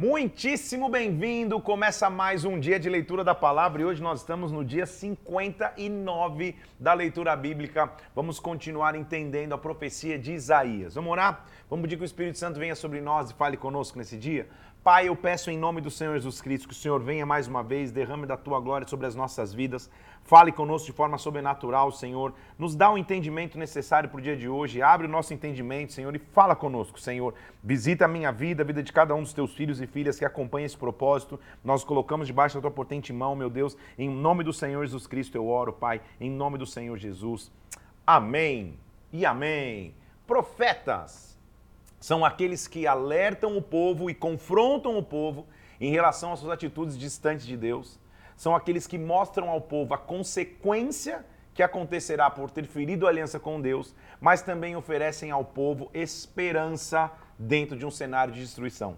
Muitíssimo 0.00 0.88
bem-vindo! 0.88 1.60
Começa 1.60 2.08
mais 2.08 2.42
um 2.42 2.58
dia 2.58 2.80
de 2.80 2.88
leitura 2.88 3.22
da 3.22 3.34
palavra 3.34 3.82
e 3.82 3.84
hoje 3.84 4.02
nós 4.02 4.20
estamos 4.20 4.50
no 4.50 4.64
dia 4.64 4.86
59 4.86 6.56
da 6.78 6.94
leitura 6.94 7.36
bíblica. 7.36 7.92
Vamos 8.16 8.40
continuar 8.40 8.94
entendendo 8.94 9.52
a 9.52 9.58
profecia 9.58 10.18
de 10.18 10.32
Isaías. 10.32 10.94
Vamos 10.94 11.12
orar? 11.12 11.44
Vamos 11.68 11.82
pedir 11.82 11.98
que 11.98 12.02
o 12.02 12.06
Espírito 12.06 12.38
Santo 12.38 12.58
venha 12.58 12.74
sobre 12.74 13.02
nós 13.02 13.30
e 13.30 13.34
fale 13.34 13.58
conosco 13.58 13.98
nesse 13.98 14.16
dia? 14.16 14.48
Pai, 14.82 15.08
eu 15.08 15.14
peço 15.14 15.50
em 15.50 15.58
nome 15.58 15.82
do 15.82 15.90
Senhor 15.90 16.14
Jesus 16.14 16.40
Cristo 16.40 16.66
que 16.66 16.72
o 16.72 16.76
Senhor 16.76 16.98
venha 17.02 17.26
mais 17.26 17.46
uma 17.46 17.62
vez, 17.62 17.92
derrame 17.92 18.24
da 18.24 18.34
tua 18.34 18.58
glória 18.58 18.88
sobre 18.88 19.06
as 19.06 19.14
nossas 19.14 19.52
vidas. 19.52 19.90
Fale 20.22 20.50
conosco 20.50 20.86
de 20.86 20.92
forma 20.92 21.18
sobrenatural, 21.18 21.92
Senhor. 21.92 22.32
Nos 22.58 22.74
dá 22.74 22.90
o 22.90 22.96
entendimento 22.96 23.58
necessário 23.58 24.08
para 24.08 24.18
o 24.18 24.22
dia 24.22 24.34
de 24.34 24.48
hoje. 24.48 24.80
Abre 24.80 25.06
o 25.06 25.10
nosso 25.10 25.34
entendimento, 25.34 25.92
Senhor, 25.92 26.16
e 26.16 26.18
fala 26.18 26.56
conosco, 26.56 26.98
Senhor. 26.98 27.34
Visita 27.62 28.06
a 28.06 28.08
minha 28.08 28.32
vida, 28.32 28.62
a 28.62 28.66
vida 28.66 28.82
de 28.82 28.90
cada 28.90 29.14
um 29.14 29.22
dos 29.22 29.34
teus 29.34 29.54
filhos 29.54 29.82
e 29.82 29.86
filhas 29.86 30.18
que 30.18 30.24
acompanha 30.24 30.64
esse 30.64 30.78
propósito. 30.78 31.38
Nós 31.62 31.84
colocamos 31.84 32.26
debaixo 32.26 32.54
da 32.54 32.62
tua 32.62 32.70
potente 32.70 33.12
mão, 33.12 33.36
meu 33.36 33.50
Deus. 33.50 33.76
Em 33.98 34.08
nome 34.08 34.42
do 34.42 34.52
Senhor 34.52 34.82
Jesus 34.86 35.06
Cristo 35.06 35.36
eu 35.36 35.46
oro, 35.46 35.74
Pai. 35.74 36.00
Em 36.18 36.30
nome 36.30 36.56
do 36.56 36.64
Senhor 36.64 36.96
Jesus. 36.96 37.52
Amém 38.06 38.78
e 39.12 39.26
amém. 39.26 39.94
Profetas 40.26 41.29
são 42.00 42.24
aqueles 42.24 42.66
que 42.66 42.86
alertam 42.86 43.58
o 43.58 43.62
povo 43.62 44.08
e 44.08 44.14
confrontam 44.14 44.96
o 44.96 45.02
povo 45.02 45.46
em 45.78 45.92
relação 45.92 46.32
às 46.32 46.40
suas 46.40 46.52
atitudes 46.52 46.98
distantes 46.98 47.46
de 47.46 47.58
Deus. 47.58 48.00
São 48.36 48.56
aqueles 48.56 48.86
que 48.86 48.96
mostram 48.96 49.50
ao 49.50 49.60
povo 49.60 49.92
a 49.92 49.98
consequência 49.98 51.24
que 51.52 51.62
acontecerá 51.62 52.30
por 52.30 52.50
ter 52.50 52.66
ferido 52.66 53.06
a 53.06 53.10
aliança 53.10 53.38
com 53.38 53.60
Deus, 53.60 53.94
mas 54.18 54.40
também 54.40 54.74
oferecem 54.76 55.30
ao 55.30 55.44
povo 55.44 55.90
esperança 55.92 57.12
dentro 57.38 57.76
de 57.76 57.84
um 57.84 57.90
cenário 57.90 58.32
de 58.32 58.40
destruição. 58.40 58.96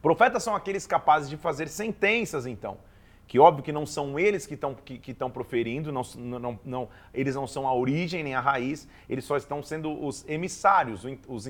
Profetas 0.00 0.42
são 0.42 0.56
aqueles 0.56 0.86
capazes 0.86 1.28
de 1.28 1.36
fazer 1.36 1.68
sentenças, 1.68 2.46
então, 2.46 2.78
que 3.30 3.38
óbvio 3.38 3.62
que 3.62 3.70
não 3.70 3.86
são 3.86 4.18
eles 4.18 4.44
que 4.44 4.54
estão 4.54 4.74
que, 4.74 4.98
que 4.98 5.14
proferindo, 5.14 5.92
não, 5.92 6.02
não, 6.16 6.58
não, 6.64 6.88
eles 7.14 7.36
não 7.36 7.46
são 7.46 7.64
a 7.64 7.72
origem 7.72 8.24
nem 8.24 8.34
a 8.34 8.40
raiz, 8.40 8.88
eles 9.08 9.24
só 9.24 9.36
estão 9.36 9.62
sendo 9.62 10.04
os 10.04 10.28
emissários, 10.28 11.04
os, 11.28 11.46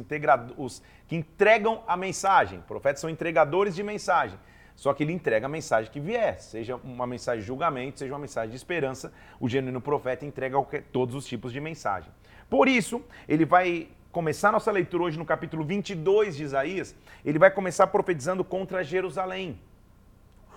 os 0.58 0.82
que 1.08 1.16
entregam 1.16 1.82
a 1.86 1.96
mensagem. 1.96 2.60
Profetas 2.68 3.00
são 3.00 3.08
entregadores 3.08 3.74
de 3.74 3.82
mensagem. 3.82 4.38
Só 4.76 4.92
que 4.92 5.02
ele 5.04 5.14
entrega 5.14 5.46
a 5.46 5.48
mensagem 5.48 5.90
que 5.90 5.98
vier, 5.98 6.38
seja 6.38 6.76
uma 6.84 7.06
mensagem 7.06 7.40
de 7.40 7.46
julgamento, 7.46 8.00
seja 8.00 8.12
uma 8.12 8.18
mensagem 8.18 8.50
de 8.50 8.56
esperança. 8.56 9.10
O 9.40 9.48
genuíno 9.48 9.80
profeta 9.80 10.26
entrega 10.26 10.58
todos 10.92 11.14
os 11.14 11.24
tipos 11.24 11.50
de 11.50 11.62
mensagem. 11.62 12.12
Por 12.50 12.68
isso, 12.68 13.02
ele 13.26 13.46
vai 13.46 13.88
começar 14.12 14.52
nossa 14.52 14.70
leitura 14.70 15.04
hoje 15.04 15.18
no 15.18 15.24
capítulo 15.24 15.64
22 15.64 16.36
de 16.36 16.42
Isaías, 16.42 16.94
ele 17.24 17.38
vai 17.38 17.50
começar 17.50 17.86
profetizando 17.86 18.44
contra 18.44 18.84
Jerusalém. 18.84 19.58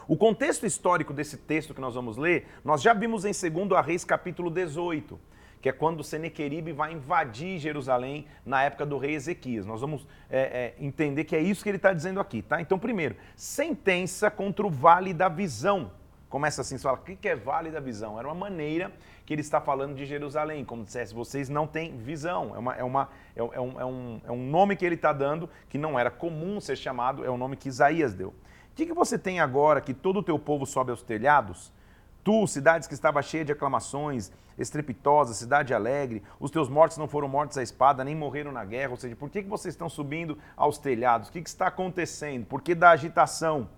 O 0.07 0.17
contexto 0.17 0.65
histórico 0.65 1.13
desse 1.13 1.37
texto 1.37 1.73
que 1.73 1.79
nós 1.79 1.95
vamos 1.95 2.17
ler, 2.17 2.47
nós 2.63 2.81
já 2.81 2.93
vimos 2.93 3.23
em 3.23 3.31
2 3.31 3.85
Reis 3.85 4.03
capítulo 4.03 4.49
18, 4.49 5.17
que 5.61 5.69
é 5.69 5.71
quando 5.71 6.03
Senequeribe 6.03 6.73
vai 6.73 6.91
invadir 6.91 7.57
Jerusalém 7.57 8.27
na 8.45 8.63
época 8.63 8.85
do 8.85 8.97
rei 8.97 9.15
Ezequias. 9.15 9.65
Nós 9.65 9.79
vamos 9.79 10.05
é, 10.29 10.73
é, 10.77 10.85
entender 10.85 11.23
que 11.23 11.35
é 11.35 11.39
isso 11.39 11.63
que 11.63 11.69
ele 11.69 11.77
está 11.77 11.93
dizendo 11.93 12.19
aqui, 12.19 12.41
tá? 12.41 12.59
Então, 12.59 12.77
primeiro, 12.77 13.15
sentença 13.33 14.29
contra 14.29 14.67
o 14.67 14.69
Vale 14.69 15.13
da 15.13 15.29
Visão. 15.29 15.89
Começa 16.29 16.61
assim, 16.61 16.77
você 16.77 16.83
fala, 16.83 16.97
o 16.97 17.01
que 17.01 17.29
é 17.29 17.35
Vale 17.35 17.71
da 17.71 17.79
Visão? 17.79 18.19
Era 18.19 18.27
uma 18.27 18.35
maneira 18.35 18.91
que 19.25 19.33
ele 19.33 19.41
está 19.41 19.61
falando 19.61 19.95
de 19.95 20.05
Jerusalém, 20.05 20.65
como 20.65 20.83
dissesse, 20.83 21.13
vocês 21.13 21.47
não 21.47 21.65
têm 21.65 21.95
visão. 21.95 22.53
É, 22.53 22.59
uma, 22.59 22.75
é, 22.75 22.83
uma, 22.83 23.09
é, 23.33 23.39
é, 23.39 23.61
um, 23.61 23.79
é, 23.79 23.85
um, 23.85 24.21
é 24.25 24.31
um 24.31 24.49
nome 24.49 24.75
que 24.75 24.85
ele 24.85 24.95
está 24.95 25.13
dando 25.13 25.49
que 25.69 25.77
não 25.77 25.97
era 25.97 26.11
comum 26.11 26.59
ser 26.59 26.75
chamado, 26.75 27.23
é 27.23 27.29
o 27.29 27.37
nome 27.37 27.55
que 27.55 27.69
Isaías 27.69 28.13
deu. 28.13 28.33
O 28.73 28.75
que, 28.75 28.87
que 28.87 28.93
você 28.93 29.19
tem 29.19 29.39
agora 29.39 29.79
que 29.79 29.93
todo 29.93 30.17
o 30.17 30.23
teu 30.23 30.39
povo 30.39 30.65
sobe 30.65 30.89
aos 30.89 31.03
telhados? 31.03 31.71
Tu, 32.23 32.47
cidades 32.47 32.87
que 32.87 32.95
estava 32.95 33.21
cheia 33.21 33.45
de 33.45 33.51
aclamações, 33.51 34.31
estrepitosa, 34.57 35.35
cidade 35.35 35.75
alegre, 35.75 36.23
os 36.39 36.49
teus 36.49 36.67
mortos 36.67 36.97
não 36.97 37.07
foram 37.07 37.27
mortos 37.27 37.55
à 37.55 37.61
espada, 37.61 38.03
nem 38.03 38.15
morreram 38.15 38.51
na 38.51 38.65
guerra. 38.65 38.89
Ou 38.89 38.97
seja, 38.97 39.15
por 39.15 39.29
que, 39.29 39.43
que 39.43 39.49
vocês 39.49 39.75
estão 39.75 39.87
subindo 39.87 40.39
aos 40.57 40.79
telhados? 40.79 41.29
O 41.29 41.31
que, 41.31 41.43
que 41.43 41.49
está 41.49 41.67
acontecendo? 41.67 42.47
Por 42.47 42.63
que 42.63 42.73
da 42.73 42.89
agitação? 42.89 43.69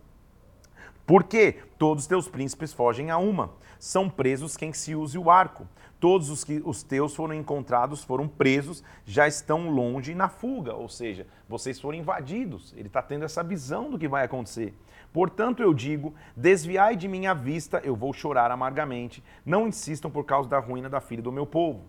Porque 1.05 1.59
todos 1.77 2.05
os 2.05 2.07
teus 2.07 2.29
príncipes 2.29 2.71
fogem 2.71 3.11
a 3.11 3.17
uma. 3.17 3.51
São 3.77 4.09
presos 4.09 4.55
quem 4.55 4.71
se 4.71 4.95
use 4.95 5.17
o 5.17 5.29
arco. 5.29 5.67
Todos 6.05 6.29
os 6.29 6.43
que 6.43 6.61
os 6.63 6.83
teus 6.83 7.15
foram 7.15 7.33
encontrados, 7.33 8.03
foram 8.03 8.27
presos, 8.27 8.83
já 9.07 9.27
estão 9.27 9.71
longe 9.71 10.13
na 10.13 10.29
fuga. 10.29 10.75
Ou 10.75 10.87
seja, 10.87 11.25
vocês 11.49 11.81
foram 11.81 11.97
invadidos. 11.97 12.75
Ele 12.77 12.85
está 12.85 13.01
tendo 13.01 13.25
essa 13.25 13.43
visão 13.43 13.89
do 13.89 13.97
que 13.97 14.07
vai 14.07 14.23
acontecer. 14.23 14.75
Portanto, 15.11 15.63
eu 15.63 15.73
digo: 15.73 16.13
desviai 16.37 16.95
de 16.95 17.07
minha 17.07 17.33
vista, 17.33 17.81
eu 17.83 17.95
vou 17.95 18.13
chorar 18.13 18.51
amargamente. 18.51 19.23
Não 19.43 19.67
insistam 19.67 20.11
por 20.11 20.25
causa 20.25 20.47
da 20.47 20.59
ruína 20.59 20.87
da 20.87 21.01
filha 21.01 21.23
do 21.23 21.31
meu 21.31 21.47
povo. 21.47 21.85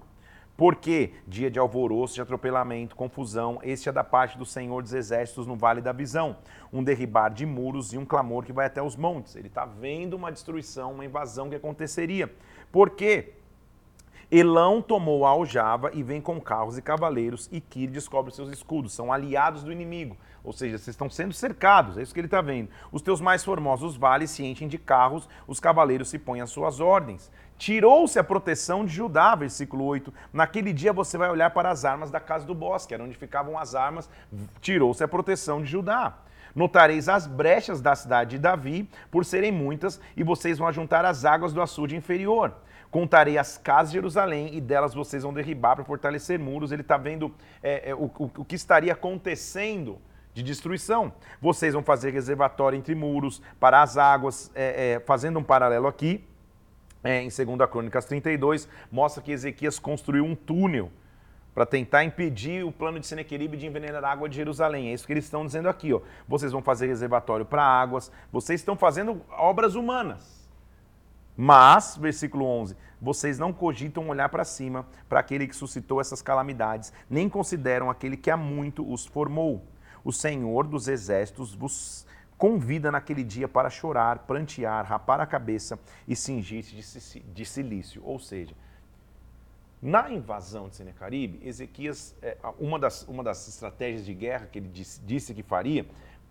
Porque 0.56 1.12
dia 1.28 1.50
de 1.50 1.59
alvoroço, 1.59 2.15
de 2.15 2.22
atropelamento, 2.22 2.97
confusão, 2.97 3.60
este 3.62 3.91
é 3.91 3.93
da 3.93 4.03
parte 4.03 4.38
do 4.38 4.47
Senhor 4.47 4.81
dos 4.81 4.94
Exércitos 4.94 5.47
no 5.47 5.56
Vale 5.56 5.82
da 5.82 5.93
Visão. 5.93 6.38
Um 6.72 6.82
derribar 6.82 7.28
de 7.28 7.44
muros 7.44 7.93
e 7.93 7.99
um 7.99 8.06
clamor 8.06 8.47
que 8.47 8.53
vai 8.55 8.65
até 8.65 8.81
os 8.81 8.97
montes. 8.97 9.37
Ele 9.37 9.49
está 9.49 9.66
vendo 9.66 10.15
uma 10.15 10.32
destruição, 10.32 10.94
uma 10.94 11.05
invasão 11.05 11.50
que 11.50 11.56
aconteceria. 11.56 12.34
Porque 12.72 13.34
Elão 14.31 14.82
tomou 14.82 15.25
a 15.25 15.31
aljava 15.31 15.91
e 15.94 16.03
vem 16.03 16.20
com 16.20 16.41
carros 16.41 16.76
e 16.76 16.82
cavaleiros, 16.82 17.48
e 17.53 17.60
Kir 17.60 17.88
descobre 17.88 18.34
seus 18.34 18.50
escudos. 18.50 18.92
São 18.92 19.12
aliados 19.12 19.62
do 19.62 19.70
inimigo. 19.70 20.16
Ou 20.42 20.53
seja, 20.53 20.78
vocês 20.78 20.88
estão 20.88 21.09
sendo 21.09 21.32
cercados, 21.32 21.97
é 21.97 22.03
isso 22.03 22.14
que 22.14 22.20
ele 22.20 22.26
está 22.26 22.41
vendo. 22.41 22.69
Os 22.91 23.03
teus 23.03 23.20
mais 23.20 23.44
formosos 23.44 23.97
vales 23.97 24.31
se 24.31 24.44
enchem 24.44 24.69
de 24.69 24.78
carros, 24.78 25.28
os 25.47 25.60
cavaleiros 25.60 26.09
se 26.09 26.19
põem 26.19 26.41
às 26.41 26.50
suas 26.50 26.81
ordens. 26.81 27.31
Tirou-se 27.56 28.19
a 28.19 28.25
proteção 28.25 28.84
de 28.84 28.92
Judá, 28.92 29.34
versículo 29.34 29.84
8. 29.84 30.12
Naquele 30.32 30.72
dia 30.72 30.93
você 30.93 31.16
vai 31.16 31.31
olhar 31.31 31.50
para 31.50 31.70
as 31.70 31.84
armas 31.84 32.10
da 32.10 32.20
casa 32.20 32.47
do 32.47 32.54
bosque, 32.54 32.94
era 32.94 33.03
onde 33.03 33.16
ficavam 33.16 33.58
as 33.58 33.75
armas, 33.75 34.10
tirou-se 34.60 35.03
a 35.03 35.08
proteção 35.08 35.62
de 35.62 35.70
Judá. 35.70 36.19
Notareis 36.54 37.08
as 37.08 37.26
brechas 37.26 37.81
da 37.81 37.94
cidade 37.94 38.31
de 38.31 38.38
Davi, 38.38 38.88
por 39.10 39.25
serem 39.25 39.53
muitas, 39.53 40.00
e 40.16 40.22
vocês 40.22 40.58
vão 40.58 40.69
ajuntar 40.69 41.04
as 41.04 41.25
águas 41.25 41.53
do 41.53 41.60
açude 41.60 41.97
inferior. 41.97 42.54
Contarei 42.91 43.38
as 43.38 43.58
casas 43.58 43.91
de 43.91 43.98
Jerusalém 43.98 44.54
e 44.54 44.60
delas 44.60 44.94
vocês 44.94 45.22
vão 45.22 45.32
derribar 45.32 45.76
para 45.76 45.84
fortalecer 45.84 46.38
muros. 46.38 46.72
Ele 46.72 46.82
está 46.82 46.97
vendo 46.97 47.34
é, 47.62 47.91
é, 47.91 47.94
o, 47.94 48.04
o, 48.04 48.30
o 48.38 48.44
que 48.44 48.54
estaria 48.54 48.92
acontecendo 48.92 49.98
de 50.32 50.42
destruição. 50.42 51.12
Vocês 51.41 51.72
vão 51.72 51.82
fazer 51.82 52.10
reservatório 52.10 52.78
entre 52.78 52.94
muros 52.94 53.41
para 53.58 53.82
as 53.82 53.96
águas, 53.96 54.50
é, 54.54 54.94
é, 54.94 55.00
fazendo 55.00 55.38
um 55.38 55.42
paralelo 55.42 55.86
aqui, 55.86 56.25
é, 57.02 57.22
em 57.22 57.28
2 57.28 57.70
Crônicas 57.70 58.04
32, 58.04 58.69
mostra 58.91 59.22
que 59.22 59.32
Ezequias 59.32 59.78
construiu 59.78 60.25
um 60.25 60.34
túnel 60.34 60.91
para 61.54 61.64
tentar 61.64 62.04
impedir 62.04 62.66
o 62.66 62.70
plano 62.70 63.00
de 63.00 63.06
Senequeribe 63.06 63.56
de 63.56 63.66
envenenar 63.66 64.04
a 64.04 64.12
água 64.12 64.28
de 64.28 64.36
Jerusalém. 64.36 64.91
É 64.91 64.92
isso 64.92 65.06
que 65.06 65.12
eles 65.14 65.25
estão 65.25 65.46
dizendo 65.46 65.70
aqui. 65.70 65.91
Ó. 65.91 66.02
Vocês 66.28 66.52
vão 66.52 66.60
fazer 66.60 66.86
reservatório 66.86 67.46
para 67.46 67.62
águas, 67.62 68.12
vocês 68.30 68.60
estão 68.60 68.76
fazendo 68.76 69.22
obras 69.30 69.75
humanas. 69.75 70.45
Mas, 71.36 71.97
versículo 71.97 72.44
11, 72.47 72.76
vocês 73.00 73.38
não 73.38 73.52
cogitam 73.52 74.08
olhar 74.08 74.28
para 74.28 74.44
cima, 74.44 74.86
para 75.08 75.20
aquele 75.20 75.47
que 75.47 75.54
suscitou 75.54 76.00
essas 76.00 76.22
calamidades, 76.22 76.92
nem 77.10 77.28
consideram 77.28 77.91
aquele 77.91 78.16
que 78.16 78.30
há 78.30 78.36
muito 78.36 78.91
os 78.91 79.04
formou 79.04 79.62
o 80.06 80.12
Senhor 80.12 80.69
dos 80.69 80.86
exércitos 80.86 81.52
vos 81.52 82.06
convida 82.38 82.92
naquele 82.92 83.25
dia 83.25 83.48
para 83.48 83.69
chorar, 83.69 84.20
prantear, 84.20 84.86
rapar 84.86 85.20
a 85.20 85.26
cabeça 85.26 85.78
e 86.06 86.14
cingir-se 86.14 87.20
de 87.20 87.44
silício. 87.44 88.02
Ou 88.04 88.19
seja, 88.20 88.54
na 89.82 90.10
invasão 90.10 90.69
de 90.69 90.76
Senecaribe, 90.76 91.40
Ezequias, 91.46 92.14
é, 92.22 92.37
uma 92.58 92.78
das, 92.78 93.02
uma 93.08 93.25
das 93.25 93.49
estratégias 93.49 94.05
de 94.05 94.14
guerra 94.14 94.46
que 94.46 94.58
ele 94.58 94.69
disse, 94.69 95.00
disse 95.00 95.34
que 95.34 95.43
faria 95.43 95.87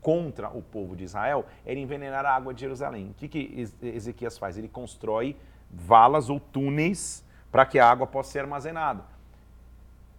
contra 0.05 0.49
o 0.49 0.61
povo 0.61 0.95
de 0.95 1.03
Israel 1.03 1.47
era 1.65 1.79
envenenar 1.79 2.23
a 2.27 2.35
água 2.35 2.53
de 2.53 2.61
Jerusalém. 2.61 3.09
O 3.09 3.13
que, 3.15 3.27
que 3.27 3.67
Ezequias 3.81 4.37
faz? 4.37 4.55
Ele 4.55 4.67
constrói 4.67 5.35
valas 5.67 6.29
ou 6.29 6.39
túneis 6.39 7.25
para 7.51 7.65
que 7.65 7.79
a 7.79 7.89
água 7.89 8.05
possa 8.05 8.33
ser 8.33 8.39
armazenada. 8.41 9.03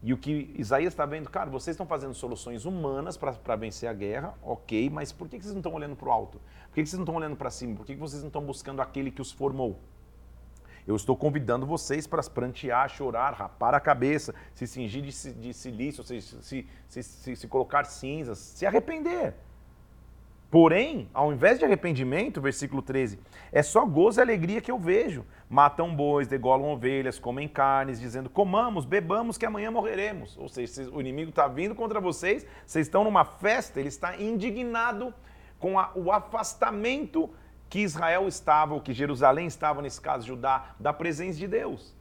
E 0.03 0.12
o 0.12 0.19
que 0.19 0.53
Isaías 0.59 0.93
está 0.93 1.06
vendo, 1.06 1.31
cara, 1.31 1.49
vocês 1.49 1.75
estão 1.75 1.87
fazendo 1.87 2.15
soluções 2.15 2.65
humanas 2.65 3.17
para 3.17 3.55
vencer 3.55 3.88
a 3.88 3.93
guerra, 3.93 4.35
ok, 4.43 4.91
mas 4.91 5.12
por 5.12 5.29
que, 5.29 5.38
que 5.38 5.44
vocês 5.44 5.55
não 5.55 5.61
estão 5.61 5.73
olhando 5.73 5.94
para 5.94 6.09
o 6.09 6.11
alto? 6.11 6.41
Por 6.67 6.75
que, 6.75 6.83
que 6.83 6.88
vocês 6.88 6.99
não 6.99 7.05
estão 7.05 7.15
olhando 7.15 7.37
para 7.37 7.49
cima? 7.49 7.77
Por 7.77 7.87
que, 7.87 7.94
que 7.94 8.00
vocês 8.00 8.23
não 8.23 8.29
estão 8.29 8.43
buscando 8.43 8.83
aquele 8.83 9.12
que 9.12 9.23
os 9.23 9.31
formou? 9.31 9.79
Eu 10.85 10.97
estou 10.97 11.17
convidando 11.17 11.65
vocês 11.65 12.09
para 12.09 12.21
prantear, 12.25 12.88
chorar, 12.88 13.35
rapar 13.35 13.73
a 13.73 13.79
cabeça, 13.79 14.35
se 14.53 14.67
cingir 14.67 15.03
de, 15.03 15.33
de 15.35 15.55
silício, 15.55 16.03
se, 16.03 16.21
se, 16.21 16.67
se, 16.88 17.37
se, 17.37 17.47
colocar 17.47 17.85
cinzas, 17.85 18.38
se 18.38 18.67
arrepender. 18.67 19.45
Porém, 20.50 21.08
ao 21.12 21.32
invés 21.32 21.58
de 21.58 21.64
arrependimento, 21.64 22.40
versículo 22.40 22.81
13, 22.81 23.19
é 23.50 23.62
só 23.62 23.84
gozo 23.84 24.20
e 24.20 24.22
alegria 24.22 24.60
que 24.60 24.70
eu 24.70 24.78
vejo. 24.78 25.25
Matam 25.50 25.94
bois, 25.94 26.28
degolam 26.28 26.70
ovelhas, 26.70 27.19
comem 27.19 27.48
carnes, 27.48 27.98
dizendo: 27.98 28.31
comamos, 28.31 28.84
bebamos, 28.84 29.37
que 29.37 29.44
amanhã 29.44 29.70
morreremos. 29.70 30.37
Ou 30.38 30.48
seja, 30.48 30.88
o 30.93 31.00
inimigo 31.00 31.31
está 31.31 31.48
vindo 31.48 31.75
contra 31.75 32.00
vocês, 32.00 32.46
vocês 32.64 32.87
estão 32.87 33.02
numa 33.02 33.25
festa, 33.25 33.81
ele 33.81 33.88
está 33.88 34.16
indignado 34.16 35.12
com 35.58 35.78
a, 35.78 35.90
o 35.96 36.12
afastamento 36.12 37.28
que 37.69 37.81
Israel 37.81 38.28
estava, 38.28 38.75
ou 38.75 38.81
que 38.81 38.92
Jerusalém 38.92 39.49
estava, 39.49 39.82
nesse 39.82 40.00
caso, 40.00 40.26
Judá, 40.26 40.76
da 40.78 40.92
presença 40.92 41.38
de 41.38 41.49
Deus. 41.49 41.95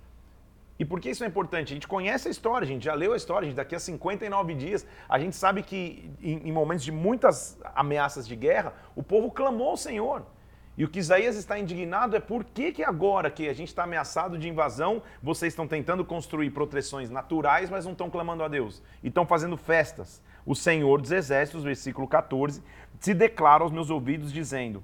E 0.78 0.84
por 0.84 1.00
que 1.00 1.10
isso 1.10 1.24
é 1.24 1.28
importante? 1.28 1.72
A 1.72 1.76
gente 1.76 1.88
conhece 1.88 2.28
a 2.28 2.32
história, 2.32 2.66
a 2.66 2.68
gente 2.68 2.84
já 2.84 2.94
leu 2.94 3.14
a 3.14 3.18
história, 3.18 3.46
a 3.46 3.50
gente, 3.50 3.56
daqui 3.56 3.76
a 3.76 3.80
59 3.80 4.54
dias, 4.56 4.86
a 5.08 5.18
gente 5.18 5.36
sabe 5.36 5.64
que 5.64 6.12
em, 6.22 6.50
em 6.50 6.52
momentos 6.52 6.84
de 6.84 6.92
muitas 6.92 7.58
ameaças 7.74 8.28
de 8.28 8.36
guerra, 8.36 8.74
o 8.96 9.02
povo 9.02 9.32
clamou 9.32 9.70
ao 9.70 9.78
Senhor. 9.78 10.26
E 10.78 10.84
o 10.84 10.90
que 10.90 11.00
Isaías 11.00 11.38
está 11.38 11.58
indignado 11.58 12.18
é 12.18 12.20
por 12.20 12.44
que, 12.44 12.74
que 12.74 12.84
agora 12.84 13.32
que 13.32 13.48
a 13.48 13.54
gente 13.54 13.70
está 13.70 13.84
ameaçado 13.84 14.38
de 14.38 14.50
invasão, 14.50 15.02
vocês 15.24 15.54
estão 15.54 15.66
tentando 15.66 16.04
construir 16.04 16.50
proteções 16.50 17.10
naturais, 17.10 17.70
mas 17.70 17.86
não 17.86 17.94
estão 17.94 18.10
clamando 18.10 18.44
a 18.44 18.50
Deus. 18.50 18.84
E 19.02 19.08
estão 19.08 19.26
fazendo 19.26 19.56
festas. 19.56 20.22
O 20.46 20.54
Senhor 20.54 21.02
dos 21.02 21.12
Exércitos, 21.12 21.64
versículo 21.64 22.08
14, 22.08 22.62
se 23.00 23.14
declara 23.14 23.64
aos 23.64 23.72
meus 23.72 23.90
ouvidos, 23.90 24.34
dizendo: 24.34 24.84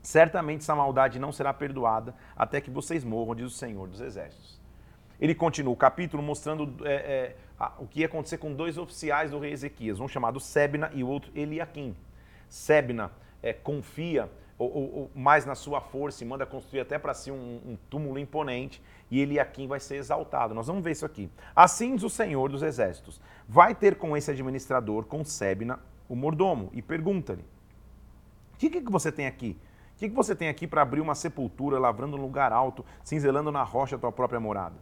Certamente 0.00 0.62
essa 0.62 0.74
maldade 0.74 1.18
não 1.18 1.30
será 1.30 1.52
perdoada 1.52 2.14
até 2.34 2.58
que 2.60 2.70
vocês 2.70 3.04
morram, 3.04 3.34
diz 3.34 3.46
o 3.46 3.50
Senhor 3.50 3.86
dos 3.86 4.00
Exércitos. 4.00 4.59
Ele 5.20 5.34
continua 5.34 5.72
o 5.72 5.76
capítulo 5.76 6.22
mostrando 6.22 6.86
é, 6.86 6.92
é, 6.92 7.36
a, 7.58 7.74
o 7.78 7.86
que 7.86 8.00
ia 8.00 8.06
acontecer 8.06 8.38
com 8.38 8.54
dois 8.54 8.78
oficiais 8.78 9.30
do 9.30 9.38
rei 9.38 9.52
Ezequias, 9.52 10.00
um 10.00 10.08
chamado 10.08 10.40
Sebna 10.40 10.90
e 10.94 11.04
o 11.04 11.08
outro 11.08 11.30
Eliakim. 11.34 11.94
Sebna 12.48 13.12
é, 13.42 13.52
confia 13.52 14.30
ou, 14.60 14.70
ou, 14.74 14.94
ou, 14.94 15.10
mais 15.14 15.46
na 15.46 15.54
sua 15.54 15.80
força 15.80 16.22
e 16.22 16.26
manda 16.26 16.44
construir 16.44 16.80
até 16.80 16.98
para 16.98 17.14
si 17.14 17.30
um, 17.30 17.60
um, 17.66 17.78
túmulo 17.88 18.18
imponente, 18.18 18.82
e 19.10 19.20
Eliakim 19.20 19.66
vai 19.66 19.80
ser 19.80 19.96
exaltado. 19.96 20.54
Nós 20.54 20.66
vamos 20.66 20.84
ver 20.84 20.90
isso 20.90 21.06
aqui. 21.06 21.30
Assim 21.56 21.94
diz 21.94 22.04
o 22.04 22.10
Senhor 22.10 22.50
dos 22.50 22.62
Exércitos: 22.62 23.20
vai 23.48 23.74
ter 23.74 23.96
com 23.96 24.14
esse 24.16 24.30
administrador, 24.30 25.04
com 25.04 25.24
Sebna, 25.24 25.80
o 26.08 26.14
mordomo, 26.14 26.70
e 26.74 26.82
pergunta-lhe: 26.82 27.44
O 28.54 28.58
que, 28.58 28.68
que 28.68 28.92
você 28.92 29.10
tem 29.10 29.26
aqui? 29.26 29.58
O 29.96 29.98
que, 29.98 30.08
que 30.08 30.14
você 30.14 30.34
tem 30.34 30.48
aqui 30.48 30.66
para 30.66 30.82
abrir 30.82 31.00
uma 31.00 31.14
sepultura, 31.14 31.78
lavrando 31.78 32.16
um 32.16 32.20
lugar 32.20 32.52
alto, 32.52 32.84
cinzelando 33.02 33.50
na 33.50 33.62
rocha 33.62 33.96
a 33.96 33.98
tua 33.98 34.12
própria 34.12 34.40
morada? 34.40 34.76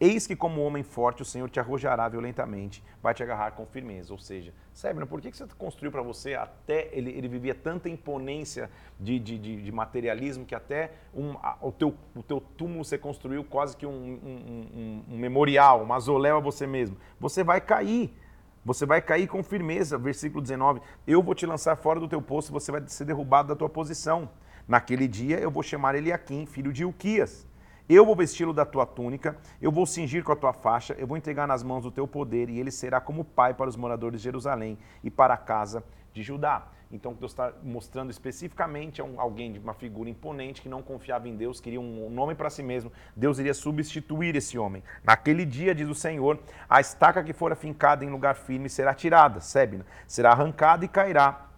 Eis 0.00 0.28
que, 0.28 0.36
como 0.36 0.62
homem 0.62 0.84
forte, 0.84 1.22
o 1.22 1.24
Senhor 1.24 1.50
te 1.50 1.58
arrojará 1.58 2.08
violentamente, 2.08 2.84
vai 3.02 3.12
te 3.12 3.20
agarrar 3.20 3.50
com 3.50 3.66
firmeza. 3.66 4.12
Ou 4.12 4.18
seja, 4.18 4.54
Sebna, 4.72 5.04
por 5.04 5.20
que 5.20 5.32
você 5.32 5.44
construiu 5.58 5.90
para 5.90 6.02
você 6.02 6.34
até. 6.34 6.88
Ele, 6.92 7.10
ele 7.10 7.26
vivia 7.26 7.52
tanta 7.52 7.88
imponência 7.88 8.70
de, 9.00 9.18
de, 9.18 9.36
de, 9.36 9.62
de 9.62 9.72
materialismo 9.72 10.44
que 10.44 10.54
até 10.54 10.92
um, 11.12 11.32
a, 11.42 11.58
o, 11.60 11.72
teu, 11.72 11.96
o 12.14 12.22
teu 12.22 12.40
túmulo 12.40 12.84
você 12.84 12.96
construiu 12.96 13.42
quase 13.42 13.76
que 13.76 13.84
um, 13.84 13.90
um, 13.90 15.02
um, 15.08 15.14
um 15.14 15.18
memorial, 15.18 15.82
um 15.82 15.86
mausoléu 15.86 16.36
a 16.36 16.40
você 16.40 16.64
mesmo. 16.64 16.96
Você 17.18 17.42
vai 17.42 17.60
cair. 17.60 18.16
Você 18.64 18.86
vai 18.86 19.02
cair 19.02 19.26
com 19.26 19.42
firmeza. 19.42 19.98
Versículo 19.98 20.40
19: 20.40 20.80
Eu 21.08 21.20
vou 21.24 21.34
te 21.34 21.44
lançar 21.44 21.74
fora 21.74 21.98
do 21.98 22.06
teu 22.06 22.22
posto, 22.22 22.52
você 22.52 22.70
vai 22.70 22.86
ser 22.86 23.04
derrubado 23.04 23.48
da 23.48 23.56
tua 23.56 23.68
posição. 23.68 24.30
Naquele 24.68 25.08
dia 25.08 25.40
eu 25.40 25.50
vou 25.50 25.62
chamar 25.64 25.96
Eliakim, 25.96 26.46
filho 26.46 26.72
de 26.72 26.84
Ilquias 26.84 27.48
eu 27.94 28.04
vou 28.04 28.14
vesti-lo 28.14 28.52
da 28.52 28.66
tua 28.66 28.84
túnica, 28.84 29.36
eu 29.60 29.72
vou 29.72 29.86
cingir 29.86 30.22
com 30.22 30.32
a 30.32 30.36
tua 30.36 30.52
faixa, 30.52 30.94
eu 30.98 31.06
vou 31.06 31.16
entregar 31.16 31.46
nas 31.46 31.62
mãos 31.62 31.86
o 31.86 31.90
teu 31.90 32.06
poder, 32.06 32.50
e 32.50 32.58
ele 32.58 32.70
será 32.70 33.00
como 33.00 33.24
pai 33.24 33.54
para 33.54 33.68
os 33.68 33.76
moradores 33.76 34.20
de 34.20 34.24
Jerusalém 34.24 34.78
e 35.02 35.10
para 35.10 35.34
a 35.34 35.38
casa 35.38 35.82
de 36.12 36.22
Judá. 36.22 36.68
Então, 36.90 37.12
Deus 37.12 37.32
está 37.32 37.52
mostrando 37.62 38.10
especificamente 38.10 39.00
a 39.00 39.04
um, 39.04 39.20
alguém 39.20 39.52
de 39.52 39.58
uma 39.58 39.74
figura 39.74 40.08
imponente 40.08 40.62
que 40.62 40.68
não 40.68 40.82
confiava 40.82 41.28
em 41.28 41.36
Deus, 41.36 41.60
queria 41.60 41.80
um 41.80 42.08
nome 42.08 42.34
para 42.34 42.48
si 42.48 42.62
mesmo. 42.62 42.90
Deus 43.14 43.38
iria 43.38 43.52
substituir 43.52 44.34
esse 44.34 44.58
homem. 44.58 44.82
Naquele 45.04 45.44
dia, 45.44 45.74
diz 45.74 45.88
o 45.88 45.94
Senhor, 45.94 46.38
a 46.68 46.80
estaca 46.80 47.22
que 47.22 47.34
fora 47.34 47.54
fincada 47.54 48.04
em 48.04 48.10
lugar 48.10 48.36
firme 48.36 48.70
será 48.70 48.94
tirada, 48.94 49.40
Sebna, 49.40 49.84
será 50.06 50.32
arrancada 50.32 50.84
e 50.84 50.88
cairá, 50.88 51.48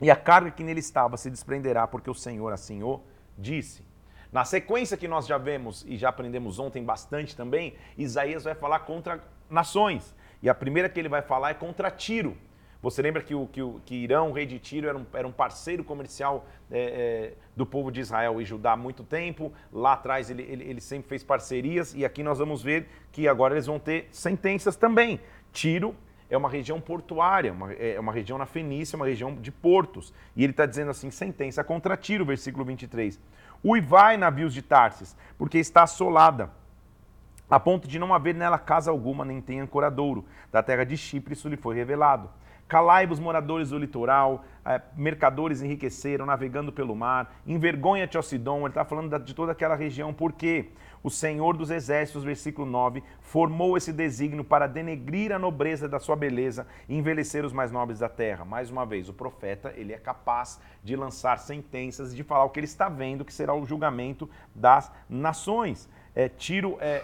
e 0.00 0.10
a 0.10 0.16
carga 0.16 0.50
que 0.50 0.64
nele 0.64 0.80
estava 0.80 1.16
se 1.16 1.30
desprenderá, 1.30 1.86
porque 1.86 2.10
o 2.10 2.14
Senhor 2.14 2.52
assim 2.52 2.82
o 2.82 3.00
disse. 3.38 3.85
Na 4.32 4.44
sequência 4.44 4.96
que 4.96 5.08
nós 5.08 5.26
já 5.26 5.38
vemos 5.38 5.84
e 5.86 5.96
já 5.96 6.08
aprendemos 6.08 6.58
ontem 6.58 6.82
bastante 6.84 7.36
também, 7.36 7.74
Isaías 7.96 8.44
vai 8.44 8.54
falar 8.54 8.80
contra 8.80 9.20
nações. 9.48 10.14
E 10.42 10.48
a 10.48 10.54
primeira 10.54 10.88
que 10.88 11.00
ele 11.00 11.08
vai 11.08 11.22
falar 11.22 11.50
é 11.50 11.54
contra 11.54 11.90
Tiro. 11.90 12.36
Você 12.82 13.02
lembra 13.02 13.22
que, 13.22 13.34
o, 13.34 13.46
que, 13.46 13.62
o, 13.62 13.80
que 13.84 13.94
Irão, 13.94 14.30
o 14.30 14.32
rei 14.32 14.46
de 14.46 14.58
Tiro, 14.58 14.86
era 14.86 14.96
um, 14.96 15.06
era 15.12 15.26
um 15.26 15.32
parceiro 15.32 15.82
comercial 15.82 16.46
é, 16.70 16.78
é, 16.78 17.32
do 17.56 17.64
povo 17.64 17.90
de 17.90 18.00
Israel 18.00 18.40
e 18.40 18.44
Judá 18.44 18.72
há 18.72 18.76
muito 18.76 19.02
tempo. 19.02 19.52
Lá 19.72 19.94
atrás 19.94 20.30
ele, 20.30 20.42
ele, 20.42 20.64
ele 20.64 20.80
sempre 20.80 21.08
fez 21.08 21.24
parcerias 21.24 21.94
e 21.94 22.04
aqui 22.04 22.22
nós 22.22 22.38
vamos 22.38 22.62
ver 22.62 22.86
que 23.10 23.26
agora 23.26 23.54
eles 23.54 23.66
vão 23.66 23.78
ter 23.78 24.08
sentenças 24.12 24.76
também. 24.76 25.18
Tiro 25.52 25.96
é 26.28 26.36
uma 26.36 26.48
região 26.48 26.80
portuária, 26.80 27.52
uma, 27.52 27.72
é 27.72 27.98
uma 27.98 28.12
região 28.12 28.36
na 28.36 28.46
Fenícia, 28.46 28.96
uma 28.96 29.06
região 29.06 29.34
de 29.34 29.50
portos. 29.50 30.12
E 30.34 30.42
ele 30.42 30.52
está 30.52 30.66
dizendo 30.66 30.90
assim: 30.90 31.10
sentença 31.10 31.62
contra 31.62 31.96
Tiro, 31.96 32.24
versículo 32.24 32.64
23. 32.64 33.18
Uivai, 33.66 34.16
navios 34.16 34.54
de 34.54 34.62
Tarsis, 34.62 35.16
porque 35.36 35.58
está 35.58 35.82
assolada, 35.82 36.52
a 37.50 37.58
ponto 37.58 37.88
de 37.88 37.98
não 37.98 38.14
haver 38.14 38.32
nela 38.32 38.60
casa 38.60 38.92
alguma, 38.92 39.24
nem 39.24 39.40
tem 39.40 39.60
ancoradouro. 39.60 40.24
Da 40.52 40.62
terra 40.62 40.84
de 40.84 40.96
Chipre 40.96 41.32
isso 41.32 41.48
lhe 41.48 41.56
foi 41.56 41.74
revelado. 41.74 42.30
Calai-vos, 42.68 43.18
moradores 43.18 43.70
do 43.70 43.78
litoral, 43.78 44.44
eh, 44.64 44.80
mercadores 44.96 45.62
enriqueceram, 45.62 46.26
navegando 46.26 46.72
pelo 46.72 46.94
mar. 46.94 47.32
Envergonha-te, 47.44 48.16
ó 48.16 48.22
Sidom. 48.22 48.60
Ele 48.60 48.68
está 48.68 48.84
falando 48.84 49.16
de 49.18 49.34
toda 49.34 49.50
aquela 49.50 49.74
região, 49.74 50.14
porque 50.14 50.70
o 51.06 51.10
Senhor 51.10 51.56
dos 51.56 51.70
Exércitos, 51.70 52.24
versículo 52.24 52.68
9, 52.68 53.00
formou 53.20 53.76
esse 53.76 53.92
desígnio 53.92 54.42
para 54.42 54.66
denegrir 54.66 55.30
a 55.30 55.38
nobreza 55.38 55.88
da 55.88 56.00
sua 56.00 56.16
beleza 56.16 56.66
e 56.88 56.96
envelhecer 56.96 57.44
os 57.44 57.52
mais 57.52 57.70
nobres 57.70 58.00
da 58.00 58.08
terra. 58.08 58.44
Mais 58.44 58.72
uma 58.72 58.84
vez, 58.84 59.08
o 59.08 59.12
profeta 59.12 59.72
ele 59.76 59.92
é 59.92 59.98
capaz 59.98 60.60
de 60.82 60.96
lançar 60.96 61.38
sentenças, 61.38 62.12
de 62.12 62.24
falar 62.24 62.42
o 62.42 62.50
que 62.50 62.58
ele 62.58 62.64
está 62.64 62.88
vendo, 62.88 63.24
que 63.24 63.32
será 63.32 63.54
o 63.54 63.64
julgamento 63.64 64.28
das 64.52 64.90
nações 65.08 65.88
é, 66.12 66.28
Tiro, 66.28 66.76
é, 66.80 67.02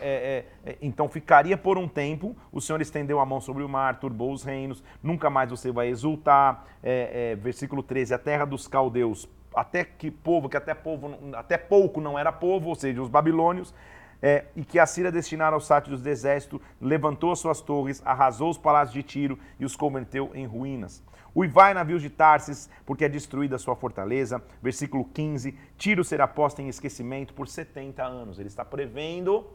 é, 0.65 0.71
é, 0.71 0.77
então 0.83 1.07
ficaria 1.07 1.57
por 1.57 1.79
um 1.79 1.87
tempo, 1.87 2.35
o 2.51 2.61
Senhor 2.61 2.81
estendeu 2.81 3.21
a 3.21 3.27
mão 3.27 3.41
sobre 3.41 3.63
o 3.63 3.69
mar, 3.69 4.01
turbou 4.01 4.33
os 4.33 4.43
reinos, 4.43 4.83
nunca 5.03 5.29
mais 5.29 5.51
você 5.51 5.71
vai 5.71 5.89
exultar. 5.89 6.65
É, 6.83 7.33
é, 7.33 7.37
versículo 7.37 7.83
13, 7.83 8.15
a 8.15 8.19
terra 8.19 8.45
dos 8.47 8.67
caldeus, 8.67 9.29
até 9.55 9.85
que 9.85 10.11
povo, 10.11 10.49
que 10.49 10.57
até, 10.57 10.75
povo, 10.75 11.15
até 11.35 11.59
pouco 11.59 12.01
não 12.01 12.19
era 12.19 12.33
povo, 12.33 12.71
ou 12.71 12.75
seja, 12.75 13.03
os 13.03 13.09
babilônios, 13.09 13.75
é, 14.23 14.45
e 14.55 14.65
que 14.65 14.79
a 14.79 14.87
Síria 14.87 15.11
destinara 15.11 15.57
aos 15.57 15.67
sátiros 15.67 16.01
do 16.01 16.09
exército, 16.09 16.63
levantou 16.81 17.33
as 17.33 17.41
suas 17.41 17.61
torres, 17.61 18.01
arrasou 18.05 18.51
os 18.51 18.57
palácios 18.57 18.95
de 18.95 19.03
Tiro 19.03 19.39
e 19.59 19.65
os 19.65 19.75
converteu 19.75 20.31
em 20.33 20.47
ruínas. 20.47 21.03
Uivai 21.35 21.75
navios 21.75 22.03
de 22.03 22.11
Tarsis, 22.11 22.71
porque 22.87 23.07
é 23.07 23.09
destruída 23.09 23.57
a 23.57 23.59
sua 23.59 23.75
fortaleza. 23.75 24.43
Versículo 24.63 25.05
15: 25.05 25.59
Tiro 25.77 26.05
será 26.05 26.29
posta 26.29 26.63
em 26.63 26.69
esquecimento 26.69 27.35
por 27.35 27.49
70 27.49 28.05
anos. 28.05 28.39
Ele 28.39 28.49
está 28.49 28.65
prevendo 28.65 29.47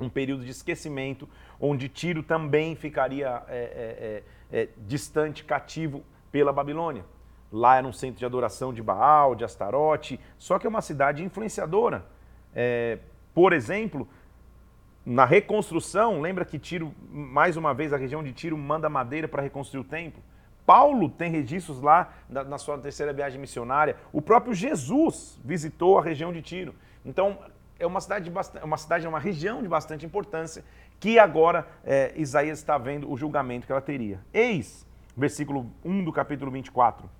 um 0.00 0.08
período 0.08 0.44
de 0.44 0.50
esquecimento, 0.50 1.28
onde 1.60 1.88
Tiro 1.88 2.22
também 2.22 2.74
ficaria 2.74 3.42
é, 3.46 4.22
é, 4.50 4.58
é, 4.58 4.62
é, 4.62 4.68
distante, 4.88 5.44
cativo 5.44 6.02
pela 6.32 6.52
Babilônia. 6.52 7.04
Lá 7.52 7.76
era 7.76 7.86
um 7.86 7.92
centro 7.92 8.18
de 8.18 8.24
adoração 8.24 8.72
de 8.72 8.82
Baal, 8.82 9.36
de 9.36 9.44
Astarote, 9.44 10.18
só 10.38 10.58
que 10.58 10.66
é 10.66 10.70
uma 10.70 10.82
cidade 10.82 11.22
influenciadora. 11.22 12.04
É, 12.52 12.98
por 13.34 13.52
exemplo, 13.52 14.08
na 15.04 15.24
reconstrução, 15.24 16.20
lembra 16.20 16.44
que 16.44 16.58
Tiro, 16.58 16.94
mais 17.10 17.56
uma 17.56 17.74
vez, 17.74 17.92
a 17.92 17.96
região 17.96 18.22
de 18.22 18.32
Tiro 18.32 18.56
manda 18.56 18.88
madeira 18.88 19.28
para 19.28 19.42
reconstruir 19.42 19.80
o 19.80 19.84
templo? 19.84 20.22
Paulo 20.64 21.10
tem 21.10 21.30
registros 21.30 21.80
lá 21.80 22.14
na, 22.28 22.42
na, 22.42 22.56
sua 22.58 22.78
terceira 22.78 23.12
viagem 23.12 23.38
missionária. 23.38 23.96
O 24.12 24.22
próprio 24.22 24.54
Jesus 24.54 25.38
visitou 25.44 25.98
a 25.98 26.02
região 26.02 26.32
de 26.32 26.40
Tiro. 26.40 26.74
Então, 27.04 27.38
é 27.78 27.86
uma 27.86 28.00
cidade, 28.00 28.24
de 28.24 28.30
bastante, 28.30 28.62
é 28.62 28.64
uma 28.64 28.78
cidade, 28.78 29.04
é 29.04 29.08
uma 29.08 29.18
região 29.18 29.62
de 29.62 29.68
bastante 29.68 30.06
importância 30.06 30.64
que 30.98 31.18
agora 31.18 31.66
é, 31.84 32.14
Isaías 32.16 32.58
está 32.58 32.78
vendo 32.78 33.10
o 33.10 33.16
julgamento 33.16 33.66
que 33.66 33.72
ela 33.72 33.80
teria. 33.82 34.20
Eis, 34.32 34.86
versículo 35.14 35.70
1 35.84 36.04
do 36.04 36.12
capítulo 36.12 36.50
24. 36.50 37.10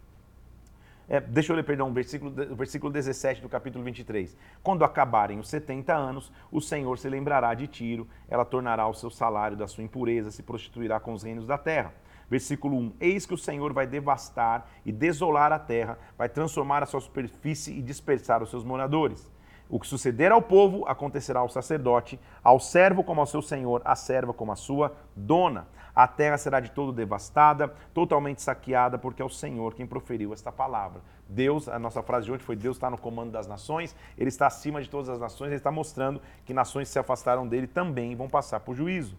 É, 1.08 1.20
deixa 1.20 1.52
eu 1.52 1.56
ler, 1.56 1.64
perdão, 1.64 1.92
versículo, 1.92 2.30
versículo 2.54 2.92
17 2.92 3.42
do 3.42 3.48
capítulo 3.48 3.84
23. 3.84 4.36
Quando 4.62 4.84
acabarem 4.84 5.38
os 5.38 5.48
70 5.48 5.94
anos, 5.94 6.32
o 6.50 6.60
Senhor 6.60 6.98
se 6.98 7.08
lembrará 7.08 7.52
de 7.52 7.66
Tiro, 7.66 8.08
ela 8.28 8.44
tornará 8.44 8.86
o 8.86 8.94
seu 8.94 9.10
salário 9.10 9.56
da 9.56 9.68
sua 9.68 9.84
impureza, 9.84 10.30
se 10.30 10.42
prostituirá 10.42 10.98
com 10.98 11.12
os 11.12 11.22
reinos 11.22 11.46
da 11.46 11.58
terra. 11.58 11.92
Versículo 12.28 12.76
1: 12.76 12.92
Eis 13.00 13.26
que 13.26 13.34
o 13.34 13.38
Senhor 13.38 13.72
vai 13.72 13.86
devastar 13.86 14.66
e 14.84 14.90
desolar 14.90 15.52
a 15.52 15.58
terra, 15.58 15.98
vai 16.16 16.28
transformar 16.28 16.82
a 16.82 16.86
sua 16.86 17.00
superfície 17.00 17.76
e 17.76 17.82
dispersar 17.82 18.42
os 18.42 18.48
seus 18.48 18.64
moradores. 18.64 19.30
O 19.68 19.80
que 19.80 19.86
suceder 19.86 20.30
ao 20.30 20.42
povo 20.42 20.86
acontecerá 20.86 21.40
ao 21.40 21.48
sacerdote, 21.48 22.20
ao 22.42 22.60
servo 22.60 23.02
como 23.02 23.20
ao 23.20 23.26
seu 23.26 23.42
senhor, 23.42 23.80
à 23.84 23.96
serva 23.96 24.32
como 24.32 24.52
a 24.52 24.56
sua 24.56 24.94
dona. 25.16 25.66
A 25.94 26.08
terra 26.08 26.36
será 26.36 26.58
de 26.58 26.70
todo 26.72 26.92
devastada, 26.92 27.68
totalmente 27.92 28.42
saqueada, 28.42 28.98
porque 28.98 29.22
é 29.22 29.24
o 29.24 29.28
Senhor 29.28 29.74
quem 29.74 29.86
proferiu 29.86 30.32
esta 30.32 30.50
palavra. 30.50 31.00
Deus, 31.28 31.68
a 31.68 31.78
nossa 31.78 32.02
frase 32.02 32.26
de 32.26 32.32
hoje 32.32 32.42
foi: 32.42 32.56
Deus 32.56 32.76
está 32.76 32.90
no 32.90 32.98
comando 32.98 33.30
das 33.30 33.46
nações, 33.46 33.94
Ele 34.18 34.28
está 34.28 34.48
acima 34.48 34.82
de 34.82 34.90
todas 34.90 35.08
as 35.08 35.20
nações, 35.20 35.48
Ele 35.48 35.56
está 35.56 35.70
mostrando 35.70 36.20
que 36.44 36.52
nações 36.52 36.88
se 36.88 36.98
afastaram 36.98 37.46
dele 37.46 37.68
também 37.68 38.16
vão 38.16 38.28
passar 38.28 38.60
por 38.60 38.74
juízo. 38.74 39.16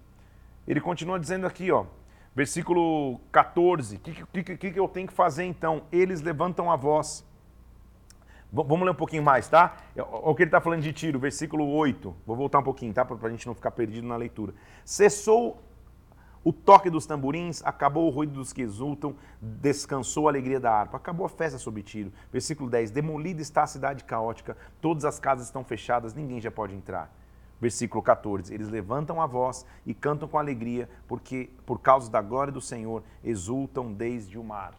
Ele 0.68 0.82
continua 0.82 1.20
dizendo 1.20 1.48
aqui, 1.48 1.72
ó, 1.72 1.86
versículo 2.36 3.20
14: 3.32 3.96
O 3.96 4.00
que, 4.00 4.44
que, 4.44 4.58
que, 4.58 4.72
que 4.72 4.80
eu 4.80 4.88
tenho 4.90 5.08
que 5.08 5.14
fazer 5.14 5.46
então? 5.46 5.84
Eles 5.92 6.22
levantam 6.22 6.70
a 6.70 6.76
voz. 6.76 7.26
Vamos 8.52 8.86
ler 8.86 8.92
um 8.92 8.96
pouquinho 8.96 9.24
mais, 9.24 9.48
tá? 9.50 9.76
O 9.98 10.34
que 10.34 10.44
ele 10.44 10.48
está 10.48 10.62
falando 10.62 10.82
de 10.82 10.94
tiro, 10.94 11.20
versículo 11.20 11.68
8. 11.68 12.16
Vou 12.26 12.36
voltar 12.38 12.60
um 12.60 12.64
pouquinho, 12.64 12.94
tá? 12.94 13.04
Para 13.04 13.28
a 13.28 13.32
gente 13.32 13.46
não 13.46 13.54
ficar 13.54 13.72
perdido 13.72 14.08
na 14.08 14.16
leitura. 14.16 14.54
Cessou 14.86 15.62
o 16.46 16.54
toque 16.54 16.92
dos 16.92 17.08
tamborins, 17.08 17.64
acabou 17.66 18.06
o 18.06 18.12
ruído 18.12 18.34
dos 18.34 18.54
que 18.54 18.62
exultam, 18.62 19.16
descansou 19.42 20.28
a 20.28 20.32
alegria 20.32 20.60
da 20.60 20.72
harpa, 20.72 20.96
acabou 20.96 21.26
a 21.26 21.30
festa 21.30 21.58
sob 21.58 21.82
tiro. 21.82 22.14
Versículo 22.32 22.70
10: 22.70 22.92
Demolida 22.92 23.42
está 23.42 23.64
a 23.64 23.68
cidade 23.68 24.04
caótica, 24.04 24.56
todas 24.80 25.06
as 25.06 25.20
casas 25.20 25.48
estão 25.48 25.64
fechadas, 25.64 26.14
ninguém 26.14 26.40
já 26.40 26.52
pode 26.52 26.76
entrar. 26.76 27.12
Versículo 27.60 28.04
14: 28.04 28.54
Eles 28.54 28.70
levantam 28.70 29.20
a 29.20 29.26
voz 29.26 29.66
e 29.88 29.94
cantam 29.96 30.28
com 30.28 30.38
alegria, 30.38 30.88
porque 31.08 31.50
por 31.66 31.80
causa 31.80 32.12
da 32.12 32.22
glória 32.22 32.54
do 32.54 32.62
Senhor 32.62 33.02
exultam 33.24 33.92
desde 33.92 34.38
o 34.38 34.44
mar. 34.44 34.76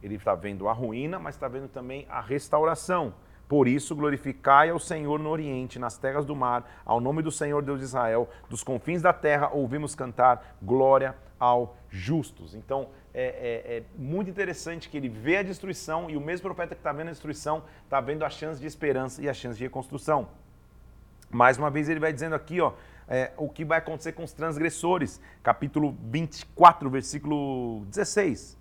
Ele 0.00 0.14
está 0.14 0.36
vendo 0.36 0.68
a 0.68 0.72
ruína, 0.72 1.18
mas 1.18 1.34
está 1.34 1.48
vendo 1.48 1.68
também 1.68 2.06
a 2.08 2.20
restauração. 2.20 3.12
Por 3.50 3.66
isso, 3.66 3.96
glorificai 3.96 4.70
ao 4.70 4.78
Senhor 4.78 5.18
no 5.18 5.28
Oriente, 5.28 5.76
nas 5.76 5.98
terras 5.98 6.24
do 6.24 6.36
mar, 6.36 6.82
ao 6.86 7.00
nome 7.00 7.20
do 7.20 7.32
Senhor 7.32 7.60
Deus 7.64 7.80
de 7.80 7.84
Israel, 7.84 8.30
dos 8.48 8.62
confins 8.62 9.02
da 9.02 9.12
terra 9.12 9.50
ouvimos 9.52 9.92
cantar 9.92 10.56
glória 10.62 11.16
ao 11.36 11.76
justos. 11.88 12.54
Então, 12.54 12.90
é, 13.12 13.24
é, 13.24 13.76
é 13.78 13.82
muito 13.98 14.30
interessante 14.30 14.88
que 14.88 14.96
ele 14.96 15.08
vê 15.08 15.38
a 15.38 15.42
destruição 15.42 16.08
e 16.08 16.16
o 16.16 16.20
mesmo 16.20 16.44
profeta 16.44 16.76
que 16.76 16.80
está 16.80 16.92
vendo 16.92 17.08
a 17.08 17.10
destruição 17.10 17.64
está 17.82 18.00
vendo 18.00 18.24
a 18.24 18.30
chance 18.30 18.60
de 18.60 18.68
esperança 18.68 19.20
e 19.20 19.28
a 19.28 19.34
chance 19.34 19.58
de 19.58 19.64
reconstrução. 19.64 20.28
Mais 21.28 21.58
uma 21.58 21.72
vez, 21.72 21.88
ele 21.88 21.98
vai 21.98 22.12
dizendo 22.12 22.36
aqui, 22.36 22.60
ó, 22.60 22.74
é, 23.08 23.32
o 23.36 23.48
que 23.48 23.64
vai 23.64 23.78
acontecer 23.78 24.12
com 24.12 24.22
os 24.22 24.32
transgressores. 24.32 25.20
Capítulo 25.42 25.98
24, 26.04 26.88
versículo 26.88 27.84
16. 27.86 28.59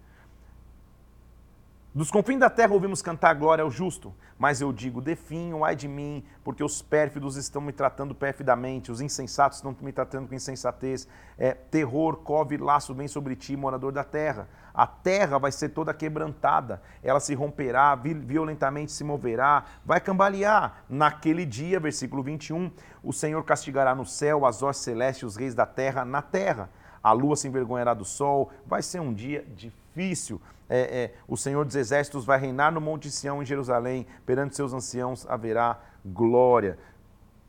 Dos 1.91 2.11
confins 2.11 2.39
da 2.39 2.51
terra 2.51 2.71
ouvimos 2.71 3.01
cantar 3.01 3.33
glória 3.33 3.63
ao 3.63 3.71
justo, 3.71 4.13
mas 4.37 4.61
eu 4.61 4.71
digo, 4.71 5.01
definho, 5.01 5.65
ai 5.65 5.75
de 5.75 5.87
mim, 5.87 6.23
porque 6.43 6.63
os 6.63 6.83
pérfidos 6.83 7.35
estão 7.35 7.59
me 7.59 7.73
tratando 7.73 8.13
perfidamente, 8.13 8.91
os 8.91 9.01
insensatos 9.01 9.57
estão 9.57 9.75
me 9.81 9.91
tratando 9.91 10.27
com 10.27 10.35
insensatez. 10.35 11.07
É, 11.35 11.51
terror, 11.51 12.17
cove, 12.17 12.57
laço 12.57 12.93
vem 12.93 13.07
sobre 13.07 13.35
ti, 13.35 13.57
morador 13.57 13.91
da 13.91 14.03
terra. 14.03 14.47
A 14.71 14.85
terra 14.85 15.39
vai 15.39 15.51
ser 15.51 15.69
toda 15.69 15.91
quebrantada, 15.91 16.79
ela 17.01 17.19
se 17.19 17.33
romperá, 17.33 17.95
violentamente 17.95 18.91
se 18.91 19.03
moverá, 19.03 19.65
vai 19.83 19.99
cambalear. 19.99 20.83
Naquele 20.87 21.43
dia, 21.43 21.79
versículo 21.79 22.21
21, 22.21 22.69
o 23.03 23.11
Senhor 23.11 23.43
castigará 23.43 23.95
no 23.95 24.05
céu 24.05 24.45
as 24.45 24.61
hostes 24.61 24.83
celestes, 24.83 25.23
os 25.23 25.35
reis 25.35 25.55
da 25.55 25.65
terra, 25.65 26.05
na 26.05 26.21
terra. 26.21 26.69
A 27.03 27.11
lua 27.11 27.35
se 27.35 27.47
envergonhará 27.47 27.93
do 27.93 28.05
sol, 28.05 28.51
vai 28.65 28.81
ser 28.81 28.99
um 28.99 29.13
dia 29.13 29.45
difícil 29.55 30.41
é, 30.69 30.79
é, 30.79 31.13
o 31.27 31.35
Senhor 31.35 31.65
dos 31.65 31.75
Exércitos 31.75 32.23
vai 32.23 32.39
reinar 32.39 32.71
no 32.71 32.79
Monte 32.79 33.09
Sião, 33.09 33.41
em 33.41 33.45
Jerusalém, 33.45 34.05
perante 34.25 34.55
seus 34.55 34.71
anciãos 34.71 35.25
haverá 35.27 35.79
glória. 36.05 36.77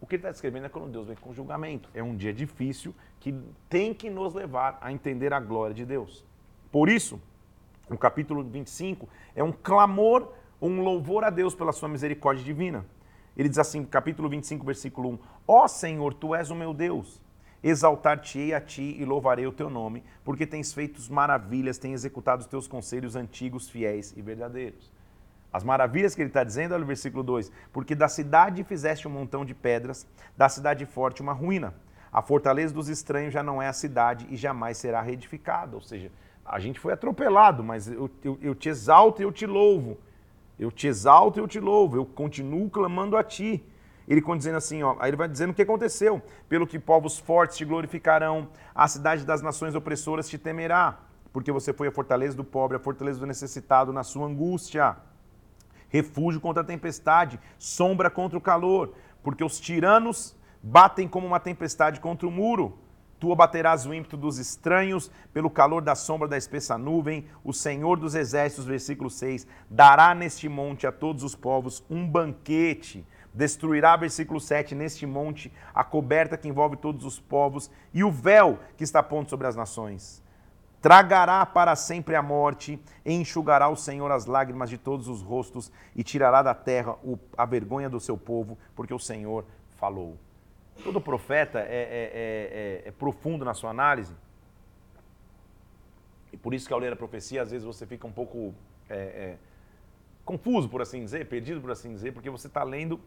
O 0.00 0.06
que 0.06 0.14
ele 0.14 0.20
está 0.20 0.30
descrevendo 0.30 0.64
é 0.64 0.68
quando 0.70 0.90
Deus 0.90 1.06
vem 1.06 1.16
com 1.16 1.34
julgamento. 1.34 1.90
É 1.94 2.02
um 2.02 2.16
dia 2.16 2.32
difícil 2.32 2.94
que 3.20 3.38
tem 3.68 3.92
que 3.92 4.08
nos 4.08 4.32
levar 4.32 4.78
a 4.80 4.90
entender 4.90 5.34
a 5.34 5.38
glória 5.38 5.74
de 5.74 5.84
Deus. 5.84 6.24
Por 6.72 6.88
isso, 6.88 7.20
o 7.90 7.98
capítulo 7.98 8.42
25 8.42 9.06
é 9.36 9.44
um 9.44 9.52
clamor, 9.52 10.32
um 10.60 10.82
louvor 10.82 11.22
a 11.22 11.28
Deus 11.28 11.54
pela 11.54 11.72
sua 11.72 11.90
misericórdia 11.90 12.42
divina. 12.42 12.86
Ele 13.36 13.50
diz 13.50 13.58
assim, 13.58 13.84
capítulo 13.84 14.30
25, 14.30 14.64
versículo 14.64 15.10
1: 15.10 15.18
Ó 15.46 15.68
Senhor, 15.68 16.14
tu 16.14 16.34
és 16.34 16.50
o 16.50 16.54
meu 16.54 16.72
Deus 16.72 17.20
Exaltar-te-ei 17.62 18.54
a 18.54 18.60
ti 18.60 18.96
e 18.98 19.04
louvarei 19.04 19.46
o 19.46 19.52
teu 19.52 19.68
nome, 19.68 20.02
porque 20.24 20.46
tens 20.46 20.72
feito 20.72 21.00
maravilhas, 21.12 21.78
tens 21.78 21.94
executado 21.94 22.40
os 22.40 22.46
teus 22.46 22.66
conselhos 22.66 23.16
antigos, 23.16 23.68
fiéis 23.68 24.14
e 24.16 24.22
verdadeiros. 24.22 24.90
As 25.52 25.64
maravilhas 25.64 26.14
que 26.14 26.22
ele 26.22 26.30
está 26.30 26.44
dizendo, 26.44 26.74
olha 26.74 26.84
o 26.84 26.86
versículo 26.86 27.22
2: 27.22 27.50
Porque 27.72 27.94
da 27.94 28.08
cidade 28.08 28.62
fizeste 28.64 29.06
um 29.08 29.10
montão 29.10 29.44
de 29.44 29.54
pedras, 29.54 30.06
da 30.36 30.48
cidade 30.48 30.86
forte 30.86 31.20
uma 31.20 31.32
ruína. 31.32 31.74
A 32.12 32.22
fortaleza 32.22 32.74
dos 32.74 32.88
estranhos 32.88 33.32
já 33.32 33.42
não 33.42 33.60
é 33.60 33.68
a 33.68 33.72
cidade 33.72 34.26
e 34.30 34.36
jamais 34.36 34.78
será 34.78 35.00
reedificada. 35.00 35.76
Ou 35.76 35.82
seja, 35.82 36.10
a 36.44 36.58
gente 36.58 36.80
foi 36.80 36.92
atropelado, 36.92 37.62
mas 37.62 37.88
eu, 37.88 38.10
eu, 38.24 38.38
eu 38.40 38.54
te 38.54 38.68
exalto 38.68 39.22
e 39.22 39.24
eu 39.24 39.32
te 39.32 39.46
louvo. 39.46 39.98
Eu 40.58 40.70
te 40.70 40.86
exalto 40.86 41.38
e 41.38 41.40
eu 41.40 41.48
te 41.48 41.60
louvo. 41.60 41.96
Eu 41.96 42.04
continuo 42.04 42.68
clamando 42.68 43.16
a 43.16 43.22
ti. 43.22 43.64
Ele 44.10 44.20
dizendo 44.36 44.56
assim, 44.56 44.82
ó, 44.82 44.96
aí 44.98 45.10
ele 45.10 45.16
vai 45.16 45.28
dizendo 45.28 45.50
o 45.50 45.54
que 45.54 45.62
aconteceu. 45.62 46.20
Pelo 46.48 46.66
que 46.66 46.80
povos 46.80 47.16
fortes 47.16 47.56
te 47.56 47.64
glorificarão, 47.64 48.48
a 48.74 48.88
cidade 48.88 49.24
das 49.24 49.40
nações 49.40 49.76
opressoras 49.76 50.28
te 50.28 50.36
temerá, 50.36 50.98
porque 51.32 51.52
você 51.52 51.72
foi 51.72 51.86
a 51.86 51.92
fortaleza 51.92 52.36
do 52.36 52.42
pobre, 52.42 52.76
a 52.76 52.80
fortaleza 52.80 53.20
do 53.20 53.26
necessitado 53.26 53.92
na 53.92 54.02
sua 54.02 54.26
angústia. 54.26 54.96
Refúgio 55.88 56.40
contra 56.40 56.60
a 56.60 56.66
tempestade, 56.66 57.38
sombra 57.56 58.10
contra 58.10 58.36
o 58.36 58.40
calor, 58.40 58.94
porque 59.22 59.44
os 59.44 59.60
tiranos 59.60 60.36
batem 60.60 61.06
como 61.06 61.28
uma 61.28 61.38
tempestade 61.38 62.00
contra 62.00 62.26
o 62.26 62.32
muro. 62.32 62.76
Tu 63.20 63.30
abaterás 63.30 63.86
o 63.86 63.94
ímpeto 63.94 64.16
dos 64.16 64.38
estranhos 64.38 65.08
pelo 65.32 65.48
calor 65.48 65.82
da 65.82 65.94
sombra 65.94 66.26
da 66.26 66.36
espessa 66.36 66.76
nuvem. 66.76 67.26
O 67.44 67.52
Senhor 67.52 67.96
dos 67.96 68.16
Exércitos, 68.16 68.64
versículo 68.64 69.08
6, 69.08 69.46
dará 69.70 70.16
neste 70.16 70.48
monte 70.48 70.84
a 70.84 70.90
todos 70.90 71.22
os 71.22 71.36
povos 71.36 71.84
um 71.88 72.08
banquete 72.08 73.06
Destruirá, 73.32 73.96
versículo 73.96 74.40
7, 74.40 74.74
neste 74.74 75.06
monte, 75.06 75.52
a 75.74 75.84
coberta 75.84 76.36
que 76.36 76.48
envolve 76.48 76.76
todos 76.76 77.04
os 77.04 77.20
povos 77.20 77.70
e 77.94 78.02
o 78.02 78.10
véu 78.10 78.58
que 78.76 78.84
está 78.84 79.02
pondo 79.02 79.30
sobre 79.30 79.46
as 79.46 79.54
nações. 79.54 80.22
Tragará 80.80 81.44
para 81.44 81.76
sempre 81.76 82.16
a 82.16 82.22
morte, 82.22 82.82
enxugará 83.04 83.68
o 83.68 83.76
Senhor 83.76 84.10
as 84.10 84.26
lágrimas 84.26 84.70
de 84.70 84.78
todos 84.78 85.08
os 85.08 85.22
rostos 85.22 85.70
e 85.94 86.02
tirará 86.02 86.42
da 86.42 86.54
terra 86.54 86.96
a 87.36 87.44
vergonha 87.44 87.88
do 87.88 88.00
seu 88.00 88.16
povo, 88.16 88.58
porque 88.74 88.94
o 88.94 88.98
Senhor 88.98 89.44
falou. 89.76 90.16
Todo 90.82 91.00
profeta 91.00 91.60
é, 91.60 91.62
é, 91.62 91.66
é, 91.66 92.82
é, 92.84 92.88
é 92.88 92.90
profundo 92.90 93.44
na 93.44 93.52
sua 93.52 93.70
análise. 93.70 94.14
E 96.32 96.36
por 96.36 96.54
isso 96.54 96.66
que 96.66 96.72
ao 96.72 96.80
ler 96.80 96.92
a 96.92 96.96
profecia, 96.96 97.42
às 97.42 97.50
vezes 97.50 97.66
você 97.66 97.86
fica 97.86 98.06
um 98.06 98.12
pouco 98.12 98.54
é, 98.88 98.96
é, 98.96 99.36
confuso, 100.24 100.68
por 100.68 100.80
assim 100.80 101.04
dizer, 101.04 101.28
perdido, 101.28 101.60
por 101.60 101.70
assim 101.70 101.92
dizer, 101.92 102.12
porque 102.12 102.30
você 102.30 102.46
está 102.46 102.62
lendo 102.62 102.98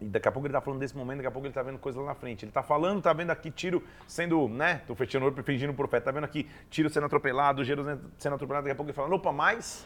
e 0.00 0.04
daqui 0.04 0.28
a 0.28 0.32
pouco 0.32 0.46
ele 0.46 0.52
está 0.52 0.60
falando 0.60 0.78
desse 0.78 0.96
momento, 0.96 1.18
daqui 1.18 1.26
a 1.26 1.30
pouco 1.30 1.46
ele 1.46 1.50
está 1.50 1.62
vendo 1.62 1.78
coisa 1.78 2.00
lá 2.00 2.06
na 2.06 2.14
frente. 2.14 2.44
Ele 2.44 2.50
está 2.50 2.62
falando, 2.62 2.98
está 2.98 3.12
vendo 3.12 3.30
aqui 3.30 3.50
tiro 3.50 3.82
sendo, 4.06 4.48
né? 4.48 4.76
Estou 4.76 4.94
fechando 4.94 5.26
o 5.26 5.28
olho 5.28 5.42
fingindo 5.42 5.72
o 5.72 5.74
profeta. 5.74 6.02
Está 6.02 6.12
vendo 6.12 6.24
aqui 6.24 6.48
tiro 6.70 6.88
sendo 6.88 7.06
atropelado, 7.06 7.64
Jerusalém 7.64 8.00
sendo 8.16 8.36
atropelado. 8.36 8.64
Daqui 8.64 8.72
a 8.72 8.76
pouco 8.76 8.90
ele 8.90 8.96
fala, 8.96 9.12
opa, 9.12 9.32
mais. 9.32 9.84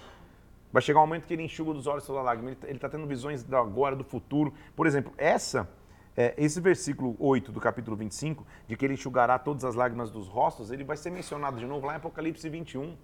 Vai 0.70 0.82
chegar 0.82 1.00
um 1.00 1.06
momento 1.06 1.26
que 1.26 1.32
ele 1.32 1.42
enxuga 1.42 1.72
dos 1.72 1.86
olhos 1.86 2.06
toda 2.06 2.20
lágrima. 2.20 2.50
Ele 2.62 2.72
está 2.72 2.88
tendo 2.88 3.06
visões 3.06 3.42
do 3.42 3.56
agora, 3.56 3.96
do 3.96 4.04
futuro. 4.04 4.52
Por 4.76 4.86
exemplo, 4.86 5.12
essa, 5.16 5.68
é, 6.14 6.34
esse 6.36 6.60
versículo 6.60 7.16
8 7.18 7.50
do 7.50 7.60
capítulo 7.60 7.96
25, 7.96 8.46
de 8.68 8.76
que 8.76 8.84
ele 8.84 8.94
enxugará 8.94 9.38
todas 9.38 9.64
as 9.64 9.74
lágrimas 9.74 10.10
dos 10.10 10.28
rostos, 10.28 10.70
ele 10.70 10.84
vai 10.84 10.96
ser 10.96 11.10
mencionado 11.10 11.56
de 11.56 11.66
novo 11.66 11.86
lá 11.86 11.94
em 11.94 11.96
Apocalipse 11.96 12.48
21 12.48 12.96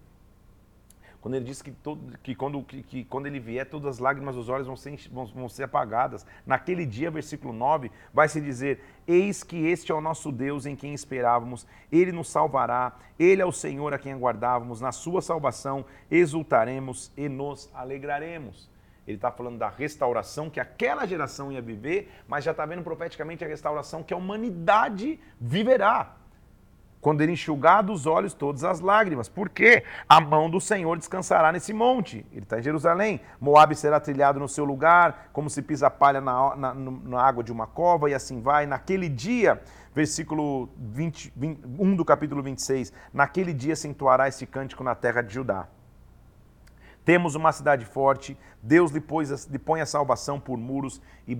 quando 1.20 1.34
ele 1.34 1.44
diz 1.44 1.60
que, 1.60 1.72
todo, 1.72 2.16
que, 2.22 2.34
quando, 2.34 2.62
que, 2.62 2.82
que, 2.82 3.04
quando 3.04 3.26
ele 3.26 3.40
vier, 3.40 3.68
todas 3.68 3.96
as 3.96 3.98
lágrimas 3.98 4.36
dos 4.36 4.48
olhos 4.48 4.66
vão 4.66 4.76
ser, 4.76 4.96
vão, 5.10 5.26
vão 5.26 5.48
ser 5.48 5.64
apagadas. 5.64 6.24
Naquele 6.46 6.86
dia, 6.86 7.10
versículo 7.10 7.52
9, 7.52 7.90
vai 8.14 8.28
se 8.28 8.40
dizer: 8.40 8.80
Eis 9.06 9.42
que 9.42 9.66
este 9.66 9.90
é 9.90 9.94
o 9.94 10.00
nosso 10.00 10.30
Deus 10.30 10.64
em 10.64 10.76
quem 10.76 10.94
esperávamos, 10.94 11.66
ele 11.90 12.12
nos 12.12 12.28
salvará, 12.28 12.96
ele 13.18 13.42
é 13.42 13.46
o 13.46 13.52
Senhor 13.52 13.92
a 13.92 13.98
quem 13.98 14.12
aguardávamos, 14.12 14.80
na 14.80 14.92
sua 14.92 15.20
salvação 15.20 15.84
exultaremos 16.10 17.10
e 17.16 17.28
nos 17.28 17.68
alegraremos. 17.74 18.70
Ele 19.04 19.16
está 19.16 19.32
falando 19.32 19.58
da 19.58 19.70
restauração 19.70 20.50
que 20.50 20.60
aquela 20.60 21.06
geração 21.06 21.50
ia 21.50 21.62
viver, 21.62 22.12
mas 22.28 22.44
já 22.44 22.50
está 22.50 22.66
vendo 22.66 22.82
profeticamente 22.82 23.42
a 23.42 23.48
restauração 23.48 24.02
que 24.02 24.12
a 24.12 24.16
humanidade 24.16 25.18
viverá 25.40 26.17
quando 27.08 27.22
ele 27.22 27.32
enxugar 27.32 27.82
dos 27.82 28.04
olhos 28.04 28.34
todas 28.34 28.62
as 28.64 28.80
lágrimas. 28.80 29.30
Porque 29.30 29.82
a 30.06 30.20
mão 30.20 30.50
do 30.50 30.60
Senhor 30.60 30.94
descansará 30.98 31.50
nesse 31.50 31.72
monte. 31.72 32.26
Ele 32.30 32.42
está 32.42 32.58
em 32.58 32.62
Jerusalém. 32.62 33.22
Moabe 33.40 33.74
será 33.74 33.98
trilhado 33.98 34.38
no 34.38 34.46
seu 34.46 34.62
lugar, 34.62 35.30
como 35.32 35.48
se 35.48 35.62
pisa 35.62 35.88
palha 35.88 36.20
na, 36.20 36.54
na, 36.54 36.74
na, 36.74 37.22
água 37.22 37.42
de 37.42 37.50
uma 37.50 37.66
cova, 37.66 38.10
e 38.10 38.14
assim 38.14 38.42
vai. 38.42 38.66
Naquele 38.66 39.08
dia, 39.08 39.58
versículo 39.94 40.68
20, 40.76 41.32
20, 41.34 41.60
1 41.78 41.96
do 41.96 42.04
capítulo 42.04 42.42
26, 42.42 42.92
naquele 43.10 43.54
dia 43.54 43.74
se 43.74 43.88
entoará 43.88 44.28
esse 44.28 44.44
cântico 44.44 44.84
na 44.84 44.94
terra 44.94 45.22
de 45.22 45.32
Judá. 45.32 45.66
Temos 47.06 47.34
uma 47.34 47.52
cidade 47.52 47.86
forte, 47.86 48.36
Deus 48.62 48.90
lhe, 48.90 49.00
pôs, 49.00 49.46
lhe 49.46 49.58
põe 49.58 49.80
a 49.80 49.86
salvação 49.86 50.38
por 50.38 50.58
muros 50.58 51.00
e 51.26 51.34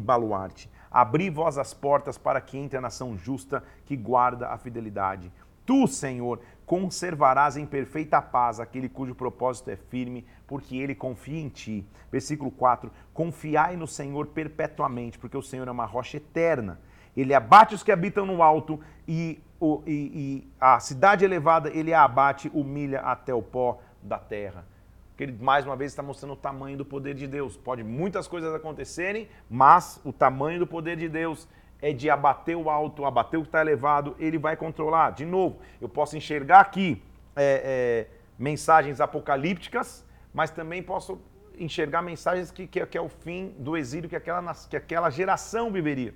baluarte. 0.00 0.68
Abri 0.92 1.30
vós 1.30 1.56
as 1.56 1.72
portas 1.72 2.18
para 2.18 2.40
que 2.40 2.58
entre 2.58 2.76
a 2.76 2.80
nação 2.80 3.16
justa 3.16 3.64
que 3.86 3.96
guarda 3.96 4.48
a 4.48 4.58
fidelidade. 4.58 5.32
Tu, 5.64 5.86
Senhor, 5.86 6.40
conservarás 6.66 7.56
em 7.56 7.64
perfeita 7.64 8.20
paz 8.20 8.58
aquele 8.58 8.88
cujo 8.88 9.14
propósito 9.14 9.70
é 9.70 9.76
firme, 9.76 10.26
porque 10.46 10.76
ele 10.76 10.94
confia 10.94 11.40
em 11.40 11.48
ti. 11.48 11.86
Versículo 12.10 12.50
4: 12.50 12.90
Confiai 13.14 13.76
no 13.76 13.86
Senhor 13.86 14.26
perpetuamente, 14.26 15.18
porque 15.18 15.36
o 15.36 15.42
Senhor 15.42 15.66
é 15.66 15.70
uma 15.70 15.86
rocha 15.86 16.16
eterna. 16.16 16.80
Ele 17.16 17.34
abate 17.34 17.74
os 17.74 17.82
que 17.82 17.92
habitam 17.92 18.26
no 18.26 18.42
alto 18.42 18.80
e, 19.06 19.40
o, 19.60 19.82
e, 19.86 19.92
e 19.92 20.52
a 20.60 20.80
cidade 20.80 21.24
elevada 21.24 21.70
ele 21.70 21.92
a 21.92 22.02
abate, 22.02 22.50
humilha 22.52 23.00
até 23.00 23.34
o 23.34 23.42
pó 23.42 23.78
da 24.02 24.18
terra. 24.18 24.64
Porque 25.12 25.24
ele, 25.24 25.38
mais 25.40 25.66
uma 25.66 25.76
vez, 25.76 25.92
está 25.92 26.02
mostrando 26.02 26.32
o 26.32 26.36
tamanho 26.36 26.76
do 26.76 26.84
poder 26.84 27.14
de 27.14 27.26
Deus. 27.26 27.56
Pode 27.56 27.84
muitas 27.84 28.26
coisas 28.26 28.52
acontecerem, 28.54 29.28
mas 29.48 30.00
o 30.04 30.12
tamanho 30.12 30.58
do 30.58 30.66
poder 30.66 30.96
de 30.96 31.08
Deus 31.08 31.46
é 31.82 31.92
de 31.92 32.08
abater 32.08 32.56
o 32.56 32.70
alto, 32.70 33.04
abater 33.04 33.38
o 33.38 33.42
que 33.42 33.48
está 33.48 33.60
elevado, 33.60 34.16
ele 34.18 34.38
vai 34.38 34.56
controlar. 34.56 35.10
De 35.10 35.24
novo, 35.24 35.58
eu 35.80 35.88
posso 35.88 36.16
enxergar 36.16 36.60
aqui 36.60 37.02
é, 37.36 38.06
é, 38.08 38.16
mensagens 38.38 39.00
apocalípticas, 39.00 40.06
mas 40.32 40.50
também 40.50 40.82
posso 40.82 41.20
enxergar 41.58 42.00
mensagens 42.00 42.50
que, 42.50 42.66
que, 42.66 42.84
que, 42.86 42.96
é 42.96 43.00
o 43.00 43.08
fim 43.08 43.54
do 43.58 43.76
exílio 43.76 44.08
que 44.08 44.16
aquela, 44.16 44.54
que 44.70 44.76
aquela 44.76 45.10
geração 45.10 45.70
viveria. 45.70 46.14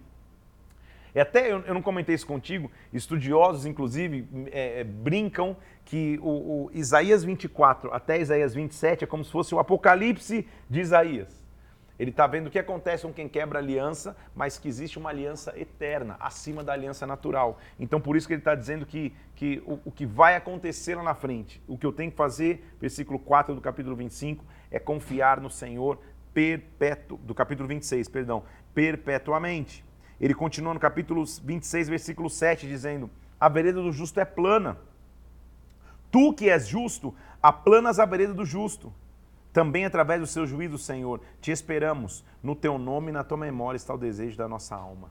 E 1.16 1.20
até, 1.20 1.50
eu, 1.50 1.60
eu 1.60 1.72
não 1.72 1.80
comentei 1.80 2.14
isso 2.14 2.26
contigo, 2.26 2.70
estudiosos, 2.92 3.64
inclusive, 3.64 4.28
é, 4.52 4.80
é 4.80 4.84
brincam 4.84 5.56
que 5.82 6.20
o, 6.22 6.66
o 6.66 6.70
Isaías 6.74 7.24
24 7.24 7.90
até 7.90 8.20
Isaías 8.20 8.52
27 8.52 9.04
é 9.04 9.06
como 9.06 9.24
se 9.24 9.32
fosse 9.32 9.54
o 9.54 9.58
apocalipse 9.58 10.46
de 10.68 10.78
Isaías. 10.78 11.42
Ele 11.98 12.10
está 12.10 12.26
vendo 12.26 12.48
o 12.48 12.50
que 12.50 12.58
acontece 12.58 13.06
com 13.06 13.14
quem 13.14 13.30
quebra 13.30 13.58
aliança, 13.58 14.14
mas 14.34 14.58
que 14.58 14.68
existe 14.68 14.98
uma 14.98 15.08
aliança 15.08 15.58
eterna, 15.58 16.18
acima 16.20 16.62
da 16.62 16.74
aliança 16.74 17.06
natural. 17.06 17.58
Então, 17.80 17.98
por 17.98 18.14
isso 18.14 18.26
que 18.26 18.34
ele 18.34 18.42
está 18.42 18.54
dizendo 18.54 18.84
que, 18.84 19.14
que 19.34 19.62
o, 19.64 19.80
o, 19.86 19.90
que 19.90 20.04
vai 20.04 20.36
acontecer 20.36 20.96
lá 20.96 21.02
na 21.02 21.14
frente, 21.14 21.62
o 21.66 21.78
que 21.78 21.86
eu 21.86 21.92
tenho 21.94 22.10
que 22.10 22.16
fazer, 22.18 22.62
versículo 22.78 23.18
4 23.18 23.54
do 23.54 23.62
capítulo 23.62 23.96
25, 23.96 24.44
é 24.70 24.78
confiar 24.78 25.40
no 25.40 25.48
Senhor 25.48 25.98
perpétuo, 26.34 27.16
do 27.16 27.34
capítulo 27.34 27.66
26, 27.66 28.06
perdão, 28.10 28.42
perpetuamente. 28.74 29.85
Ele 30.20 30.34
continua 30.34 30.74
no 30.74 30.80
capítulo 30.80 31.24
26, 31.24 31.88
versículo 31.88 32.30
7, 32.30 32.66
dizendo: 32.66 33.10
A 33.38 33.48
vereda 33.48 33.82
do 33.82 33.92
justo 33.92 34.20
é 34.20 34.24
plana. 34.24 34.78
Tu 36.10 36.32
que 36.34 36.48
és 36.48 36.66
justo, 36.66 37.14
aplanas 37.42 37.98
a 37.98 38.06
vereda 38.06 38.32
do 38.32 38.44
justo 38.44 38.92
também 39.56 39.86
através 39.86 40.20
do 40.20 40.26
seu 40.26 40.46
juízo, 40.46 40.76
Senhor, 40.76 41.18
te 41.40 41.50
esperamos. 41.50 42.22
No 42.42 42.54
teu 42.54 42.76
nome 42.76 43.08
e 43.08 43.12
na 43.12 43.24
tua 43.24 43.38
memória 43.38 43.78
está 43.78 43.94
o 43.94 43.96
desejo 43.96 44.36
da 44.36 44.46
nossa 44.46 44.76
alma. 44.76 45.10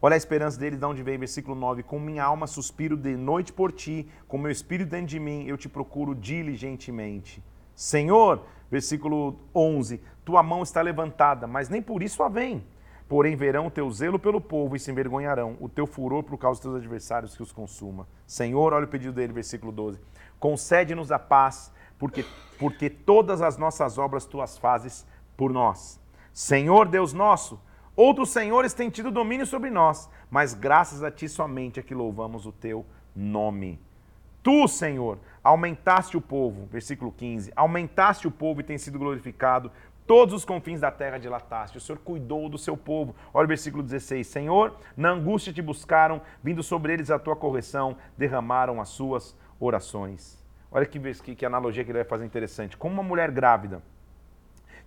Olha 0.00 0.14
a 0.14 0.16
esperança 0.16 0.58
dele, 0.58 0.78
de 0.78 0.84
onde 0.86 1.02
vem, 1.02 1.18
versículo 1.18 1.54
9. 1.54 1.82
Com 1.82 2.00
minha 2.00 2.24
alma 2.24 2.46
suspiro 2.46 2.96
de 2.96 3.14
noite 3.18 3.52
por 3.52 3.70
ti, 3.70 4.08
com 4.26 4.38
meu 4.38 4.50
espírito 4.50 4.88
dentro 4.88 5.08
de 5.08 5.20
mim, 5.20 5.44
eu 5.46 5.58
te 5.58 5.68
procuro 5.68 6.14
diligentemente. 6.14 7.44
Senhor, 7.76 8.46
versículo 8.70 9.38
11, 9.54 10.00
tua 10.24 10.42
mão 10.42 10.62
está 10.62 10.80
levantada, 10.80 11.46
mas 11.46 11.68
nem 11.68 11.82
por 11.82 12.02
isso 12.02 12.22
a 12.22 12.30
vem. 12.30 12.64
Porém, 13.08 13.36
verão 13.36 13.66
o 13.66 13.70
teu 13.70 13.90
zelo 13.90 14.18
pelo 14.18 14.40
povo 14.40 14.74
e 14.74 14.80
se 14.80 14.90
envergonharão, 14.90 15.56
o 15.60 15.68
teu 15.68 15.86
furor 15.86 16.22
por 16.22 16.38
causa 16.38 16.58
dos 16.58 16.62
teus 16.62 16.76
adversários 16.76 17.36
que 17.36 17.42
os 17.42 17.52
consuma. 17.52 18.08
Senhor, 18.26 18.72
olha 18.72 18.86
o 18.86 18.88
pedido 18.88 19.12
dele, 19.12 19.32
versículo 19.32 19.70
12. 19.70 20.00
Concede-nos 20.40 21.12
a 21.12 21.18
paz 21.18 21.72
porque, 21.98 22.24
porque 22.58 22.88
todas 22.90 23.42
as 23.42 23.56
nossas 23.56 23.98
obras 23.98 24.24
tu 24.24 24.40
as 24.40 24.58
fazes 24.58 25.06
por 25.36 25.52
nós. 25.52 26.00
Senhor 26.32 26.88
Deus 26.88 27.12
nosso, 27.12 27.60
outros 27.94 28.30
senhores 28.30 28.72
têm 28.72 28.90
tido 28.90 29.10
domínio 29.10 29.46
sobre 29.46 29.70
nós, 29.70 30.08
mas 30.30 30.54
graças 30.54 31.02
a 31.02 31.10
ti 31.10 31.28
somente 31.28 31.78
é 31.78 31.82
que 31.82 31.94
louvamos 31.94 32.46
o 32.46 32.52
teu 32.52 32.84
nome. 33.14 33.78
Tu, 34.42 34.68
Senhor, 34.68 35.18
aumentaste 35.42 36.16
o 36.16 36.20
povo, 36.20 36.66
versículo 36.66 37.10
15, 37.12 37.52
aumentaste 37.56 38.28
o 38.28 38.30
povo 38.30 38.60
e 38.60 38.64
tem 38.64 38.76
sido 38.76 38.98
glorificado, 38.98 39.70
todos 40.06 40.34
os 40.34 40.44
confins 40.44 40.80
da 40.80 40.90
terra 40.90 41.18
dilataste, 41.18 41.78
o 41.78 41.80
Senhor 41.80 41.98
cuidou 41.98 42.48
do 42.48 42.58
seu 42.58 42.76
povo. 42.76 43.14
Olha 43.32 43.44
o 43.44 43.48
versículo 43.48 43.82
16, 43.82 44.26
Senhor, 44.26 44.76
na 44.96 45.10
angústia 45.10 45.52
te 45.52 45.62
buscaram, 45.62 46.20
vindo 46.42 46.62
sobre 46.62 46.92
eles 46.92 47.10
a 47.10 47.18
tua 47.18 47.36
correção, 47.36 47.96
derramaram 48.16 48.80
as 48.80 48.88
suas 48.88 49.36
orações. 49.58 50.42
Olha 50.70 50.86
que, 50.86 50.98
que, 50.98 51.34
que 51.34 51.46
analogia 51.46 51.84
que 51.84 51.90
ele 51.90 51.98
vai 51.98 52.08
fazer 52.08 52.24
interessante. 52.24 52.76
Como 52.76 52.94
uma 52.94 53.02
mulher 53.02 53.30
grávida, 53.30 53.82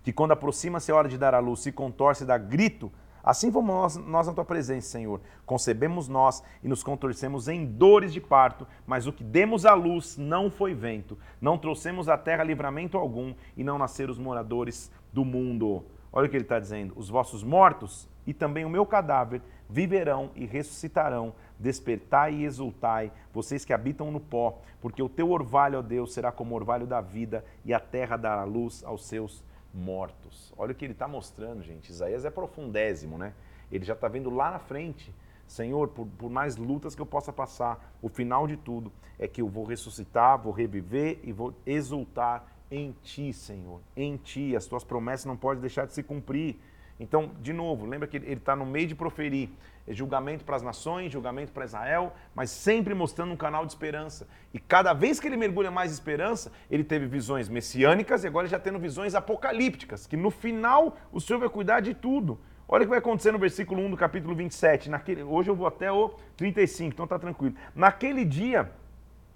que 0.02 0.12
quando 0.12 0.32
aproxima-se 0.32 0.92
a 0.92 0.94
hora 0.94 1.08
de 1.08 1.18
dar 1.18 1.34
à 1.34 1.38
luz, 1.38 1.60
se 1.60 1.72
contorce 1.72 2.24
e 2.24 2.26
dá 2.26 2.38
grito, 2.38 2.92
assim 3.30 3.52
fomos 3.52 3.74
nós, 3.74 3.96
nós 3.96 4.26
na 4.26 4.32
tua 4.32 4.44
presença, 4.44 4.88
Senhor. 4.88 5.20
Concebemos 5.44 6.08
nós 6.08 6.42
e 6.62 6.68
nos 6.68 6.82
contorcemos 6.82 7.48
em 7.48 7.64
dores 7.64 8.12
de 8.12 8.20
parto, 8.20 8.66
mas 8.86 9.06
o 9.06 9.12
que 9.12 9.22
demos 9.22 9.66
à 9.66 9.74
luz 9.74 10.16
não 10.16 10.50
foi 10.50 10.74
vento. 10.74 11.18
Não 11.40 11.58
trouxemos 11.58 12.08
à 12.08 12.16
terra 12.16 12.44
livramento 12.44 12.96
algum 12.96 13.34
e 13.56 13.62
não 13.62 13.78
nasceram 13.78 14.12
os 14.12 14.18
moradores 14.18 14.90
do 15.12 15.24
mundo. 15.24 15.84
Olha 16.12 16.26
o 16.26 16.30
que 16.30 16.36
ele 16.36 16.44
está 16.44 16.58
dizendo. 16.58 16.94
Os 16.96 17.08
vossos 17.08 17.42
mortos 17.42 18.08
e 18.26 18.32
também 18.32 18.64
o 18.64 18.70
meu 18.70 18.86
cadáver 18.86 19.42
viverão 19.68 20.30
e 20.34 20.46
ressuscitarão 20.46 21.34
despertai 21.58 22.34
e 22.34 22.44
exultai, 22.44 23.10
vocês 23.32 23.64
que 23.64 23.72
habitam 23.72 24.10
no 24.10 24.20
pó, 24.20 24.60
porque 24.80 25.02
o 25.02 25.08
teu 25.08 25.30
orvalho, 25.30 25.78
ó 25.78 25.82
Deus, 25.82 26.12
será 26.12 26.30
como 26.30 26.54
o 26.54 26.56
orvalho 26.56 26.86
da 26.86 27.00
vida, 27.00 27.44
e 27.64 27.74
a 27.74 27.80
terra 27.80 28.16
dará 28.16 28.44
luz 28.44 28.84
aos 28.84 29.04
seus 29.06 29.42
mortos. 29.72 30.52
Olha 30.56 30.72
o 30.72 30.74
que 30.74 30.84
ele 30.84 30.92
está 30.92 31.06
mostrando, 31.06 31.62
gente. 31.62 31.90
Isaías 31.90 32.24
é 32.24 32.30
profundésimo, 32.30 33.18
né? 33.18 33.34
Ele 33.70 33.84
já 33.84 33.94
está 33.94 34.08
vendo 34.08 34.30
lá 34.30 34.50
na 34.50 34.58
frente. 34.58 35.14
Senhor, 35.46 35.88
por, 35.88 36.06
por, 36.06 36.30
mais 36.30 36.56
lutas 36.56 36.94
que 36.94 37.00
eu 37.00 37.06
possa 37.06 37.32
passar, 37.32 37.96
o 38.02 38.08
final 38.08 38.46
de 38.46 38.56
tudo 38.56 38.92
é 39.18 39.26
que 39.26 39.40
eu 39.40 39.48
vou 39.48 39.64
ressuscitar, 39.64 40.38
vou 40.38 40.52
reviver 40.52 41.20
e 41.22 41.32
vou 41.32 41.54
exultar 41.64 42.46
em 42.70 42.94
Ti, 43.02 43.32
Senhor. 43.32 43.80
Em 43.96 44.16
Ti. 44.16 44.54
As 44.54 44.66
Tuas 44.66 44.84
promessas 44.84 45.26
não 45.26 45.36
podem 45.36 45.60
deixar 45.60 45.86
de 45.86 45.94
se 45.94 46.02
cumprir. 46.02 46.56
Então, 47.00 47.30
de 47.40 47.52
novo, 47.52 47.86
lembra 47.86 48.08
que 48.08 48.16
ele 48.16 48.32
está 48.34 48.56
no 48.56 48.66
meio 48.66 48.88
de 48.88 48.94
proferir 48.94 49.50
julgamento 49.94 50.44
para 50.44 50.56
as 50.56 50.62
nações, 50.62 51.12
julgamento 51.12 51.52
para 51.52 51.64
Israel, 51.64 52.12
mas 52.34 52.50
sempre 52.50 52.94
mostrando 52.94 53.32
um 53.32 53.36
canal 53.36 53.64
de 53.64 53.72
esperança. 53.72 54.28
E 54.52 54.58
cada 54.58 54.92
vez 54.92 55.18
que 55.18 55.26
ele 55.26 55.36
mergulha 55.36 55.70
mais 55.70 55.90
em 55.90 55.94
esperança, 55.94 56.52
ele 56.70 56.84
teve 56.84 57.06
visões 57.06 57.48
messiânicas 57.48 58.24
e 58.24 58.26
agora 58.26 58.46
ele 58.46 58.50
já 58.50 58.58
tendo 58.58 58.78
visões 58.78 59.14
apocalípticas, 59.14 60.06
que 60.06 60.16
no 60.16 60.30
final 60.30 60.96
o 61.12 61.20
Senhor 61.20 61.38
vai 61.38 61.48
cuidar 61.48 61.80
de 61.80 61.94
tudo. 61.94 62.38
Olha 62.68 62.82
o 62.82 62.84
que 62.84 62.90
vai 62.90 62.98
acontecer 62.98 63.32
no 63.32 63.38
versículo 63.38 63.82
1 63.82 63.90
do 63.92 63.96
capítulo 63.96 64.34
27. 64.34 64.90
Naquele, 64.90 65.22
hoje 65.22 65.48
eu 65.48 65.54
vou 65.56 65.66
até 65.66 65.90
o 65.90 66.10
35, 66.36 66.92
então 66.92 67.06
tá 67.06 67.18
tranquilo. 67.18 67.54
Naquele 67.74 68.26
dia, 68.26 68.70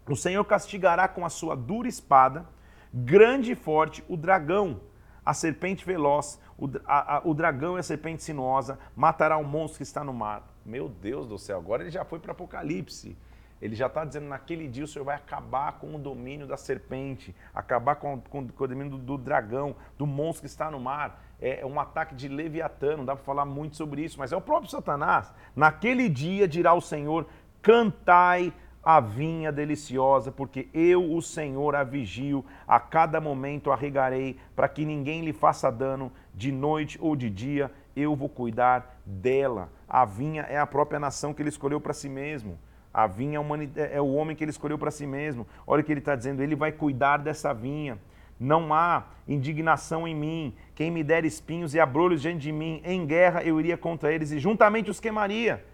o 0.07 0.15
Senhor 0.15 0.45
castigará 0.45 1.09
com 1.09 1.25
a 1.25 1.31
sua 1.31 1.57
dura 1.57 1.89
espada, 1.89 2.45
grande 2.93 3.53
e 3.53 3.55
forte, 3.55 4.05
o 4.07 4.19
dragão, 4.19 4.81
a 5.25 5.33
serpente 5.33 5.85
veloz, 5.85 6.41
o, 6.59 6.69
a, 6.85 7.17
a, 7.17 7.23
o 7.25 7.35
dragão 7.35 7.77
e 7.77 7.81
a 7.81 7.83
serpente 7.83 8.23
sinuosa, 8.23 8.79
matará 8.95 9.37
o 9.37 9.45
monstro 9.45 9.79
que 9.79 9.83
está 9.83 10.03
no 10.03 10.13
mar. 10.13 10.43
Meu 10.65 10.89
Deus 10.89 11.27
do 11.27 11.39
céu, 11.39 11.59
agora 11.59 11.83
ele 11.83 11.91
já 11.91 12.05
foi 12.05 12.19
para 12.19 12.33
Apocalipse. 12.33 13.17
Ele 13.63 13.77
já 13.77 13.87
está 13.87 14.05
dizendo 14.05 14.27
naquele 14.27 14.67
dia 14.67 14.83
o 14.83 14.89
Senhor 14.89 15.05
vai 15.05 15.15
acabar 15.15 15.75
com 15.75 15.95
o 15.95 15.99
domínio 15.99 16.49
da 16.49 16.57
serpente, 16.57 17.33
acabar 17.55 17.95
com, 17.95 18.21
com, 18.21 18.49
com 18.49 18.65
o 18.65 18.67
domínio 18.67 18.91
do, 18.91 18.99
do, 18.99 19.17
dragão, 19.17 19.77
do 19.97 20.05
monstro 20.05 20.41
que 20.41 20.47
está 20.49 20.69
no 20.69 20.81
mar. 20.81 21.23
É, 21.41 21.61
é 21.61 21.67
um 21.67 21.79
ataque 21.79 22.13
de 22.13 22.27
Leviatã, 22.27 22.97
não 22.97 23.05
dá 23.05 23.15
para 23.15 23.25
falar 23.25 23.45
muito 23.45 23.77
sobre 23.77 24.03
isso, 24.03 24.19
mas 24.19 24.33
é 24.33 24.37
o 24.37 24.41
próprio 24.41 24.69
Satanás. 24.69 25.33
Naquele 25.55 26.09
dia 26.09 26.49
dirá 26.49 26.75
o 26.75 26.81
Senhor: 26.81 27.29
cantai 27.63 28.53
a 28.83 28.99
vinha 28.99 29.53
deliciosa, 29.53 30.33
porque 30.33 30.69
eu, 30.75 31.15
o 31.15 31.23
Senhor, 31.23 31.77
a 31.77 31.85
vigio, 31.85 32.45
a 32.67 32.81
cada 32.81 33.21
momento 33.21 33.71
a 33.71 33.77
regarei, 33.77 34.37
para 34.57 34.69
que 34.69 34.85
ninguém 34.85 35.25
lhe 35.25 35.33
faça 35.33 35.71
dano, 35.71 36.11
de 36.35 36.51
noite 36.51 36.99
ou 37.01 37.15
de 37.15 37.31
dia, 37.31 37.71
eu 37.95 38.17
vou 38.17 38.29
cuidar 38.29 39.01
dela. 39.07 39.71
A 39.89 40.05
vinha 40.05 40.43
é 40.43 40.59
a 40.59 40.67
própria 40.67 40.99
nação 40.99 41.33
que 41.33 41.43
ele 41.43 41.49
escolheu 41.49 41.81
para 41.81 41.93
si 41.93 42.09
mesmo. 42.09 42.59
A 42.93 43.07
vinha 43.07 43.41
é, 43.77 43.97
é 43.97 44.01
o 44.01 44.13
homem 44.15 44.35
que 44.35 44.43
ele 44.43 44.51
escolheu 44.51 44.79
para 44.79 44.91
si 44.91 45.07
mesmo. 45.07 45.47
Olha 45.67 45.81
o 45.81 45.85
que 45.85 45.93
ele 45.93 46.01
está 46.01 46.17
dizendo, 46.17 46.43
ele 46.43 46.57
vai 46.57 46.73
cuidar 46.73 47.19
dessa 47.19 47.53
vinha. 47.53 47.99
Não 48.39 48.75
há 48.75 49.05
indignação 49.29 50.09
em 50.09 50.15
mim. 50.15 50.55
Quem 50.75 50.91
me 50.91 51.05
der 51.05 51.25
espinhos 51.25 51.75
e 51.75 51.81
abrolhos 51.81 52.21
diante 52.21 52.41
de 52.41 52.51
mim, 52.53 52.83
em 52.85 53.07
guerra 53.07 53.43
eu 53.45 53.61
iria 53.61 53.77
contra 53.77 54.13
eles 54.13 54.33
e 54.33 54.41
juntamente 54.41 54.91
os 54.91 54.99
queimaria. 54.99 55.65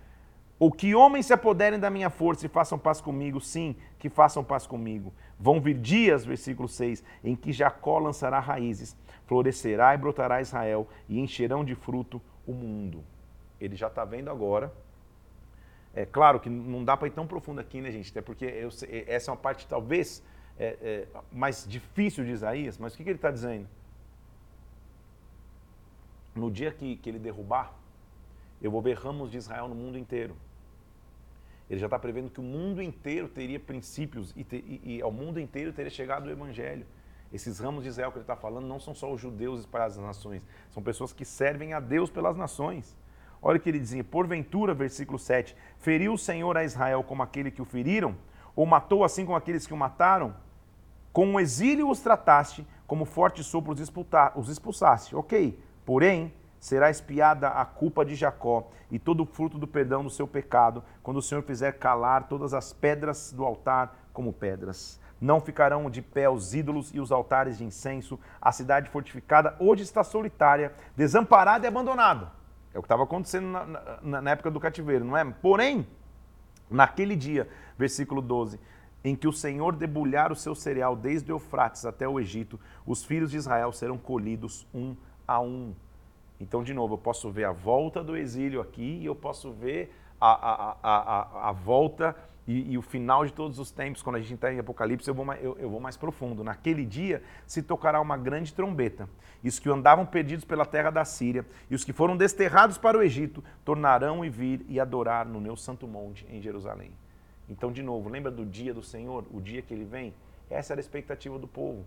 Ou 0.58 0.72
que 0.72 0.94
homens 0.94 1.26
se 1.26 1.32
apoderem 1.32 1.78
da 1.78 1.88
minha 1.88 2.10
força 2.10 2.46
e 2.46 2.48
façam 2.48 2.78
paz 2.78 3.00
comigo, 3.00 3.40
sim, 3.40 3.76
que 3.98 4.08
façam 4.08 4.42
paz 4.42 4.66
comigo. 4.66 5.12
Vão 5.38 5.60
vir 5.60 5.78
dias, 5.78 6.24
versículo 6.24 6.68
6, 6.68 7.04
em 7.22 7.36
que 7.36 7.52
Jacó 7.52 7.98
lançará 7.98 8.40
raízes, 8.40 8.96
florescerá 9.26 9.94
e 9.94 9.98
brotará 9.98 10.40
Israel, 10.40 10.88
e 11.08 11.20
encherão 11.20 11.64
de 11.64 11.76
fruto 11.76 12.20
o 12.44 12.52
mundo. 12.52 13.04
Ele 13.60 13.76
já 13.76 13.86
está 13.86 14.04
vendo 14.04 14.30
agora. 14.30 14.72
É 15.94 16.04
claro 16.04 16.40
que 16.40 16.50
não 16.50 16.84
dá 16.84 16.96
para 16.96 17.06
ir 17.06 17.12
tão 17.12 17.26
profundo 17.26 17.60
aqui, 17.60 17.80
né, 17.80 17.92
gente? 17.92 18.10
Até 18.10 18.20
porque 18.20 18.44
eu, 18.44 18.68
essa 19.06 19.30
é 19.30 19.32
uma 19.32 19.36
parte, 19.36 19.66
talvez, 19.66 20.24
é, 20.58 20.76
é, 20.82 21.08
mais 21.32 21.66
difícil 21.68 22.24
de 22.24 22.32
Isaías, 22.32 22.78
mas 22.78 22.94
o 22.94 22.96
que, 22.96 23.04
que 23.04 23.10
ele 23.10 23.16
está 23.16 23.30
dizendo? 23.30 23.68
No 26.34 26.50
dia 26.50 26.72
que, 26.72 26.96
que 26.96 27.08
ele 27.08 27.18
derrubar, 27.18 27.72
eu 28.60 28.70
vou 28.70 28.82
ver 28.82 28.96
ramos 28.96 29.30
de 29.30 29.38
Israel 29.38 29.68
no 29.68 29.74
mundo 29.74 29.96
inteiro. 29.96 30.36
Ele 31.68 31.78
já 31.78 31.86
está 31.86 31.98
prevendo 31.98 32.30
que 32.30 32.40
o 32.40 32.42
mundo 32.42 32.82
inteiro 32.82 33.28
teria 33.28 33.60
princípios 33.60 34.32
e, 34.36 34.46
e, 34.52 34.96
e, 34.96 35.02
ao 35.02 35.12
mundo 35.12 35.38
inteiro 35.38 35.72
teria 35.72 35.90
chegado 35.90 36.26
o 36.26 36.30
Evangelho. 36.30 36.86
Esses 37.32 37.58
ramos 37.58 37.82
de 37.82 37.90
Israel 37.90 38.10
que 38.10 38.16
ele 38.16 38.22
está 38.22 38.36
falando 38.36 38.66
não 38.66 38.80
são 38.80 38.94
só 38.94 39.12
os 39.12 39.20
judeus 39.20 39.60
espalhados 39.60 39.96
nas 39.98 40.06
nações, 40.06 40.42
são 40.70 40.82
pessoas 40.82 41.12
que 41.12 41.26
servem 41.26 41.74
a 41.74 41.80
Deus 41.80 42.08
pelas 42.08 42.36
nações. 42.36 42.96
Olha 43.42 43.58
o 43.58 43.60
que 43.60 43.68
ele 43.68 43.78
dizia: 43.78 44.02
Porventura, 44.02 44.72
versículo 44.72 45.18
7, 45.18 45.54
feriu 45.78 46.14
o 46.14 46.18
Senhor 46.18 46.56
a 46.56 46.64
Israel 46.64 47.02
como 47.02 47.22
aquele 47.22 47.50
que 47.50 47.60
o 47.60 47.66
feriram? 47.66 48.16
Ou 48.56 48.64
matou 48.66 49.04
assim 49.04 49.24
como 49.24 49.36
aqueles 49.36 49.66
que 49.66 49.74
o 49.74 49.76
mataram? 49.76 50.34
Com 51.12 51.34
o 51.34 51.40
exílio 51.40 51.90
os 51.90 52.00
trataste, 52.00 52.66
como 52.86 53.04
forte 53.04 53.44
sopro 53.44 53.72
os 53.72 54.48
expulsaste. 54.48 55.14
Ok, 55.14 55.58
porém, 55.84 56.32
será 56.60 56.90
espiada 56.90 57.48
a 57.48 57.64
culpa 57.64 58.04
de 58.04 58.14
Jacó 58.14 58.70
e 58.90 58.98
todo 58.98 59.22
o 59.22 59.26
fruto 59.26 59.58
do 59.58 59.66
perdão 59.66 60.02
do 60.02 60.10
seu 60.10 60.26
pecado, 60.26 60.82
quando 61.02 61.18
o 61.18 61.22
Senhor 61.22 61.42
fizer 61.42 61.72
calar 61.72 62.28
todas 62.28 62.54
as 62.54 62.72
pedras 62.72 63.32
do 63.32 63.44
altar 63.44 64.08
como 64.12 64.32
pedras. 64.32 65.00
Não 65.20 65.40
ficarão 65.40 65.90
de 65.90 66.00
pé 66.00 66.28
os 66.28 66.54
ídolos 66.54 66.94
e 66.94 67.00
os 67.00 67.10
altares 67.10 67.58
de 67.58 67.64
incenso. 67.64 68.18
A 68.40 68.52
cidade 68.52 68.88
fortificada 68.88 69.56
hoje 69.58 69.82
está 69.82 70.04
solitária, 70.04 70.72
desamparada 70.96 71.66
e 71.66 71.68
abandonada. 71.68 72.32
É 72.72 72.78
o 72.78 72.82
que 72.82 72.86
estava 72.86 73.02
acontecendo 73.02 73.48
na, 73.48 73.66
na, 74.02 74.22
na 74.22 74.30
época 74.30 74.50
do 74.50 74.60
cativeiro, 74.60 75.04
não 75.04 75.16
é? 75.16 75.24
Porém, 75.24 75.86
naquele 76.70 77.16
dia, 77.16 77.48
versículo 77.76 78.22
12, 78.22 78.60
em 79.02 79.16
que 79.16 79.26
o 79.26 79.32
Senhor 79.32 79.74
debulhar 79.74 80.30
o 80.30 80.36
seu 80.36 80.54
cereal 80.54 80.94
desde 80.94 81.32
o 81.32 81.34
Eufrates 81.34 81.84
até 81.84 82.08
o 82.08 82.20
Egito, 82.20 82.60
os 82.86 83.04
filhos 83.04 83.30
de 83.30 83.36
Israel 83.36 83.72
serão 83.72 83.96
colhidos 83.96 84.66
um 84.74 84.96
a 85.26 85.40
um. 85.40 85.74
Então, 86.40 86.62
de 86.62 86.72
novo, 86.72 86.94
eu 86.94 86.98
posso 86.98 87.30
ver 87.30 87.44
a 87.44 87.52
volta 87.52 88.02
do 88.02 88.16
exílio 88.16 88.60
aqui 88.60 89.00
e 89.00 89.06
eu 89.06 89.14
posso 89.14 89.52
ver 89.52 89.92
a, 90.20 90.30
a, 90.30 90.76
a, 90.82 91.48
a, 91.48 91.52
volta 91.52 92.14
e, 92.46 92.72
e, 92.72 92.78
o 92.78 92.82
final 92.82 93.24
de 93.24 93.32
todos 93.32 93.58
os 93.58 93.70
tempos. 93.70 94.02
Quando 94.02 94.16
a 94.16 94.20
gente 94.20 94.34
está 94.34 94.52
em 94.52 94.58
Apocalipse, 94.58 95.08
eu 95.08 95.14
vou, 95.14 95.24
mais, 95.24 95.42
eu, 95.42 95.56
eu 95.58 95.68
vou 95.68 95.80
mais 95.80 95.96
profundo. 95.96 96.44
Naquele 96.44 96.84
dia 96.84 97.22
se 97.46 97.62
tocará 97.62 98.00
uma 98.00 98.16
grande 98.16 98.54
trombeta. 98.54 99.08
E 99.42 99.48
os 99.48 99.58
que 99.58 99.68
andavam 99.68 100.06
perdidos 100.06 100.44
pela 100.44 100.64
terra 100.64 100.90
da 100.90 101.04
Síria 101.04 101.44
e 101.70 101.74
os 101.74 101.84
que 101.84 101.92
foram 101.92 102.16
desterrados 102.16 102.78
para 102.78 102.96
o 102.96 103.02
Egito 103.02 103.42
tornarão 103.64 104.24
e 104.24 104.30
vir 104.30 104.64
e 104.68 104.78
adorar 104.80 105.26
no 105.26 105.40
meu 105.40 105.56
santo 105.56 105.86
monte 105.86 106.26
em 106.30 106.40
Jerusalém. 106.40 106.92
Então, 107.48 107.72
de 107.72 107.82
novo, 107.82 108.08
lembra 108.08 108.30
do 108.30 108.44
dia 108.44 108.74
do 108.74 108.82
Senhor, 108.82 109.24
o 109.30 109.40
dia 109.40 109.62
que 109.62 109.72
ele 109.72 109.84
vem? 109.84 110.12
Essa 110.50 110.72
era 110.72 110.80
a 110.80 110.82
expectativa 110.82 111.38
do 111.38 111.48
povo. 111.48 111.84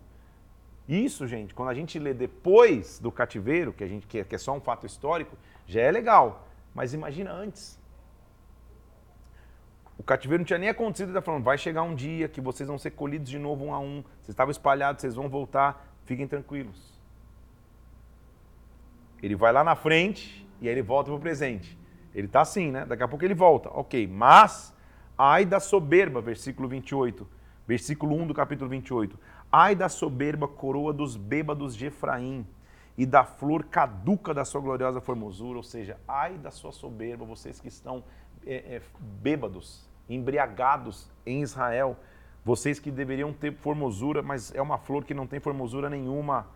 Isso, 0.88 1.26
gente, 1.26 1.54
quando 1.54 1.68
a 1.68 1.74
gente 1.74 1.98
lê 1.98 2.12
depois 2.12 2.98
do 2.98 3.12
cativeiro, 3.12 3.72
que 3.72 3.84
a 3.84 3.86
gente 3.86 4.06
que 4.06 4.18
é 4.34 4.38
só 4.38 4.52
um 4.52 4.60
fato 4.60 4.86
histórico, 4.86 5.36
já 5.66 5.80
é 5.80 5.90
legal. 5.90 6.46
Mas 6.74 6.92
imagina 6.92 7.32
antes. 7.32 7.80
O 9.96 10.02
cativeiro 10.02 10.40
não 10.40 10.46
tinha 10.46 10.58
nem 10.58 10.68
acontecido, 10.68 11.10
ele 11.10 11.18
está 11.18 11.22
falando, 11.22 11.44
vai 11.44 11.56
chegar 11.56 11.82
um 11.82 11.94
dia 11.94 12.28
que 12.28 12.40
vocês 12.40 12.68
vão 12.68 12.78
ser 12.78 12.90
colhidos 12.90 13.28
de 13.28 13.38
novo 13.38 13.64
um 13.64 13.74
a 13.74 13.78
um. 13.78 14.02
Vocês 14.20 14.30
estavam 14.30 14.50
espalhados, 14.50 15.00
vocês 15.00 15.14
vão 15.14 15.28
voltar, 15.28 15.86
fiquem 16.04 16.26
tranquilos. 16.26 16.98
Ele 19.22 19.36
vai 19.36 19.52
lá 19.52 19.62
na 19.62 19.76
frente 19.76 20.44
e 20.60 20.66
aí 20.66 20.74
ele 20.74 20.82
volta 20.82 21.10
para 21.10 21.16
o 21.16 21.20
presente. 21.20 21.78
Ele 22.14 22.26
está 22.26 22.40
assim, 22.40 22.70
né? 22.72 22.84
Daqui 22.84 23.02
a 23.02 23.08
pouco 23.08 23.24
ele 23.24 23.34
volta. 23.34 23.68
Ok, 23.70 24.06
mas 24.08 24.74
ai 25.16 25.44
da 25.44 25.60
soberba, 25.60 26.20
versículo 26.20 26.68
28. 26.68 27.28
Versículo 27.66 28.16
1 28.16 28.26
do 28.26 28.34
capítulo 28.34 28.68
28. 28.68 29.16
Ai 29.54 29.74
da 29.74 29.90
soberba 29.90 30.48
coroa 30.48 30.94
dos 30.94 31.14
bêbados 31.14 31.76
de 31.76 31.84
Efraim 31.84 32.46
e 32.96 33.04
da 33.04 33.22
flor 33.22 33.64
caduca 33.64 34.32
da 34.32 34.46
sua 34.46 34.62
gloriosa 34.62 34.98
formosura, 34.98 35.58
ou 35.58 35.62
seja, 35.62 35.98
ai 36.08 36.38
da 36.38 36.50
sua 36.50 36.72
soberba, 36.72 37.26
vocês 37.26 37.60
que 37.60 37.68
estão 37.68 38.02
é, 38.46 38.76
é, 38.76 38.82
bêbados, 38.98 39.86
embriagados 40.08 41.10
em 41.26 41.42
Israel, 41.42 41.98
vocês 42.42 42.80
que 42.80 42.90
deveriam 42.90 43.30
ter 43.30 43.54
formosura, 43.54 44.22
mas 44.22 44.54
é 44.54 44.62
uma 44.62 44.78
flor 44.78 45.04
que 45.04 45.12
não 45.12 45.26
tem 45.26 45.38
formosura 45.38 45.90
nenhuma, 45.90 46.46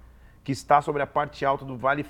que 0.43 0.53
está 0.53 0.81
sobre 0.81 1.03
a 1.03 1.07
parte 1.07 1.45
alta 1.45 1.67
do 1.67 1.77
vale 1.77 2.07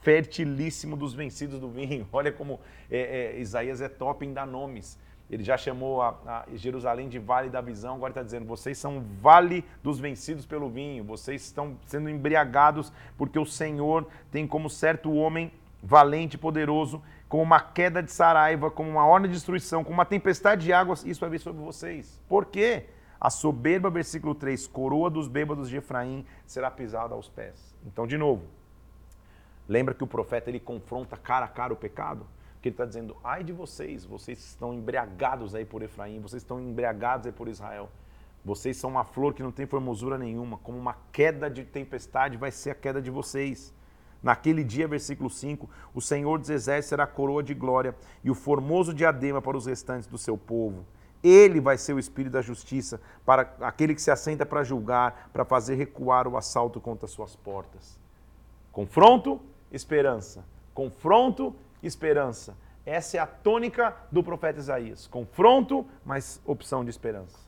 fertilíssimo 0.00 0.96
dos 0.96 1.12
vencidos 1.12 1.58
do 1.58 1.68
vinho. 1.68 2.06
Olha 2.12 2.30
como 2.30 2.60
é, 2.90 3.32
é 3.34 3.40
Isaías 3.40 3.80
é 3.80 3.88
top 3.88 4.24
em 4.24 4.32
dar 4.32 4.46
nomes. 4.46 4.96
Ele 5.30 5.42
já 5.42 5.56
chamou 5.56 6.02
a, 6.02 6.14
a 6.26 6.44
Jerusalém 6.54 7.08
de 7.08 7.18
Vale 7.18 7.48
da 7.48 7.60
Visão, 7.60 7.96
agora 7.96 8.10
está 8.10 8.22
dizendo: 8.22 8.44
vocês 8.44 8.76
são 8.76 9.02
vale 9.20 9.64
dos 9.82 9.98
vencidos 9.98 10.44
pelo 10.44 10.68
vinho, 10.68 11.02
vocês 11.02 11.42
estão 11.42 11.76
sendo 11.86 12.10
embriagados, 12.10 12.92
porque 13.16 13.38
o 13.38 13.46
Senhor 13.46 14.06
tem 14.30 14.46
como 14.46 14.68
certo 14.68 15.12
homem 15.12 15.50
valente 15.82 16.36
e 16.36 16.38
poderoso, 16.38 17.02
como 17.28 17.42
uma 17.42 17.60
queda 17.60 18.02
de 18.02 18.10
saraiva, 18.10 18.70
como 18.70 18.88
uma 18.88 19.06
horda 19.06 19.28
de 19.28 19.34
destruição, 19.34 19.84
como 19.84 19.94
uma 19.94 20.06
tempestade 20.06 20.64
de 20.64 20.72
águas, 20.72 21.04
isso 21.04 21.20
vai 21.20 21.30
vir 21.30 21.40
sobre 21.40 21.62
vocês. 21.62 22.20
Por 22.28 22.46
quê? 22.46 22.86
A 23.20 23.30
soberba, 23.30 23.90
versículo 23.90 24.34
3, 24.34 24.66
coroa 24.66 25.10
dos 25.10 25.28
bêbados 25.28 25.68
de 25.68 25.76
Efraim 25.76 26.24
será 26.46 26.70
pisada 26.70 27.14
aos 27.14 27.28
pés. 27.28 27.74
Então, 27.86 28.06
de 28.06 28.16
novo, 28.16 28.44
lembra 29.68 29.94
que 29.94 30.04
o 30.04 30.06
profeta 30.06 30.50
ele 30.50 30.60
confronta 30.60 31.16
cara 31.16 31.46
a 31.46 31.48
cara 31.48 31.72
o 31.72 31.76
pecado? 31.76 32.26
Ele 32.68 32.74
está 32.74 32.84
dizendo: 32.84 33.16
ai 33.22 33.44
de 33.44 33.52
vocês, 33.52 34.04
vocês 34.04 34.38
estão 34.38 34.72
embriagados 34.72 35.54
aí 35.54 35.64
por 35.64 35.82
Efraim, 35.82 36.20
vocês 36.20 36.42
estão 36.42 36.60
embriagados 36.60 37.26
aí 37.26 37.32
por 37.32 37.48
Israel. 37.48 37.90
Vocês 38.44 38.76
são 38.76 38.90
uma 38.90 39.04
flor 39.04 39.32
que 39.32 39.42
não 39.42 39.50
tem 39.50 39.64
formosura 39.64 40.18
nenhuma, 40.18 40.58
como 40.58 40.76
uma 40.76 40.96
queda 41.10 41.48
de 41.48 41.64
tempestade 41.64 42.36
vai 42.36 42.50
ser 42.50 42.70
a 42.70 42.74
queda 42.74 43.00
de 43.00 43.10
vocês. 43.10 43.72
Naquele 44.22 44.62
dia, 44.62 44.88
versículo 44.88 45.30
5, 45.30 45.68
o 45.94 46.00
Senhor 46.00 46.38
dos 46.38 46.50
Exércitos 46.50 46.88
será 46.88 47.06
coroa 47.06 47.42
de 47.42 47.54
glória 47.54 47.94
e 48.22 48.30
o 48.30 48.34
formoso 48.34 48.92
diadema 48.92 49.40
para 49.40 49.56
os 49.56 49.66
restantes 49.66 50.06
do 50.06 50.16
seu 50.18 50.36
povo. 50.36 50.84
Ele 51.22 51.60
vai 51.60 51.78
ser 51.78 51.94
o 51.94 51.98
espírito 51.98 52.32
da 52.32 52.42
justiça 52.42 53.00
para 53.24 53.54
aquele 53.60 53.94
que 53.94 54.02
se 54.02 54.10
assenta 54.10 54.44
para 54.44 54.62
julgar, 54.62 55.30
para 55.32 55.44
fazer 55.44 55.74
recuar 55.74 56.28
o 56.28 56.36
assalto 56.36 56.80
contra 56.80 57.06
suas 57.06 57.34
portas. 57.34 57.98
Confronto, 58.72 59.40
esperança. 59.72 60.44
Confronto, 60.74 61.54
esperança. 61.86 62.56
Essa 62.86 63.16
é 63.16 63.20
a 63.20 63.26
tônica 63.26 63.94
do 64.12 64.22
profeta 64.22 64.58
Isaías. 64.58 65.06
Confronto, 65.06 65.86
mas 66.04 66.40
opção 66.44 66.84
de 66.84 66.90
esperança. 66.90 67.38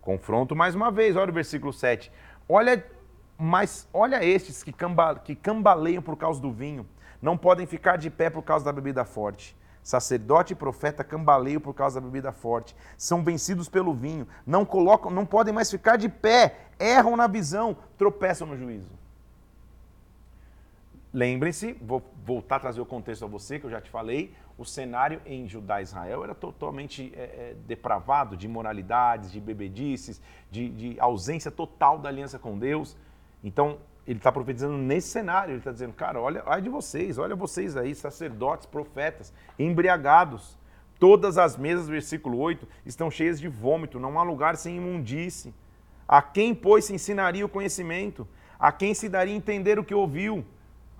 Confronto 0.00 0.54
mais 0.54 0.74
uma 0.74 0.90
vez, 0.90 1.16
olha 1.16 1.30
o 1.30 1.34
versículo 1.34 1.72
7. 1.72 2.10
Olha, 2.48 2.84
mas 3.36 3.88
olha 3.92 4.24
estes 4.24 4.62
que, 4.62 4.72
camba, 4.72 5.16
que 5.16 5.34
cambaleiam 5.34 6.02
por 6.02 6.16
causa 6.16 6.40
do 6.40 6.52
vinho, 6.52 6.86
não 7.20 7.36
podem 7.36 7.66
ficar 7.66 7.96
de 7.96 8.08
pé 8.08 8.30
por 8.30 8.42
causa 8.42 8.64
da 8.64 8.72
bebida 8.72 9.04
forte. 9.04 9.56
Sacerdote 9.82 10.52
e 10.52 10.56
profeta 10.56 11.02
cambaleiam 11.02 11.60
por 11.60 11.74
causa 11.74 12.00
da 12.00 12.06
bebida 12.06 12.32
forte, 12.32 12.76
são 12.98 13.24
vencidos 13.24 13.68
pelo 13.68 13.94
vinho, 13.94 14.28
não 14.46 14.64
colocam, 14.64 15.10
não 15.10 15.24
podem 15.24 15.54
mais 15.54 15.70
ficar 15.70 15.96
de 15.96 16.08
pé, 16.08 16.68
erram 16.78 17.16
na 17.16 17.26
visão, 17.26 17.76
tropeçam 17.96 18.46
no 18.46 18.56
juízo. 18.56 18.99
Lembrem-se, 21.12 21.72
vou 21.72 22.02
voltar 22.24 22.56
a 22.56 22.60
trazer 22.60 22.80
o 22.80 22.86
contexto 22.86 23.24
a 23.24 23.28
você, 23.28 23.58
que 23.58 23.66
eu 23.66 23.70
já 23.70 23.80
te 23.80 23.90
falei, 23.90 24.32
o 24.56 24.64
cenário 24.64 25.20
em 25.26 25.48
Judá 25.48 25.80
e 25.80 25.82
Israel 25.82 26.22
era 26.22 26.34
totalmente 26.34 27.12
é, 27.16 27.20
é, 27.20 27.56
depravado 27.66 28.36
de 28.36 28.46
imoralidades, 28.46 29.32
de 29.32 29.40
bebedices, 29.40 30.20
de, 30.50 30.68
de, 30.68 31.00
ausência 31.00 31.50
total 31.50 31.98
da 31.98 32.08
aliança 32.08 32.38
com 32.38 32.56
Deus. 32.56 32.96
Então, 33.42 33.78
ele 34.06 34.18
está 34.18 34.30
profetizando 34.30 34.76
nesse 34.76 35.08
cenário, 35.08 35.52
ele 35.52 35.58
está 35.58 35.72
dizendo, 35.72 35.94
cara, 35.94 36.20
olha, 36.20 36.44
olha 36.46 36.62
de 36.62 36.68
vocês, 36.68 37.18
olha 37.18 37.34
vocês 37.34 37.76
aí, 37.76 37.92
sacerdotes, 37.92 38.66
profetas, 38.66 39.32
embriagados. 39.58 40.56
Todas 41.00 41.38
as 41.38 41.56
mesas, 41.56 41.88
versículo 41.88 42.38
8, 42.38 42.68
estão 42.86 43.10
cheias 43.10 43.40
de 43.40 43.48
vômito, 43.48 43.98
não 43.98 44.18
há 44.18 44.22
lugar 44.22 44.56
sem 44.56 44.76
imundície. 44.76 45.52
A 46.06 46.22
quem, 46.22 46.54
pois, 46.54 46.84
se 46.84 46.94
ensinaria 46.94 47.44
o 47.44 47.48
conhecimento? 47.48 48.28
A 48.58 48.70
quem 48.70 48.94
se 48.94 49.08
daria 49.08 49.34
entender 49.34 49.78
o 49.78 49.84
que 49.84 49.94
ouviu? 49.94 50.44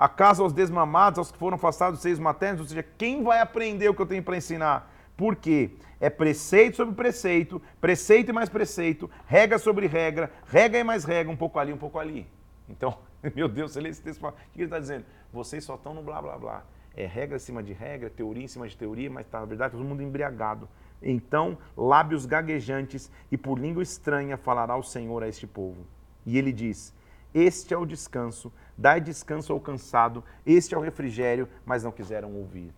Acaso 0.00 0.42
aos 0.42 0.54
desmamados, 0.54 1.18
aos 1.18 1.30
que 1.30 1.36
foram 1.36 1.56
afastados 1.56 1.98
dos 1.98 2.02
seios 2.02 2.18
maternos? 2.18 2.62
Ou 2.62 2.66
seja, 2.66 2.82
quem 2.82 3.22
vai 3.22 3.38
aprender 3.38 3.86
o 3.86 3.94
que 3.94 4.00
eu 4.00 4.06
tenho 4.06 4.22
para 4.22 4.34
ensinar? 4.34 4.90
Por 5.14 5.36
quê? 5.36 5.72
É 6.00 6.08
preceito 6.08 6.78
sobre 6.78 6.94
preceito, 6.94 7.60
preceito 7.82 8.30
e 8.30 8.32
mais 8.32 8.48
preceito, 8.48 9.10
regra 9.26 9.58
sobre 9.58 9.86
regra, 9.86 10.32
regra 10.46 10.78
e 10.78 10.82
mais 10.82 11.04
regra, 11.04 11.30
um 11.30 11.36
pouco 11.36 11.58
ali, 11.58 11.70
um 11.70 11.76
pouco 11.76 11.98
ali. 11.98 12.26
Então, 12.66 12.96
meu 13.36 13.46
Deus, 13.46 13.72
você 13.72 13.80
lê 13.82 13.90
esse 13.90 14.00
texto 14.00 14.26
o 14.26 14.32
que 14.32 14.38
ele 14.54 14.64
está 14.64 14.78
dizendo? 14.78 15.04
Vocês 15.30 15.62
só 15.64 15.74
estão 15.74 15.92
no 15.92 16.02
blá 16.02 16.22
blá 16.22 16.38
blá. 16.38 16.64
É 16.96 17.04
regra 17.04 17.36
em 17.36 17.38
cima 17.38 17.62
de 17.62 17.74
regra, 17.74 18.08
teoria 18.08 18.44
em 18.44 18.48
cima 18.48 18.66
de 18.66 18.78
teoria, 18.78 19.10
mas 19.10 19.26
tá, 19.26 19.40
na 19.40 19.44
verdade 19.44 19.72
todo 19.72 19.84
mundo 19.84 20.02
embriagado. 20.02 20.66
Então, 21.02 21.58
lábios 21.76 22.24
gaguejantes 22.24 23.12
e 23.30 23.36
por 23.36 23.58
língua 23.58 23.82
estranha 23.82 24.38
falará 24.38 24.74
o 24.78 24.82
Senhor 24.82 25.22
a 25.22 25.28
este 25.28 25.46
povo. 25.46 25.86
E 26.24 26.38
ele 26.38 26.54
diz: 26.54 26.94
Este 27.34 27.74
é 27.74 27.78
o 27.78 27.86
descanso 27.86 28.52
Dai 28.80 28.98
descanso 28.98 29.52
ao 29.52 29.60
cansado, 29.60 30.24
este 30.46 30.74
é 30.74 30.78
o 30.78 30.80
refrigério, 30.80 31.46
mas 31.66 31.84
não 31.84 31.92
quiseram 31.92 32.34
ouvir. 32.34 32.72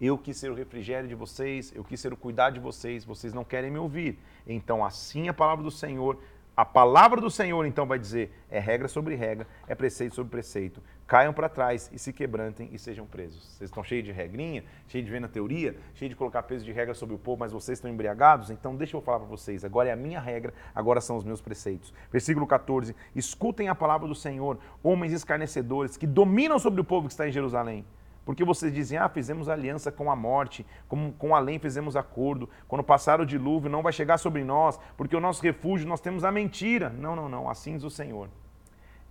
Eu 0.00 0.18
quis 0.18 0.36
ser 0.36 0.50
o 0.50 0.56
refrigério 0.56 1.08
de 1.08 1.14
vocês, 1.14 1.72
eu 1.72 1.84
quis 1.84 2.00
ser 2.00 2.12
o 2.12 2.16
cuidado 2.16 2.54
de 2.54 2.58
vocês, 2.58 3.04
vocês 3.04 3.32
não 3.32 3.44
querem 3.44 3.70
me 3.70 3.78
ouvir. 3.78 4.18
Então, 4.44 4.84
assim 4.84 5.28
a 5.28 5.32
palavra 5.32 5.62
do 5.62 5.70
Senhor, 5.70 6.18
a 6.54 6.66
palavra 6.66 7.18
do 7.18 7.30
Senhor 7.30 7.64
então 7.64 7.86
vai 7.86 7.98
dizer: 7.98 8.30
é 8.50 8.58
regra 8.58 8.86
sobre 8.86 9.14
regra, 9.14 9.46
é 9.66 9.74
preceito 9.74 10.14
sobre 10.14 10.30
preceito. 10.30 10.82
Caiam 11.06 11.32
para 11.32 11.48
trás 11.48 11.90
e 11.92 11.98
se 11.98 12.12
quebrantem 12.12 12.68
e 12.72 12.78
sejam 12.78 13.06
presos. 13.06 13.42
Vocês 13.42 13.68
estão 13.68 13.82
cheios 13.82 14.04
de 14.04 14.12
regrinha, 14.12 14.62
cheios 14.86 15.04
de 15.06 15.10
ver 15.10 15.20
na 15.20 15.28
teoria, 15.28 15.76
cheios 15.94 16.10
de 16.10 16.16
colocar 16.16 16.42
peso 16.42 16.64
de 16.64 16.72
regra 16.72 16.94
sobre 16.94 17.14
o 17.14 17.18
povo, 17.18 17.40
mas 17.40 17.52
vocês 17.52 17.78
estão 17.78 17.90
embriagados? 17.90 18.50
Então, 18.50 18.76
deixa 18.76 18.96
eu 18.96 19.00
falar 19.00 19.20
para 19.20 19.28
vocês. 19.28 19.64
Agora 19.64 19.88
é 19.88 19.92
a 19.92 19.96
minha 19.96 20.20
regra, 20.20 20.52
agora 20.74 21.00
são 21.00 21.16
os 21.16 21.24
meus 21.24 21.40
preceitos. 21.40 21.92
Versículo 22.10 22.46
14: 22.46 22.94
Escutem 23.14 23.68
a 23.68 23.74
palavra 23.74 24.06
do 24.06 24.14
Senhor, 24.14 24.58
homens 24.82 25.12
escarnecedores 25.12 25.96
que 25.96 26.06
dominam 26.06 26.58
sobre 26.58 26.80
o 26.80 26.84
povo 26.84 27.08
que 27.08 27.14
está 27.14 27.26
em 27.26 27.32
Jerusalém. 27.32 27.84
Porque 28.24 28.44
vocês 28.44 28.72
dizem, 28.72 28.98
ah, 28.98 29.08
fizemos 29.08 29.48
aliança 29.48 29.90
com 29.90 30.10
a 30.10 30.14
morte, 30.14 30.64
com, 30.88 31.12
com 31.12 31.34
além 31.34 31.58
fizemos 31.58 31.96
acordo. 31.96 32.48
Quando 32.68 32.84
passar 32.84 33.20
o 33.20 33.26
dilúvio, 33.26 33.70
não 33.70 33.82
vai 33.82 33.92
chegar 33.92 34.18
sobre 34.18 34.44
nós, 34.44 34.78
porque 34.96 35.16
o 35.16 35.20
nosso 35.20 35.42
refúgio 35.42 35.88
nós 35.88 36.00
temos 36.00 36.22
a 36.22 36.30
mentira. 36.30 36.88
Não, 36.90 37.16
não, 37.16 37.28
não, 37.28 37.50
assim 37.50 37.74
diz 37.74 37.82
o 37.82 37.90
Senhor. 37.90 38.28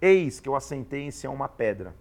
Eis 0.02 0.40
que 0.40 0.48
eu 0.48 0.56
assentei 0.56 1.02
em 1.02 1.12
Sião 1.12 1.34
uma 1.34 1.50
pedra, 1.50 1.94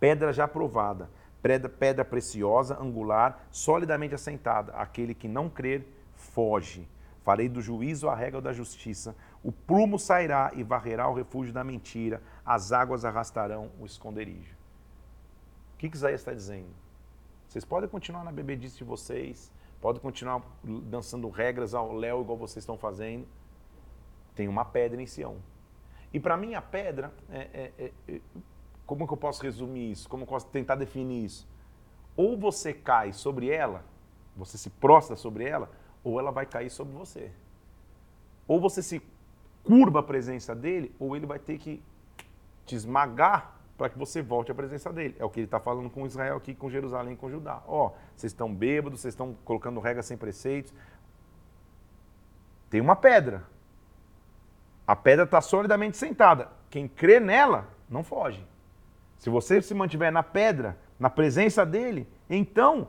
pedra 0.00 0.32
já 0.32 0.48
provada, 0.48 1.08
pedra, 1.40 1.68
pedra 1.68 2.04
preciosa, 2.04 2.76
angular, 2.80 3.46
solidamente 3.50 4.14
assentada. 4.14 4.72
Aquele 4.72 5.14
que 5.14 5.28
não 5.28 5.48
crer, 5.48 5.86
foge. 6.16 6.86
Farei 7.22 7.48
do 7.48 7.62
juízo 7.62 8.08
a 8.08 8.16
regra 8.16 8.40
da 8.40 8.52
justiça. 8.52 9.14
O 9.44 9.52
prumo 9.52 9.96
sairá 9.96 10.50
e 10.56 10.64
varrerá 10.64 11.08
o 11.08 11.14
refúgio 11.14 11.54
da 11.54 11.62
mentira. 11.62 12.20
As 12.44 12.72
águas 12.72 13.04
arrastarão 13.04 13.70
o 13.80 13.86
esconderijo 13.86 14.61
que, 15.82 15.90
que 15.90 15.96
Isaías 15.96 16.20
está 16.20 16.32
dizendo? 16.32 16.68
Vocês 17.48 17.64
podem 17.64 17.88
continuar 17.88 18.22
na 18.22 18.30
bebedice 18.30 18.78
de 18.78 18.84
vocês, 18.84 19.50
podem 19.80 20.00
continuar 20.00 20.40
dançando 20.62 21.28
regras 21.28 21.74
ao 21.74 21.92
léu 21.92 22.22
igual 22.22 22.38
vocês 22.38 22.62
estão 22.62 22.78
fazendo. 22.78 23.26
Tem 24.32 24.46
uma 24.46 24.64
pedra 24.64 25.02
em 25.02 25.06
Sião. 25.06 25.38
E 26.14 26.20
para 26.20 26.36
mim 26.36 26.54
a 26.54 26.62
pedra, 26.62 27.12
é, 27.28 27.38
é, 27.52 27.72
é, 27.78 27.92
é, 28.08 28.20
como 28.86 29.08
que 29.08 29.12
eu 29.12 29.16
posso 29.16 29.42
resumir 29.42 29.90
isso? 29.90 30.08
Como 30.08 30.22
eu 30.22 30.26
posso 30.26 30.46
tentar 30.46 30.76
definir 30.76 31.24
isso? 31.24 31.48
Ou 32.16 32.38
você 32.38 32.72
cai 32.72 33.12
sobre 33.12 33.50
ela, 33.50 33.84
você 34.36 34.56
se 34.56 34.70
prostra 34.70 35.16
sobre 35.16 35.44
ela, 35.44 35.68
ou 36.04 36.20
ela 36.20 36.30
vai 36.30 36.46
cair 36.46 36.70
sobre 36.70 36.94
você. 36.94 37.32
Ou 38.46 38.60
você 38.60 38.84
se 38.84 39.02
curva 39.64 39.98
a 39.98 40.02
presença 40.02 40.54
dele, 40.54 40.94
ou 40.96 41.16
ele 41.16 41.26
vai 41.26 41.40
ter 41.40 41.58
que 41.58 41.82
te 42.64 42.76
esmagar 42.76 43.61
para 43.82 43.90
que 43.90 43.98
você 43.98 44.22
volte 44.22 44.52
à 44.52 44.54
presença 44.54 44.92
dele. 44.92 45.16
É 45.18 45.24
o 45.24 45.28
que 45.28 45.40
ele 45.40 45.46
está 45.48 45.58
falando 45.58 45.90
com 45.90 46.06
Israel 46.06 46.36
aqui, 46.36 46.54
com 46.54 46.70
Jerusalém, 46.70 47.16
com 47.16 47.28
Judá. 47.28 47.64
Ó, 47.66 47.88
oh, 47.88 47.90
vocês 48.14 48.32
estão 48.32 48.54
bêbados, 48.54 49.00
vocês 49.00 49.12
estão 49.12 49.36
colocando 49.44 49.80
regras 49.80 50.06
sem 50.06 50.16
preceitos. 50.16 50.72
Tem 52.70 52.80
uma 52.80 52.94
pedra. 52.94 53.42
A 54.86 54.94
pedra 54.94 55.24
está 55.24 55.40
solidamente 55.40 55.96
sentada. 55.96 56.48
Quem 56.70 56.86
crê 56.86 57.18
nela, 57.18 57.70
não 57.90 58.04
foge. 58.04 58.46
Se 59.18 59.28
você 59.28 59.60
se 59.60 59.74
mantiver 59.74 60.12
na 60.12 60.22
pedra, 60.22 60.78
na 60.96 61.10
presença 61.10 61.66
dele, 61.66 62.08
então 62.30 62.86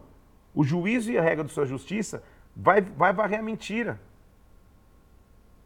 o 0.53 0.63
juízo 0.63 1.11
e 1.11 1.17
a 1.17 1.23
regra 1.23 1.43
da 1.43 1.49
sua 1.49 1.65
justiça 1.65 2.21
vai, 2.55 2.81
vai 2.81 3.11
varrer 3.11 3.39
a 3.39 3.41
mentira. 3.41 3.99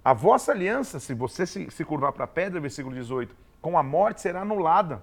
A 0.05 0.13
vossa 0.13 0.53
aliança, 0.53 1.01
se 1.01 1.13
você 1.13 1.45
se, 1.45 1.69
se 1.69 1.83
curvar 1.83 2.13
para 2.13 2.23
a 2.23 2.27
pedra, 2.27 2.61
versículo 2.61 2.95
18, 2.95 3.35
com 3.61 3.77
a 3.77 3.83
morte 3.83 4.21
será 4.21 4.43
anulada. 4.43 5.01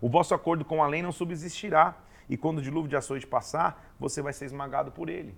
O 0.00 0.08
vosso 0.08 0.34
acordo 0.34 0.64
com 0.64 0.82
a 0.82 0.86
lei 0.86 1.02
não 1.02 1.12
subsistirá, 1.12 1.94
e 2.28 2.36
quando 2.36 2.58
o 2.58 2.62
dilúvio 2.62 2.88
de 2.88 2.96
açoite 2.96 3.26
passar, 3.26 3.94
você 3.98 4.20
vai 4.20 4.32
ser 4.32 4.44
esmagado 4.44 4.92
por 4.92 5.08
ele. 5.08 5.34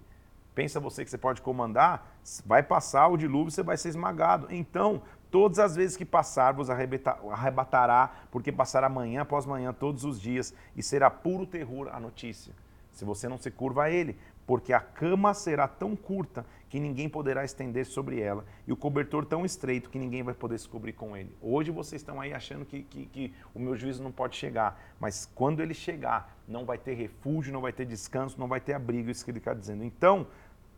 Pensa 0.54 0.80
você 0.80 1.04
que 1.04 1.10
você 1.10 1.16
pode 1.16 1.40
comandar, 1.40 2.18
vai 2.44 2.62
passar 2.62 3.08
o 3.08 3.16
dilúvio, 3.16 3.50
você 3.50 3.62
vai 3.62 3.76
ser 3.76 3.90
esmagado. 3.90 4.48
Então, 4.50 5.00
todas 5.30 5.58
as 5.60 5.76
vezes 5.76 5.96
que 5.96 6.04
passar, 6.04 6.52
vos 6.52 6.68
arrebatará, 6.68 8.10
porque 8.30 8.50
passará 8.50 8.88
manhã 8.88 9.22
após 9.22 9.46
manhã, 9.46 9.72
todos 9.72 10.04
os 10.04 10.20
dias, 10.20 10.52
e 10.76 10.82
será 10.82 11.08
puro 11.08 11.46
terror 11.46 11.88
a 11.92 12.00
notícia. 12.00 12.52
Se 12.92 13.04
você 13.04 13.28
não 13.28 13.38
se 13.38 13.50
curva 13.50 13.84
a 13.84 13.90
ele, 13.90 14.16
porque 14.46 14.72
a 14.72 14.80
cama 14.80 15.32
será 15.32 15.68
tão 15.68 15.94
curta 15.94 16.44
que 16.68 16.80
ninguém 16.80 17.08
poderá 17.08 17.44
estender 17.44 17.86
sobre 17.86 18.20
ela, 18.20 18.44
e 18.66 18.72
o 18.72 18.76
cobertor 18.76 19.24
tão 19.24 19.44
estreito 19.44 19.90
que 19.90 19.98
ninguém 19.98 20.22
vai 20.22 20.34
poder 20.34 20.58
se 20.58 20.68
cobrir 20.68 20.92
com 20.92 21.16
ele. 21.16 21.32
Hoje 21.40 21.70
vocês 21.70 22.02
estão 22.02 22.20
aí 22.20 22.32
achando 22.32 22.64
que, 22.64 22.82
que, 22.82 23.06
que, 23.06 23.34
o 23.54 23.58
meu 23.58 23.76
juízo 23.76 24.02
não 24.02 24.10
pode 24.10 24.36
chegar, 24.36 24.80
mas 24.98 25.30
quando 25.34 25.60
ele 25.60 25.74
chegar, 25.74 26.36
não 26.48 26.64
vai 26.64 26.78
ter 26.78 26.94
refúgio, 26.94 27.52
não 27.52 27.60
vai 27.60 27.72
ter 27.72 27.84
descanso, 27.86 28.38
não 28.38 28.48
vai 28.48 28.60
ter 28.60 28.74
abrigo, 28.74 29.10
isso 29.10 29.24
que 29.24 29.30
ele 29.30 29.38
está 29.38 29.54
dizendo. 29.54 29.84
Então, 29.84 30.26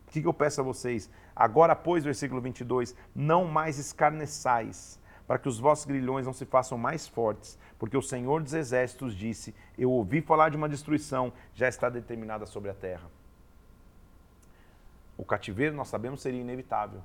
o 0.07 0.11
que, 0.11 0.21
que 0.21 0.27
eu 0.27 0.33
peço 0.33 0.61
a 0.61 0.63
vocês? 0.63 1.09
Agora, 1.35 1.75
pois, 1.75 2.03
versículo 2.03 2.41
22, 2.41 2.95
não 3.15 3.45
mais 3.45 3.79
escarneçais, 3.79 4.99
para 5.27 5.39
que 5.39 5.47
os 5.47 5.59
vossos 5.59 5.85
grilhões 5.85 6.25
não 6.25 6.33
se 6.33 6.45
façam 6.45 6.77
mais 6.77 7.07
fortes, 7.07 7.57
porque 7.79 7.97
o 7.97 8.01
Senhor 8.01 8.41
dos 8.41 8.53
Exércitos 8.53 9.15
disse: 9.15 9.55
Eu 9.77 9.91
ouvi 9.91 10.21
falar 10.21 10.49
de 10.49 10.57
uma 10.57 10.69
destruição, 10.69 11.31
já 11.53 11.67
está 11.67 11.89
determinada 11.89 12.45
sobre 12.45 12.69
a 12.69 12.73
terra. 12.73 13.09
O 15.17 15.23
cativeiro, 15.23 15.75
nós 15.75 15.87
sabemos, 15.87 16.21
seria 16.21 16.41
inevitável. 16.41 17.01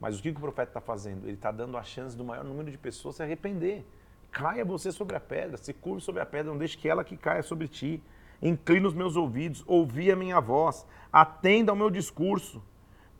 Mas 0.00 0.18
o 0.18 0.22
que 0.22 0.30
o 0.30 0.34
profeta 0.34 0.70
está 0.70 0.80
fazendo? 0.80 1.24
Ele 1.24 1.34
está 1.34 1.50
dando 1.50 1.76
a 1.76 1.82
chance 1.82 2.16
do 2.16 2.24
maior 2.24 2.44
número 2.44 2.70
de 2.70 2.78
pessoas 2.78 3.16
se 3.16 3.22
arrepender. 3.22 3.84
Caia 4.30 4.64
você 4.64 4.92
sobre 4.92 5.16
a 5.16 5.20
pedra, 5.20 5.56
se 5.56 5.72
curve 5.72 6.00
sobre 6.00 6.22
a 6.22 6.26
pedra, 6.26 6.52
não 6.52 6.58
deixe 6.58 6.76
que 6.76 6.88
ela 6.88 7.02
que 7.02 7.16
caia 7.16 7.42
sobre 7.42 7.66
ti. 7.66 8.02
Inclina 8.40 8.86
os 8.86 8.94
meus 8.94 9.16
ouvidos, 9.16 9.64
ouvi 9.66 10.12
a 10.12 10.16
minha 10.16 10.40
voz, 10.40 10.86
atenda 11.12 11.72
ao 11.72 11.76
meu 11.76 11.90
discurso. 11.90 12.62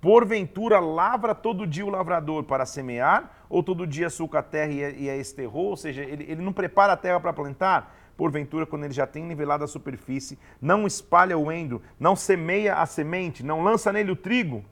Porventura 0.01 0.79
lavra 0.79 1.35
todo 1.35 1.67
dia 1.67 1.85
o 1.85 1.91
lavrador 1.91 2.45
para 2.45 2.65
semear, 2.65 3.45
ou 3.49 3.63
todo 3.63 3.87
dia 3.87 4.09
suca 4.09 4.39
a 4.39 4.43
terra 4.43 4.73
e 4.73 5.11
a 5.11 5.17
esterrou, 5.17 5.71
ou 5.71 5.77
seja, 5.77 6.03
ele, 6.03 6.25
ele 6.25 6.43
não 6.43 6.53
prepara 6.53 6.93
a 6.93 6.97
terra 6.97 7.19
para 7.19 7.33
plantar? 7.33 7.99
porventura, 8.19 8.67
quando 8.67 8.85
ele 8.85 8.93
já 8.93 9.07
tem 9.07 9.23
nivelado 9.23 9.63
a 9.63 9.69
superfície, 9.69 10.37
não 10.61 10.89
espalha 10.89 11.39
o 11.39 11.53
endo, 11.53 11.81
não 12.01 12.17
semeia 12.17 12.75
a 12.75 12.85
semente, 12.85 13.45
não 13.45 13.63
lança 13.63 13.93
nele 13.93 14.11
o 14.11 14.17
trigo, 14.17 14.65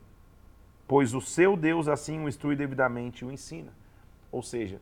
pois 0.85 1.13
o 1.13 1.21
seu 1.21 1.55
Deus 1.55 1.87
assim 1.87 2.19
o 2.19 2.27
instrui 2.27 2.57
devidamente 2.57 3.23
e 3.23 3.27
o 3.27 3.31
ensina. 3.31 3.71
Ou 4.29 4.43
seja, 4.43 4.81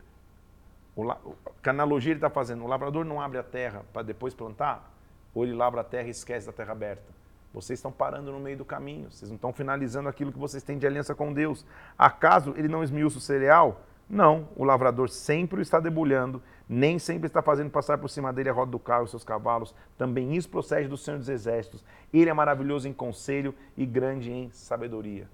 o, 0.96 1.14
que 1.62 1.70
analogia 1.70 2.10
ele 2.10 2.18
está 2.18 2.28
fazendo? 2.28 2.64
O 2.64 2.66
lavrador 2.66 3.04
não 3.04 3.20
abre 3.20 3.38
a 3.38 3.42
terra 3.44 3.84
para 3.92 4.02
depois 4.02 4.34
plantar, 4.34 4.92
ou 5.32 5.44
ele 5.44 5.54
lavra 5.54 5.82
a 5.82 5.84
terra 5.84 6.08
e 6.08 6.10
esquece 6.10 6.46
da 6.46 6.52
terra 6.52 6.72
aberta. 6.72 7.14
Vocês 7.56 7.78
estão 7.78 7.90
parando 7.90 8.30
no 8.30 8.38
meio 8.38 8.56
do 8.56 8.64
caminho, 8.64 9.10
vocês 9.10 9.28
não 9.28 9.34
estão 9.34 9.52
finalizando 9.52 10.08
aquilo 10.08 10.30
que 10.30 10.38
vocês 10.38 10.62
têm 10.62 10.78
de 10.78 10.86
aliança 10.86 11.14
com 11.14 11.32
Deus. 11.32 11.66
Acaso 11.98 12.54
ele 12.56 12.68
não 12.68 12.84
esmiuça 12.84 13.18
o 13.18 13.20
cereal? 13.20 13.80
Não, 14.08 14.48
o 14.54 14.62
lavrador 14.62 15.08
sempre 15.08 15.58
o 15.58 15.62
está 15.62 15.80
debulhando 15.80 16.40
nem 16.68 16.98
sempre 16.98 17.26
está 17.26 17.40
fazendo 17.40 17.70
passar 17.70 17.98
por 17.98 18.08
cima 18.08 18.32
dele 18.32 18.48
a 18.48 18.52
roda 18.52 18.72
do 18.72 18.78
carro 18.78 19.04
e 19.04 19.08
seus 19.08 19.22
cavalos. 19.22 19.74
Também 19.96 20.34
isso 20.34 20.48
procede 20.48 20.88
do 20.88 20.96
Senhor 20.96 21.18
dos 21.18 21.28
Exércitos. 21.28 21.84
Ele 22.12 22.28
é 22.28 22.32
maravilhoso 22.32 22.88
em 22.88 22.92
conselho 22.92 23.54
e 23.76 23.86
grande 23.86 24.32
em 24.32 24.50
sabedoria. 24.50 25.28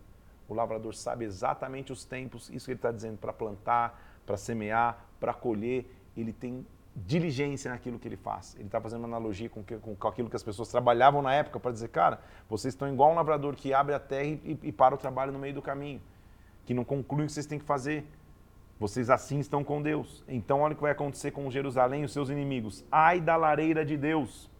O 0.48 0.54
lavrador 0.54 0.94
sabe 0.94 1.24
exatamente 1.24 1.92
os 1.92 2.04
tempos, 2.04 2.50
isso 2.50 2.66
que 2.66 2.72
ele 2.72 2.78
está 2.78 2.92
dizendo, 2.92 3.16
para 3.16 3.32
plantar, 3.32 3.98
para 4.26 4.36
semear, 4.36 5.06
para 5.18 5.32
colher. 5.32 5.86
Ele 6.14 6.32
tem 6.32 6.66
diligência 6.94 7.70
naquilo 7.70 7.98
que 7.98 8.06
ele 8.06 8.16
faz. 8.16 8.54
Ele 8.56 8.66
está 8.66 8.80
fazendo 8.80 9.00
uma 9.00 9.08
analogia 9.08 9.48
com, 9.48 9.62
que, 9.62 9.76
com, 9.76 9.96
aquilo 10.06 10.28
que 10.28 10.36
as 10.36 10.42
pessoas 10.42 10.68
trabalhavam 10.68 11.22
na 11.22 11.32
época 11.34 11.58
para 11.58 11.72
dizer, 11.72 11.88
cara, 11.88 12.20
vocês 12.48 12.74
estão 12.74 12.92
igual 12.92 13.12
um 13.12 13.14
lavrador 13.14 13.54
que 13.54 13.72
abre 13.72 13.94
a 13.94 13.98
terra 13.98 14.38
e, 14.44 14.58
e 14.62 14.72
para 14.72 14.94
o 14.94 14.98
trabalho 14.98 15.32
no 15.32 15.38
meio 15.38 15.54
do 15.54 15.62
caminho, 15.62 16.00
que 16.66 16.74
não 16.74 16.84
conclui 16.84 17.24
o 17.24 17.26
que 17.26 17.32
vocês 17.32 17.46
têm 17.46 17.58
que 17.58 17.64
fazer. 17.64 18.06
Vocês 18.78 19.10
assim 19.10 19.38
estão 19.38 19.62
com 19.62 19.80
Deus. 19.80 20.24
Então, 20.26 20.60
olha 20.60 20.72
o 20.72 20.76
que 20.76 20.82
vai 20.82 20.92
acontecer 20.92 21.30
com 21.30 21.48
Jerusalém 21.50 22.02
e 22.02 22.04
os 22.04 22.12
seus 22.12 22.28
inimigos. 22.30 22.84
Ai 22.90 23.20
da 23.20 23.36
lareira 23.36 23.84
de 23.84 23.96
Deus. 23.96 24.50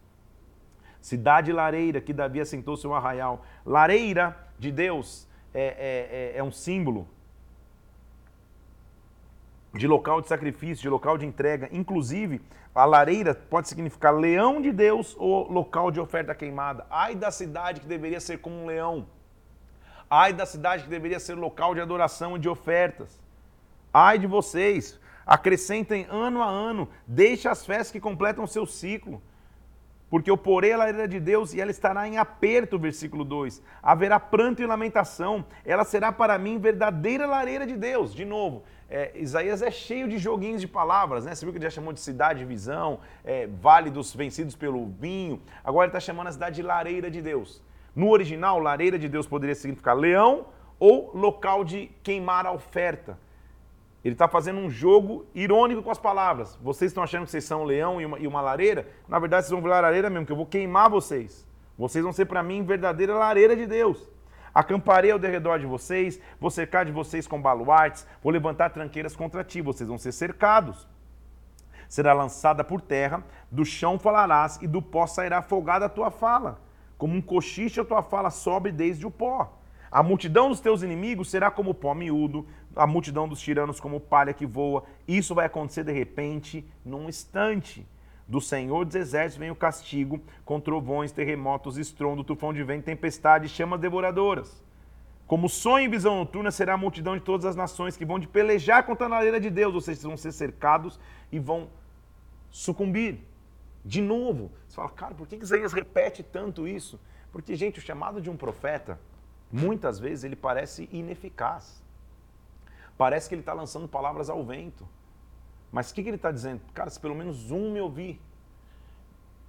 Cidade 1.01 1.51
lareira 1.51 1.99
que 1.99 2.13
Davi 2.13 2.39
assentou 2.39 2.77
seu 2.77 2.93
arraial. 2.93 3.45
Lareira 3.65 4.37
de 4.57 4.71
Deus 4.71 5.27
é, 5.53 5.65
é, 5.65 6.35
é, 6.35 6.37
é 6.37 6.43
um 6.43 6.51
símbolo 6.51 7.07
de 9.73 9.87
local 9.87 10.21
de 10.21 10.27
sacrifício, 10.27 10.83
de 10.83 10.89
local 10.89 11.17
de 11.17 11.25
entrega. 11.25 11.67
Inclusive, 11.71 12.41
a 12.75 12.85
lareira 12.85 13.33
pode 13.33 13.67
significar 13.67 14.13
leão 14.13 14.61
de 14.61 14.71
Deus 14.71 15.15
ou 15.17 15.51
local 15.51 15.91
de 15.91 15.99
oferta 15.99 16.35
queimada. 16.35 16.85
Ai 16.89 17.15
da 17.15 17.31
cidade 17.31 17.81
que 17.81 17.87
deveria 17.87 18.19
ser 18.19 18.39
como 18.39 18.55
um 18.55 18.65
leão. 18.65 19.07
Ai 20.09 20.31
da 20.31 20.45
cidade 20.45 20.83
que 20.83 20.89
deveria 20.89 21.19
ser 21.19 21.35
local 21.35 21.73
de 21.73 21.81
adoração 21.81 22.35
e 22.37 22.39
de 22.39 22.47
ofertas. 22.47 23.19
Ai 23.91 24.19
de 24.19 24.27
vocês, 24.27 24.99
acrescentem 25.25 26.05
ano 26.09 26.41
a 26.41 26.47
ano, 26.47 26.89
deixe 27.07 27.47
as 27.47 27.65
festas 27.65 27.91
que 27.91 27.99
completam 27.99 28.45
seu 28.45 28.65
ciclo. 28.65 29.21
Porque 30.09 30.29
eu 30.29 30.37
porei 30.37 30.71
a 30.71 30.77
lareira 30.77 31.07
de 31.07 31.19
Deus 31.19 31.55
e 31.55 31.61
ela 31.61 31.71
estará 31.71 32.07
em 32.07 32.19
aperto, 32.19 32.77
versículo 32.77 33.25
2. 33.25 33.63
Haverá 33.81 34.19
pranto 34.19 34.61
e 34.61 34.65
lamentação, 34.67 35.43
ela 35.65 35.83
será 35.83 36.11
para 36.11 36.37
mim 36.37 36.59
verdadeira 36.59 37.25
lareira 37.25 37.65
de 37.65 37.75
Deus. 37.75 38.13
De 38.13 38.23
novo, 38.23 38.63
é, 38.95 39.11
Isaías 39.15 39.63
é 39.63 39.71
cheio 39.71 40.07
de 40.07 40.19
joguinhos 40.19 40.61
de 40.61 40.67
palavras, 40.67 41.25
né? 41.25 41.33
Você 41.33 41.43
viu 41.43 41.51
que 41.51 41.57
ele 41.57 41.65
já 41.65 41.71
chamou 41.71 41.91
de 41.91 41.99
cidade 41.99 42.37
de 42.41 42.45
visão, 42.45 42.99
é, 43.25 43.47
vale 43.47 43.89
dos 43.89 44.13
vencidos 44.13 44.55
pelo 44.55 44.85
vinho. 44.85 45.41
Agora 45.63 45.85
ele 45.85 45.89
está 45.89 45.99
chamando 45.99 46.27
a 46.27 46.31
cidade 46.31 46.57
de 46.57 46.61
lareira 46.61 47.09
de 47.09 47.19
Deus. 47.19 47.59
No 47.95 48.11
original, 48.11 48.59
lareira 48.59 48.99
de 48.99 49.09
Deus 49.09 49.25
poderia 49.25 49.55
significar 49.55 49.97
leão 49.97 50.45
ou 50.79 51.09
local 51.15 51.63
de 51.63 51.89
queimar 52.03 52.45
a 52.45 52.51
oferta. 52.51 53.17
Ele 54.05 54.13
está 54.13 54.27
fazendo 54.27 54.59
um 54.59 54.69
jogo 54.69 55.25
irônico 55.33 55.81
com 55.81 55.89
as 55.89 55.97
palavras. 55.97 56.55
Vocês 56.61 56.91
estão 56.91 57.01
achando 57.01 57.25
que 57.25 57.31
vocês 57.31 57.45
são 57.45 57.63
um 57.63 57.65
leão 57.65 57.99
e 57.99 58.05
uma, 58.05 58.19
e 58.19 58.27
uma 58.27 58.41
lareira? 58.41 58.87
Na 59.07 59.17
verdade, 59.17 59.47
vocês 59.47 59.51
vão 59.51 59.61
virar 59.61 59.81
lareira 59.81 60.07
mesmo, 60.07 60.27
que 60.27 60.31
eu 60.31 60.37
vou 60.37 60.45
queimar 60.45 60.87
vocês. 60.87 61.47
Vocês 61.75 62.03
vão 62.03 62.13
ser 62.13 62.25
para 62.25 62.43
mim 62.43 62.63
verdadeira 62.63 63.15
lareira 63.15 63.55
de 63.55 63.65
Deus. 63.65 64.07
Acamparei 64.53 65.11
ao 65.11 65.19
redor 65.19 65.57
de 65.57 65.65
vocês, 65.65 66.19
vou 66.39 66.51
cercar 66.51 66.85
de 66.85 66.91
vocês 66.91 67.25
com 67.25 67.41
baluartes, 67.41 68.05
vou 68.21 68.31
levantar 68.31 68.69
tranqueiras 68.69 69.15
contra 69.15 69.43
ti, 69.43 69.61
vocês 69.61 69.89
vão 69.89 69.97
ser 69.97 70.11
cercados. 70.11 70.87
Será 71.89 72.13
lançada 72.13 72.63
por 72.63 72.79
terra, 72.79 73.23
do 73.51 73.65
chão 73.65 73.97
falarás, 73.97 74.59
e 74.61 74.67
do 74.67 74.81
pó 74.81 75.07
sairá 75.07 75.41
folgada 75.41 75.85
a 75.85 75.89
tua 75.89 76.11
fala. 76.11 76.61
Como 76.97 77.15
um 77.15 77.21
cochiche 77.21 77.79
a 77.79 77.85
tua 77.85 78.03
fala 78.03 78.29
sobe 78.29 78.71
desde 78.71 79.05
o 79.05 79.11
pó. 79.11 79.59
A 79.91 80.01
multidão 80.01 80.49
dos 80.49 80.59
teus 80.59 80.81
inimigos 80.81 81.29
será 81.29 81.51
como 81.51 81.73
pó 81.73 81.93
miúdo, 81.93 82.47
a 82.75 82.87
multidão 82.87 83.27
dos 83.27 83.39
tiranos 83.39 83.79
como 83.79 83.99
palha 83.99 84.33
que 84.33 84.45
voa. 84.45 84.83
Isso 85.07 85.35
vai 85.35 85.45
acontecer 85.45 85.83
de 85.83 85.91
repente, 85.91 86.67
num 86.83 87.07
instante. 87.07 87.87
Do 88.27 88.39
Senhor 88.39 88.85
dos 88.85 88.95
Exércitos 88.95 89.37
vem 89.37 89.51
o 89.51 89.55
castigo, 89.55 90.21
com 90.45 90.59
trovões, 90.59 91.11
terremotos, 91.11 91.77
estrondo, 91.77 92.23
tufão 92.23 92.53
de 92.53 92.63
vento, 92.63 92.85
tempestade, 92.85 93.49
chamas 93.49 93.79
devoradoras. 93.79 94.63
Como 95.27 95.49
sonho 95.49 95.85
e 95.85 95.87
visão 95.87 96.17
noturna 96.17 96.51
será 96.51 96.73
a 96.73 96.77
multidão 96.77 97.15
de 97.15 97.23
todas 97.23 97.45
as 97.45 97.55
nações 97.55 97.97
que 97.97 98.05
vão 98.05 98.19
de 98.19 98.27
pelejar 98.27 98.85
contra 98.85 99.07
a 99.07 99.09
lareira 99.09 99.39
de 99.39 99.49
Deus, 99.49 99.73
ou 99.73 99.81
seja, 99.81 100.07
vão 100.07 100.17
ser 100.17 100.31
cercados 100.31 100.99
e 101.31 101.39
vão 101.39 101.69
sucumbir. 102.49 103.19
De 103.83 104.01
novo, 104.01 104.51
você 104.67 104.75
fala, 104.75 104.89
cara, 104.89 105.15
por 105.15 105.27
que 105.27 105.35
Isaías 105.35 105.73
repete 105.73 106.23
tanto 106.23 106.67
isso? 106.67 106.99
Porque, 107.31 107.55
gente, 107.55 107.79
o 107.79 107.81
chamado 107.81 108.21
de 108.21 108.29
um 108.29 108.37
profeta, 108.37 108.99
muitas 109.51 109.99
vezes 109.99 110.23
ele 110.23 110.35
parece 110.35 110.87
ineficaz. 110.91 111.83
Parece 112.97 113.27
que 113.27 113.35
ele 113.35 113.41
está 113.41 113.53
lançando 113.53 113.87
palavras 113.87 114.29
ao 114.29 114.43
vento. 114.43 114.87
Mas 115.73 115.89
o 115.89 115.95
que, 115.95 116.03
que 116.03 116.09
ele 116.09 116.17
está 116.17 116.31
dizendo? 116.31 116.61
Cara, 116.71 116.87
se 116.91 116.99
pelo 116.99 117.15
menos 117.15 117.49
um 117.49 117.71
me 117.71 117.81
ouvir, 117.81 118.21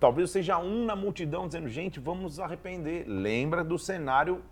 talvez 0.00 0.30
seja 0.30 0.58
um 0.58 0.86
na 0.86 0.96
multidão 0.96 1.46
dizendo, 1.46 1.68
gente, 1.68 2.00
vamos 2.00 2.40
arrepender. 2.40 3.04
Lembra 3.06 3.62
do 3.62 3.78
cenário 3.78 4.42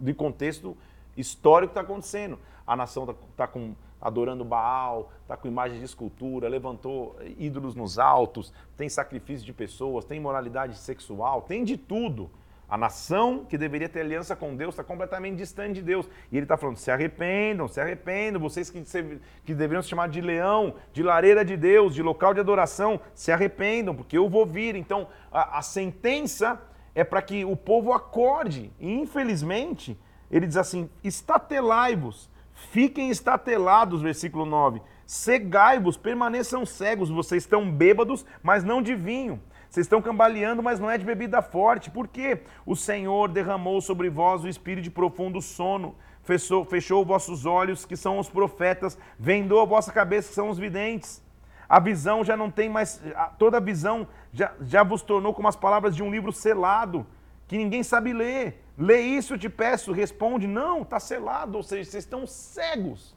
de 0.00 0.12
contexto 0.12 0.76
histórico 1.16 1.72
que 1.72 1.78
está 1.78 1.88
acontecendo. 1.88 2.36
A 2.66 2.74
nação 2.74 3.04
está 3.04 3.14
tá 3.36 3.46
com 3.46 3.76
adorando 4.00 4.44
Baal, 4.44 5.12
está 5.22 5.36
com 5.36 5.46
imagens 5.46 5.78
de 5.78 5.84
escultura, 5.84 6.48
levantou 6.48 7.16
ídolos 7.38 7.76
nos 7.76 7.96
altos, 7.96 8.52
tem 8.76 8.88
sacrifício 8.88 9.46
de 9.46 9.52
pessoas, 9.52 10.04
tem 10.04 10.18
moralidade 10.18 10.76
sexual, 10.76 11.42
tem 11.42 11.62
de 11.62 11.76
tudo. 11.76 12.28
A 12.68 12.76
nação 12.76 13.46
que 13.48 13.56
deveria 13.56 13.88
ter 13.88 14.00
aliança 14.00 14.36
com 14.36 14.54
Deus 14.54 14.74
está 14.74 14.84
completamente 14.84 15.36
distante 15.36 15.76
de 15.76 15.82
Deus. 15.82 16.06
E 16.30 16.36
ele 16.36 16.44
está 16.44 16.54
falando: 16.56 16.76
se 16.76 16.90
arrependam, 16.90 17.66
se 17.66 17.80
arrependam, 17.80 18.40
vocês 18.40 18.68
que, 18.68 18.84
se, 18.84 19.18
que 19.42 19.54
deveriam 19.54 19.82
se 19.82 19.88
chamar 19.88 20.10
de 20.10 20.20
leão, 20.20 20.74
de 20.92 21.02
lareira 21.02 21.42
de 21.42 21.56
Deus, 21.56 21.94
de 21.94 22.02
local 22.02 22.34
de 22.34 22.40
adoração, 22.40 23.00
se 23.14 23.32
arrependam, 23.32 23.94
porque 23.94 24.18
eu 24.18 24.28
vou 24.28 24.44
vir. 24.44 24.74
Então, 24.76 25.08
a, 25.32 25.58
a 25.58 25.62
sentença 25.62 26.60
é 26.94 27.02
para 27.02 27.22
que 27.22 27.42
o 27.42 27.56
povo 27.56 27.92
acorde. 27.94 28.70
E, 28.78 28.92
infelizmente, 28.92 29.98
ele 30.30 30.46
diz 30.46 30.58
assim: 30.58 30.90
estatelai-vos, 31.02 32.28
fiquem 32.52 33.08
estatelados, 33.08 34.02
versículo 34.02 34.44
9. 34.44 34.82
Cegai-vos, 35.06 35.96
permaneçam 35.96 36.66
cegos, 36.66 37.08
vocês 37.08 37.44
estão 37.44 37.70
bêbados, 37.70 38.26
mas 38.42 38.62
não 38.62 38.82
de 38.82 38.94
vinho 38.94 39.40
vocês 39.68 39.84
estão 39.84 40.00
cambaleando, 40.00 40.62
mas 40.62 40.80
não 40.80 40.90
é 40.90 40.96
de 40.96 41.04
bebida 41.04 41.42
forte. 41.42 41.90
Por 41.90 42.08
quê? 42.08 42.42
O 42.64 42.74
Senhor 42.74 43.28
derramou 43.28 43.80
sobre 43.80 44.08
vós 44.08 44.42
o 44.42 44.48
espírito 44.48 44.84
de 44.84 44.90
profundo 44.90 45.42
sono, 45.42 45.94
fechou, 46.22 46.64
fechou 46.64 47.04
vossos 47.04 47.44
olhos, 47.44 47.84
que 47.84 47.96
são 47.96 48.18
os 48.18 48.30
profetas, 48.30 48.98
vendou 49.18 49.60
a 49.60 49.66
vossa 49.66 49.92
cabeça, 49.92 50.28
que 50.30 50.34
são 50.34 50.48
os 50.48 50.58
videntes. 50.58 51.22
A 51.68 51.78
visão 51.78 52.24
já 52.24 52.34
não 52.34 52.50
tem 52.50 52.68
mais, 52.68 53.02
toda 53.38 53.58
a 53.58 53.60
visão 53.60 54.08
já, 54.32 54.54
já 54.62 54.82
vos 54.82 55.02
tornou 55.02 55.34
como 55.34 55.48
as 55.48 55.56
palavras 55.56 55.94
de 55.94 56.02
um 56.02 56.10
livro 56.10 56.32
selado, 56.32 57.06
que 57.46 57.58
ninguém 57.58 57.82
sabe 57.82 58.14
ler. 58.14 58.64
Lê 58.76 59.00
isso, 59.00 59.34
eu 59.34 59.38
te 59.38 59.50
peço, 59.50 59.92
responde, 59.92 60.46
não, 60.46 60.80
está 60.80 60.98
selado, 60.98 61.58
ou 61.58 61.62
seja, 61.62 61.90
vocês 61.90 62.04
estão 62.04 62.26
cegos. 62.26 63.14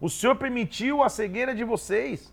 O 0.00 0.08
Senhor 0.08 0.36
permitiu 0.36 1.02
a 1.02 1.08
cegueira 1.08 1.52
de 1.52 1.64
vocês. 1.64 2.32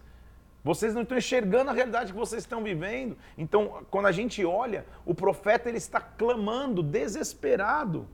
Vocês 0.64 0.94
não 0.94 1.02
estão 1.02 1.18
enxergando 1.18 1.70
a 1.70 1.74
realidade 1.74 2.14
que 2.14 2.18
vocês 2.18 2.44
estão 2.44 2.64
vivendo. 2.64 3.18
Então, 3.38 3.84
quando 3.92 4.06
a 4.06 4.12
gente 4.12 4.46
olha, 4.46 4.86
o 5.06 5.14
profeta 5.14 5.68
ele 5.68 5.78
está 5.78 6.00
clamando, 6.00 6.82
desesperado, 6.82 8.08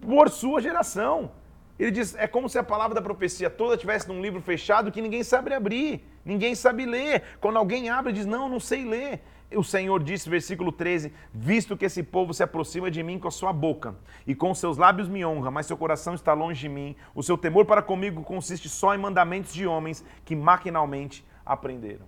por 0.00 0.30
sua 0.30 0.60
geração. 0.60 1.32
Ele 1.78 1.90
diz: 1.90 2.14
é 2.14 2.26
como 2.26 2.48
se 2.48 2.58
a 2.58 2.62
palavra 2.62 2.94
da 2.94 3.02
profecia 3.02 3.50
toda 3.50 3.74
estivesse 3.74 4.08
num 4.08 4.22
livro 4.22 4.40
fechado 4.40 4.92
que 4.92 5.02
ninguém 5.02 5.24
sabe 5.24 5.52
abrir, 5.52 6.04
ninguém 6.24 6.54
sabe 6.54 6.86
ler. 6.86 7.22
Quando 7.40 7.56
alguém 7.56 7.90
abre, 7.90 8.12
diz: 8.12 8.26
não, 8.26 8.48
não 8.48 8.60
sei 8.60 8.84
ler. 8.84 9.20
O 9.54 9.62
Senhor 9.62 10.02
disse, 10.02 10.28
versículo 10.28 10.72
13: 10.72 11.12
Visto 11.32 11.76
que 11.76 11.84
esse 11.84 12.02
povo 12.02 12.32
se 12.32 12.42
aproxima 12.42 12.90
de 12.90 13.02
mim 13.02 13.18
com 13.18 13.28
a 13.28 13.30
sua 13.30 13.52
boca 13.52 13.94
e 14.26 14.34
com 14.34 14.54
seus 14.54 14.76
lábios 14.76 15.08
me 15.08 15.24
honra, 15.24 15.50
mas 15.50 15.66
seu 15.66 15.76
coração 15.76 16.14
está 16.14 16.32
longe 16.32 16.60
de 16.60 16.68
mim, 16.68 16.96
o 17.14 17.22
seu 17.22 17.38
temor 17.38 17.64
para 17.64 17.82
comigo 17.82 18.22
consiste 18.22 18.68
só 18.68 18.94
em 18.94 18.98
mandamentos 18.98 19.52
de 19.52 19.66
homens 19.66 20.04
que 20.24 20.34
maquinalmente 20.34 21.24
aprenderam. 21.46 22.06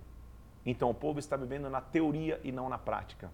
Então 0.65 0.89
o 0.89 0.93
povo 0.93 1.17
está 1.17 1.37
vivendo 1.37 1.69
na 1.69 1.79
teoria 1.79 2.39
e 2.43 2.51
não 2.51 2.67
na 2.67 2.77
prática. 2.77 3.31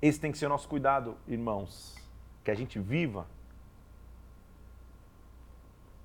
Esse 0.00 0.20
tem 0.20 0.30
que 0.30 0.38
ser 0.38 0.46
o 0.46 0.48
nosso 0.50 0.68
cuidado, 0.68 1.16
irmãos, 1.26 1.96
que 2.44 2.50
a 2.50 2.54
gente 2.54 2.78
viva 2.78 3.26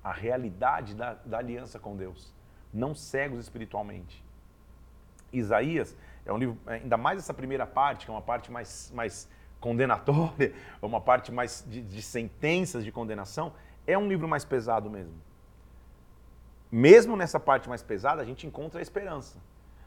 a 0.02 0.12
realidade 0.12 0.94
da, 0.94 1.14
da 1.14 1.38
aliança 1.38 1.78
com 1.78 1.94
Deus, 1.96 2.32
não 2.72 2.94
cegos 2.94 3.40
espiritualmente. 3.40 4.24
Isaías 5.32 5.94
é 6.24 6.32
um 6.32 6.38
livro, 6.38 6.56
ainda 6.66 6.96
mais 6.96 7.18
essa 7.18 7.34
primeira 7.34 7.66
parte, 7.66 8.06
que 8.06 8.10
é 8.10 8.14
uma 8.14 8.22
parte 8.22 8.50
mais, 8.50 8.90
mais 8.94 9.28
condenatória, 9.60 10.54
uma 10.80 11.00
parte 11.00 11.30
mais 11.30 11.64
de, 11.68 11.82
de 11.82 12.00
sentenças 12.00 12.84
de 12.84 12.92
condenação, 12.92 13.52
é 13.86 13.98
um 13.98 14.08
livro 14.08 14.26
mais 14.26 14.44
pesado 14.44 14.88
mesmo 14.88 15.27
mesmo 16.70 17.16
nessa 17.16 17.40
parte 17.40 17.68
mais 17.68 17.82
pesada, 17.82 18.20
a 18.20 18.24
gente 18.24 18.46
encontra 18.46 18.80
a 18.80 18.82
esperança. 18.82 19.38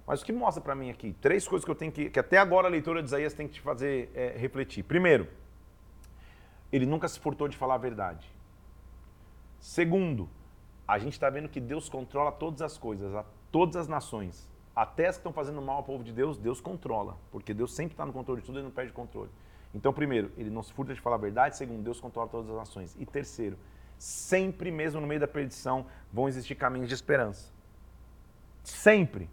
Mas 0.06 0.22
o 0.22 0.26
que 0.26 0.34
mostra 0.34 0.62
para 0.62 0.76
mim 0.76 0.90
aqui? 0.90 1.16
Três 1.22 1.48
coisas 1.48 1.64
que 1.64 1.72
eu 1.72 1.76
tenho 1.76 1.92
que. 1.92 2.10
que 2.10 2.20
até 2.20 2.38
agora 2.38 2.68
a 2.68 2.70
leitura 2.70 3.02
de 3.02 3.08
Isaías 3.08 3.34
tem 3.34 3.48
que 3.48 3.54
te 3.54 3.62
fazer 3.62 4.12
é, 4.16 4.36
refletir. 4.38 4.84
Primeiro, 4.84 5.28
ele 6.72 6.86
nunca 6.86 7.08
se 7.08 7.20
furtou 7.20 7.48
de 7.48 7.56
falar 7.56 7.76
a 7.76 7.78
verdade. 7.78 8.28
Segundo, 9.60 10.28
a 10.88 10.98
gente 10.98 11.14
está 11.14 11.30
vendo 11.30 11.48
que 11.48 11.60
Deus 11.60 11.88
controla 11.88 12.32
todas 12.32 12.62
as 12.62 12.78
coisas, 12.78 13.14
a 13.14 13.24
todas 13.52 13.76
as 13.76 13.88
nações. 13.88 14.50
Até 14.76 15.08
as 15.08 15.18
que 15.18 15.20
estão 15.20 15.34
fazendo 15.34 15.62
mal 15.62 15.78
ao 15.78 15.84
povo 15.84 16.04
de 16.04 16.12
Deus, 16.12 16.38
Deus 16.38 16.60
controla. 16.60 17.18
Porque 17.32 17.54
Deus 17.54 17.74
sempre 17.74 17.94
está 17.94 18.06
no 18.06 18.14
controle 18.14 18.42
de 18.42 18.48
tudo 18.48 18.60
e 18.60 18.64
não 18.64 18.72
perde 18.72 18.92
controle. 18.92 19.30
Então, 19.74 19.94
primeiro, 19.94 20.32
ele 20.38 20.50
não 20.50 20.64
se 20.64 20.74
furta 20.74 20.94
de 20.94 21.00
falar 21.00 21.18
a 21.18 21.20
verdade. 21.20 21.58
Segundo, 21.58 21.84
Deus 21.84 22.00
controla 22.00 22.28
todas 22.28 22.50
as 22.50 22.56
nações. 22.56 22.96
E 23.00 23.06
terceiro, 23.06 23.58
sempre 24.02 24.72
mesmo 24.72 25.00
no 25.00 25.06
meio 25.06 25.20
da 25.20 25.28
perdição 25.28 25.86
vão 26.12 26.28
existir 26.28 26.56
caminhos 26.56 26.90
de 26.90 26.96
esperança. 26.96 27.54
Sempre. 28.64 29.30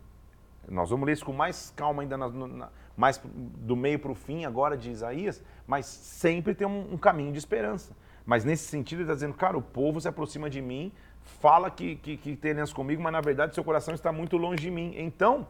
Nós 0.68 0.90
vamos 0.90 1.06
ler 1.06 1.14
isso 1.14 1.24
com 1.24 1.32
mais 1.32 1.72
calma 1.74 2.02
ainda, 2.02 2.18
na, 2.18 2.28
na, 2.28 2.68
mais 2.94 3.18
do 3.24 3.74
meio 3.74 3.98
para 3.98 4.12
o 4.12 4.14
fim 4.14 4.44
agora 4.44 4.76
de 4.76 4.90
Isaías, 4.90 5.42
mas 5.66 5.86
sempre 5.86 6.54
tem 6.54 6.66
um, 6.66 6.92
um 6.92 6.98
caminho 6.98 7.32
de 7.32 7.38
esperança. 7.38 7.96
Mas 8.26 8.44
nesse 8.44 8.64
sentido 8.64 8.98
ele 8.98 9.04
está 9.04 9.14
dizendo, 9.14 9.32
cara, 9.32 9.56
o 9.56 9.62
povo 9.62 10.02
se 10.02 10.06
aproxima 10.06 10.50
de 10.50 10.60
mim, 10.60 10.92
fala 11.40 11.70
que, 11.70 11.96
que, 11.96 12.18
que 12.18 12.36
tem 12.36 12.50
aliança 12.50 12.74
comigo, 12.74 13.02
mas 13.02 13.12
na 13.12 13.22
verdade 13.22 13.54
seu 13.54 13.64
coração 13.64 13.94
está 13.94 14.12
muito 14.12 14.36
longe 14.36 14.60
de 14.60 14.70
mim. 14.70 14.92
Então, 14.98 15.48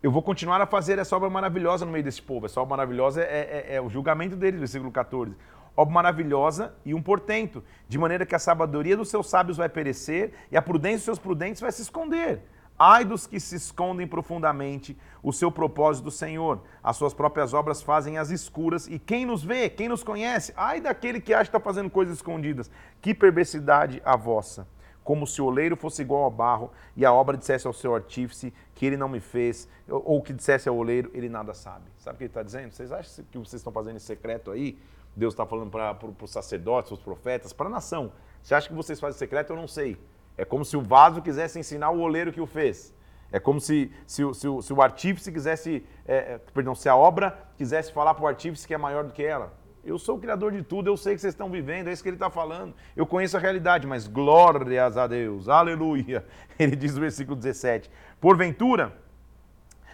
eu 0.00 0.12
vou 0.12 0.22
continuar 0.22 0.60
a 0.60 0.66
fazer 0.66 0.96
essa 0.96 1.16
obra 1.16 1.28
maravilhosa 1.28 1.84
no 1.84 1.90
meio 1.90 2.04
desse 2.04 2.22
povo. 2.22 2.46
Essa 2.46 2.60
obra 2.60 2.76
maravilhosa 2.76 3.20
é, 3.20 3.66
é, 3.68 3.74
é 3.74 3.80
o 3.80 3.90
julgamento 3.90 4.36
deles, 4.36 4.60
versículo 4.60 4.92
14 4.92 5.34
obra 5.76 5.94
maravilhosa 5.94 6.74
e 6.84 6.94
um 6.94 7.02
portento, 7.02 7.62
de 7.88 7.98
maneira 7.98 8.26
que 8.26 8.34
a 8.34 8.38
sabedoria 8.38 8.96
dos 8.96 9.08
seus 9.08 9.28
sábios 9.28 9.56
vai 9.56 9.68
perecer 9.68 10.32
e 10.50 10.56
a 10.56 10.62
prudência 10.62 10.98
dos 10.98 11.04
seus 11.04 11.18
prudentes 11.18 11.60
vai 11.60 11.72
se 11.72 11.82
esconder. 11.82 12.42
Ai 12.78 13.04
dos 13.04 13.26
que 13.26 13.38
se 13.38 13.54
escondem 13.54 14.06
profundamente 14.06 14.98
o 15.22 15.32
seu 15.32 15.52
propósito 15.52 16.04
do 16.04 16.10
Senhor. 16.10 16.60
As 16.82 16.96
suas 16.96 17.14
próprias 17.14 17.54
obras 17.54 17.80
fazem 17.82 18.18
as 18.18 18.30
escuras. 18.30 18.88
E 18.88 18.98
quem 18.98 19.24
nos 19.24 19.44
vê, 19.44 19.68
quem 19.68 19.88
nos 19.88 20.02
conhece? 20.02 20.52
Ai 20.56 20.80
daquele 20.80 21.20
que 21.20 21.32
acha 21.32 21.44
que 21.44 21.56
está 21.56 21.60
fazendo 21.60 21.90
coisas 21.90 22.16
escondidas. 22.16 22.70
Que 23.00 23.14
perversidade 23.14 24.02
a 24.04 24.16
vossa. 24.16 24.66
Como 25.04 25.26
se 25.26 25.42
o 25.42 25.46
oleiro 25.46 25.76
fosse 25.76 26.02
igual 26.02 26.24
ao 26.24 26.30
barro 26.30 26.72
e 26.96 27.04
a 27.04 27.12
obra 27.12 27.36
dissesse 27.36 27.66
ao 27.66 27.72
seu 27.72 27.94
artífice 27.94 28.52
que 28.74 28.86
ele 28.86 28.96
não 28.96 29.08
me 29.08 29.20
fez, 29.20 29.68
ou 29.88 30.22
que 30.22 30.32
dissesse 30.32 30.68
ao 30.68 30.76
oleiro, 30.76 31.10
ele 31.12 31.28
nada 31.28 31.54
sabe. 31.54 31.84
Sabe 31.98 32.14
o 32.14 32.18
que 32.18 32.24
ele 32.24 32.30
está 32.30 32.42
dizendo? 32.42 32.72
Vocês 32.72 32.92
acham 32.92 33.24
que 33.30 33.38
vocês 33.38 33.60
estão 33.60 33.72
fazendo 33.72 33.96
em 33.96 34.00
secreto 34.00 34.50
aí? 34.50 34.78
Deus 35.14 35.34
está 35.34 35.44
falando 35.44 35.70
para 35.70 35.96
os 36.22 36.30
sacerdotes, 36.30 36.92
os 36.92 37.00
profetas, 37.00 37.52
para 37.52 37.66
a 37.66 37.70
nação. 37.70 38.12
Você 38.42 38.54
acha 38.54 38.68
que 38.68 38.74
vocês 38.74 38.98
fazem 38.98 39.18
secreto? 39.18 39.50
Eu 39.50 39.56
não 39.56 39.68
sei. 39.68 39.98
É 40.36 40.44
como 40.44 40.64
se 40.64 40.76
o 40.76 40.80
vaso 40.80 41.20
quisesse 41.20 41.58
ensinar 41.58 41.90
o 41.90 42.00
oleiro 42.00 42.32
que 42.32 42.40
o 42.40 42.46
fez. 42.46 42.94
É 43.30 43.40
como 43.40 43.60
se, 43.60 43.90
se, 44.06 44.22
se, 44.34 44.62
se 44.62 44.72
o 44.72 44.82
artífice 44.82 45.32
quisesse, 45.32 45.86
é, 46.06 46.34
é, 46.34 46.38
perdão, 46.52 46.74
se 46.74 46.88
a 46.88 46.96
obra 46.96 47.38
quisesse 47.56 47.92
falar 47.92 48.14
para 48.14 48.24
o 48.24 48.26
artífice 48.26 48.66
que 48.66 48.74
é 48.74 48.78
maior 48.78 49.04
do 49.04 49.12
que 49.12 49.22
ela. 49.22 49.52
Eu 49.84 49.98
sou 49.98 50.16
o 50.16 50.20
criador 50.20 50.52
de 50.52 50.62
tudo, 50.62 50.88
eu 50.88 50.96
sei 50.96 51.14
que 51.14 51.20
vocês 51.20 51.32
estão 51.34 51.50
vivendo, 51.50 51.88
é 51.88 51.92
isso 51.92 52.02
que 52.02 52.08
ele 52.08 52.16
está 52.16 52.30
falando. 52.30 52.74
Eu 52.94 53.04
conheço 53.04 53.36
a 53.36 53.40
realidade, 53.40 53.86
mas 53.86 54.06
glórias 54.06 54.96
a 54.96 55.06
Deus, 55.06 55.48
aleluia. 55.48 56.24
Ele 56.56 56.76
diz 56.76 56.94
no 56.94 57.00
versículo 57.00 57.34
17: 57.34 57.90
Porventura, 58.20 58.96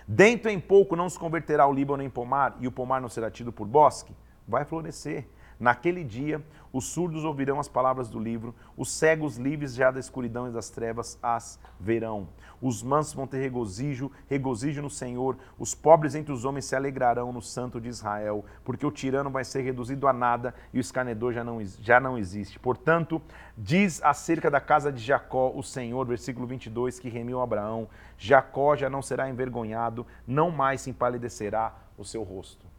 dentro 0.07 0.51
em 0.51 0.61
pouco 0.61 0.95
não 0.95 1.09
se 1.09 1.19
converterá 1.19 1.67
o 1.67 1.73
Líbano 1.73 2.03
em 2.03 2.11
pomar, 2.11 2.55
e 2.61 2.67
o 2.67 2.73
pomar 2.73 3.01
não 3.01 3.09
será 3.09 3.31
tido 3.31 3.51
por 3.51 3.67
bosque? 3.67 4.15
Vai 4.49 4.65
florescer. 4.65 5.29
Naquele 5.61 6.05
dia, 6.05 6.41
os 6.73 6.85
surdos 6.85 7.25
ouvirão 7.25 7.59
as 7.59 7.69
palavras 7.69 8.09
do 8.09 8.21
livro, 8.21 8.55
os 8.77 8.93
cegos 8.93 9.37
livres 9.37 9.75
já 9.75 9.91
da 9.91 9.99
escuridão 9.99 10.49
e 10.49 10.53
das 10.53 10.71
trevas 10.71 11.19
as 11.21 11.59
verão. 11.81 12.29
Os 12.63 12.81
mansos 12.81 13.15
vão 13.15 13.27
ter 13.27 13.39
regozijo, 13.39 14.11
regozijo 14.29 14.81
no 14.81 14.91
Senhor, 14.91 15.37
os 15.59 15.75
pobres 15.75 16.15
entre 16.15 16.33
os 16.33 16.45
homens 16.45 16.67
se 16.67 16.77
alegrarão 16.77 17.33
no 17.33 17.43
Santo 17.43 17.81
de 17.81 17.89
Israel, 17.89 18.45
porque 18.65 18.87
o 18.87 18.91
tirano 18.91 19.31
vai 19.31 19.45
ser 19.45 19.63
reduzido 19.63 20.07
a 20.07 20.13
nada 20.13 20.55
e 20.73 20.79
o 20.79 20.81
escarnecedor 20.81 21.33
já 21.33 21.43
não, 21.43 21.59
já 21.65 21.99
não 21.99 22.17
existe. 22.17 22.59
Portanto, 22.61 23.21
diz 23.57 24.01
acerca 24.05 24.49
da 24.49 24.61
casa 24.61 24.93
de 24.93 25.03
Jacó 25.03 25.51
o 25.53 25.63
Senhor, 25.63 26.07
versículo 26.07 26.47
22, 26.47 27.01
que 27.01 27.09
remiu 27.09 27.41
Abraão: 27.41 27.89
Jacó 28.17 28.77
já 28.77 28.89
não 28.89 29.03
será 29.03 29.29
envergonhado, 29.29 30.07
não 30.25 30.53
mais 30.53 30.83
se 30.83 30.91
empalidecerá 30.91 31.75
o 31.97 32.05
seu 32.05 32.23
rosto. 32.23 32.78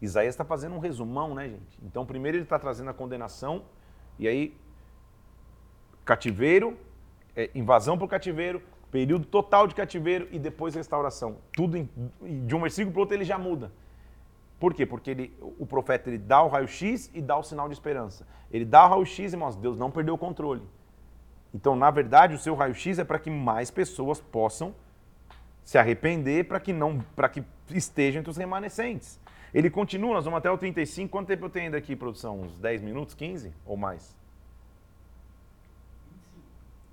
Isaías 0.00 0.34
está 0.34 0.44
fazendo 0.44 0.74
um 0.74 0.78
resumão, 0.78 1.34
né, 1.34 1.48
gente? 1.48 1.78
Então, 1.82 2.06
primeiro 2.06 2.36
ele 2.36 2.44
está 2.44 2.58
trazendo 2.58 2.90
a 2.90 2.94
condenação, 2.94 3.64
e 4.18 4.28
aí, 4.28 4.56
cativeiro, 6.04 6.76
é, 7.34 7.50
invasão 7.54 7.96
para 7.96 8.04
o 8.04 8.08
cativeiro, 8.08 8.62
período 8.90 9.26
total 9.26 9.66
de 9.66 9.74
cativeiro 9.74 10.28
e 10.30 10.38
depois 10.38 10.74
restauração. 10.74 11.36
Tudo 11.52 11.76
em, 11.76 11.88
de 12.46 12.54
um 12.54 12.60
versículo 12.60 12.92
para 12.92 12.98
o 12.98 13.02
outro 13.02 13.16
ele 13.16 13.24
já 13.24 13.38
muda. 13.38 13.70
Por 14.58 14.74
quê? 14.74 14.84
Porque 14.84 15.10
ele, 15.10 15.36
o 15.40 15.66
profeta 15.66 16.10
ele 16.10 16.18
dá 16.18 16.42
o 16.42 16.48
raio-x 16.48 17.10
e 17.14 17.20
dá 17.20 17.36
o 17.36 17.42
sinal 17.42 17.68
de 17.68 17.74
esperança. 17.74 18.26
Ele 18.50 18.64
dá 18.64 18.86
o 18.86 18.88
raio-x 18.88 19.32
e 19.32 19.36
mostra, 19.36 19.62
Deus 19.62 19.78
não 19.78 19.90
perdeu 19.90 20.14
o 20.14 20.18
controle. 20.18 20.62
Então, 21.54 21.76
na 21.76 21.90
verdade, 21.90 22.34
o 22.34 22.38
seu 22.38 22.54
raio-x 22.54 22.98
é 22.98 23.04
para 23.04 23.18
que 23.18 23.30
mais 23.30 23.70
pessoas 23.70 24.20
possam 24.20 24.74
se 25.64 25.76
arrepender 25.76 26.44
para 26.44 26.58
que 26.58 26.72
não, 26.72 26.98
para 27.14 27.28
que 27.28 27.44
estejam 27.70 28.20
entre 28.20 28.30
os 28.30 28.36
remanescentes. 28.36 29.20
Ele 29.52 29.70
continua, 29.70 30.14
nós 30.14 30.24
vamos 30.24 30.38
até 30.38 30.50
o 30.50 30.58
35. 30.58 31.10
Quanto 31.10 31.28
tempo 31.28 31.46
eu 31.46 31.50
tenho 31.50 31.66
ainda 31.66 31.78
aqui, 31.78 31.96
produção? 31.96 32.40
Uns 32.40 32.58
10 32.58 32.82
minutos, 32.82 33.14
15 33.14 33.52
ou 33.64 33.76
mais? 33.76 34.16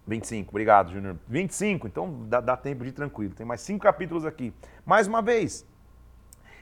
25, 0.08 0.50
obrigado, 0.50 0.92
Júnior. 0.92 1.18
25, 1.28 1.88
então 1.88 2.28
dá, 2.28 2.40
dá 2.40 2.56
tempo 2.56 2.84
de 2.84 2.90
ir 2.90 2.94
tranquilo. 2.94 3.34
Tem 3.34 3.46
mais 3.46 3.62
cinco 3.62 3.84
capítulos 3.84 4.26
aqui. 4.26 4.54
Mais 4.86 5.08
uma 5.08 5.22
vez, 5.22 5.66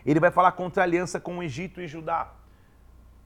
ele 0.05 0.19
vai 0.19 0.31
falar 0.31 0.53
contra 0.53 0.83
a 0.83 0.85
aliança 0.85 1.19
com 1.19 1.37
o 1.37 1.43
Egito 1.43 1.81
e 1.81 1.87
Judá. 1.87 2.33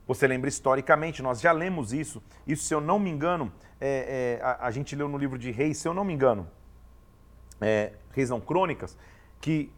Você 0.07 0.26
lembra 0.26 0.49
historicamente, 0.49 1.22
nós 1.22 1.39
já 1.39 1.51
lemos 1.51 1.93
isso. 1.93 2.24
Isso, 2.47 2.63
se 2.63 2.74
eu 2.74 2.82
não 2.82 2.97
me 2.97 3.09
engano, 3.09 3.51
é, 3.80 4.39
é, 4.39 4.43
a, 4.43 4.68
a, 4.68 4.72
gente 4.72 4.95
leu 4.95 5.07
no 5.07 5.18
livro 5.18 5.38
de 5.38 5.51
Reis, 5.51 5.78
se 5.78 5.88
eu 5.88 5.93
não 5.93 6.03
me 6.03 6.13
engano, 6.13 6.47
é, 7.61 7.93
Reis 8.11 8.30
não 8.30 8.39
Crônicas, 8.39 8.97
que 9.39 9.72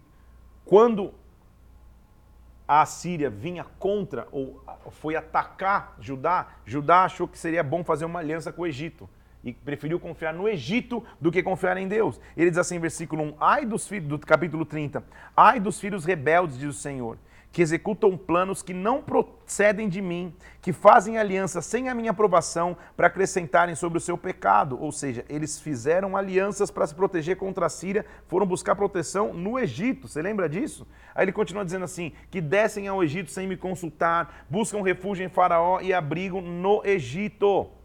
quando 0.63 1.13
a 2.69 2.81
Assíria 2.81 3.31
vinha 3.31 3.65
contra 3.79 4.27
ou 4.31 4.63
foi 4.91 5.15
atacar 5.15 5.95
Judá, 5.99 6.49
Judá 6.63 7.03
achou 7.03 7.27
que 7.27 7.35
seria 7.35 7.63
bom 7.63 7.83
fazer 7.83 8.05
uma 8.05 8.19
aliança 8.19 8.53
com 8.53 8.61
o 8.61 8.67
Egito 8.67 9.09
e 9.43 9.51
preferiu 9.51 9.99
confiar 9.99 10.35
no 10.35 10.47
Egito 10.47 11.03
do 11.19 11.31
que 11.31 11.41
confiar 11.41 11.77
em 11.77 11.87
Deus. 11.87 12.21
Ele 12.37 12.51
diz 12.51 12.59
assim 12.59 12.77
versículo 12.77 13.23
1, 13.23 13.33
ai 13.39 13.65
dos 13.65 13.87
filhos, 13.87 14.07
do 14.07 14.19
capítulo 14.19 14.65
30, 14.65 15.03
ai 15.35 15.59
dos 15.59 15.79
filhos 15.79 16.05
rebeldes, 16.05 16.59
diz 16.59 16.69
o 16.69 16.79
Senhor, 16.79 17.17
que 17.51 17.61
executam 17.61 18.15
planos 18.15 18.61
que 18.61 18.73
não 18.73 19.01
procedem 19.01 19.89
de 19.89 20.01
mim, 20.01 20.33
que 20.61 20.71
fazem 20.71 21.17
aliança 21.17 21.61
sem 21.61 21.89
a 21.89 21.95
minha 21.95 22.11
aprovação 22.11 22.77
para 22.95 23.07
acrescentarem 23.07 23.75
sobre 23.75 23.97
o 23.97 24.01
seu 24.01 24.17
pecado. 24.17 24.79
Ou 24.79 24.91
seja, 24.91 25.25
eles 25.27 25.59
fizeram 25.59 26.15
alianças 26.15 26.69
para 26.69 26.85
se 26.85 26.93
proteger 26.93 27.37
contra 27.37 27.65
a 27.65 27.69
Síria, 27.69 28.05
foram 28.27 28.45
buscar 28.45 28.75
proteção 28.75 29.33
no 29.33 29.57
Egito. 29.57 30.07
Você 30.07 30.21
lembra 30.21 30.47
disso? 30.47 30.87
Aí 31.15 31.25
ele 31.25 31.31
continua 31.31 31.65
dizendo 31.65 31.85
assim: 31.85 32.11
que 32.29 32.39
descem 32.39 32.87
ao 32.87 33.03
Egito 33.03 33.31
sem 33.31 33.47
me 33.47 33.57
consultar, 33.57 34.45
buscam 34.49 34.83
refúgio 34.83 35.25
em 35.25 35.29
Faraó 35.29 35.81
e 35.81 35.93
abrigo 35.93 36.41
no 36.41 36.81
Egito. 36.85 37.78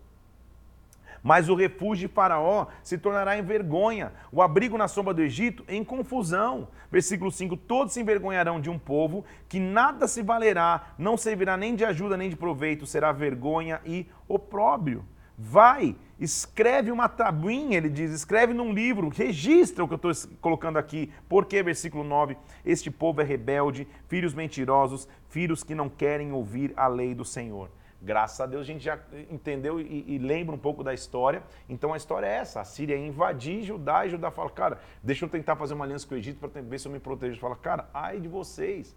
Mas 1.25 1.49
o 1.49 1.55
refúgio 1.55 2.07
de 2.07 2.15
Faraó 2.15 2.67
se 2.83 2.99
tornará 2.99 3.39
em 3.39 3.43
vergonha, 3.43 4.13
o 4.31 4.43
abrigo 4.43 4.77
na 4.77 4.87
sombra 4.87 5.15
do 5.15 5.23
Egito 5.23 5.65
em 5.67 5.83
confusão. 5.83 6.69
Versículo 6.93 7.33
5: 7.33 7.57
Todos 7.57 7.95
se 7.95 8.01
envergonharão 8.03 8.61
de 8.61 8.69
um 8.69 8.79
povo 8.79 9.25
que 9.49 9.59
nada 9.59 10.07
se 10.07 10.23
valerá, 10.23 10.95
não 10.99 11.17
servirá 11.17 11.57
nem 11.57 11.75
de 11.75 11.83
ajuda 11.83 12.15
nem 12.15 12.29
de 12.29 12.37
proveito, 12.37 12.85
será 12.85 13.11
vergonha 13.11 13.81
e 13.87 14.07
opróbrio. 14.29 15.03
Vai, 15.37 15.97
escreve 16.21 16.93
uma 16.93 17.09
tabuinha, 17.09 17.79
ele 17.79 17.89
diz, 17.89 18.13
escreve 18.13 18.53
num 18.53 18.73
livro, 18.73 19.09
registra 19.09 19.83
o 19.83 19.89
que 19.89 19.95
eu 19.95 20.11
estou 20.11 20.37
colocando 20.43 20.77
aqui. 20.77 21.11
Porque, 21.27 21.63
versículo 21.63 22.05
9, 22.05 22.37
este 22.67 22.91
povo 22.91 23.23
é 23.23 23.25
rebelde, 23.25 23.89
filhos 24.09 24.35
mentirosos, 24.35 25.09
filhos 25.31 25.65
que 25.65 25.75
não 25.75 25.89
querem 25.89 26.33
ouvir 26.33 26.75
a 26.77 26.87
lei 26.87 27.15
do 27.15 27.25
Senhor. 27.25 27.71
Graças 28.05 28.39
a 28.39 28.45
Deus 28.45 28.63
a 28.63 28.65
gente 28.65 28.85
já 28.85 28.99
entendeu 29.31 29.81
e, 29.81 30.05
e, 30.07 30.19
lembra 30.19 30.55
um 30.55 30.59
pouco 30.59 30.85
da 30.85 30.93
história. 30.93 31.43
Então 31.69 31.95
a 31.95 31.97
história 31.97 32.27
é 32.27 32.35
essa: 32.35 32.61
a 32.61 32.65
Síria 32.65 32.97
invadir 32.97 33.63
Judá 33.63 34.05
e 34.05 34.11
Judá 34.11 34.31
fala, 34.31 34.51
cara, 34.51 34.79
deixa 35.03 35.25
eu 35.25 35.29
tentar 35.29 35.57
fazer 35.57 35.73
uma 35.73 35.87
aliança 35.87 36.07
com 36.07 36.15
o 36.15 36.19
Egito 36.19 36.39
para 36.39 36.61
ver 36.61 36.79
se 36.79 36.87
eu 36.87 36.93
me 36.93 37.01
protejo. 37.01 37.41
Fala, 37.41 37.57
cara, 37.57 37.89
ai 37.95 38.21
de 38.21 38.29
vocês. 38.29 38.95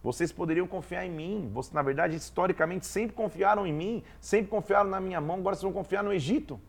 Vocês 0.00 0.30
poderiam 0.30 0.68
confiar 0.68 1.04
em 1.04 1.10
mim. 1.10 1.50
Vocês, 1.52 1.72
na 1.72 1.82
verdade, 1.82 2.14
historicamente, 2.14 2.86
sempre 2.86 3.16
confiaram 3.16 3.66
em 3.66 3.72
mim, 3.72 4.04
sempre 4.20 4.48
confiaram 4.48 4.88
na 4.88 5.00
minha 5.00 5.20
mão, 5.20 5.38
agora 5.38 5.56
vocês 5.56 5.64
vão 5.64 5.72
confiar 5.72 6.04
no 6.04 6.12
Egito. 6.12 6.60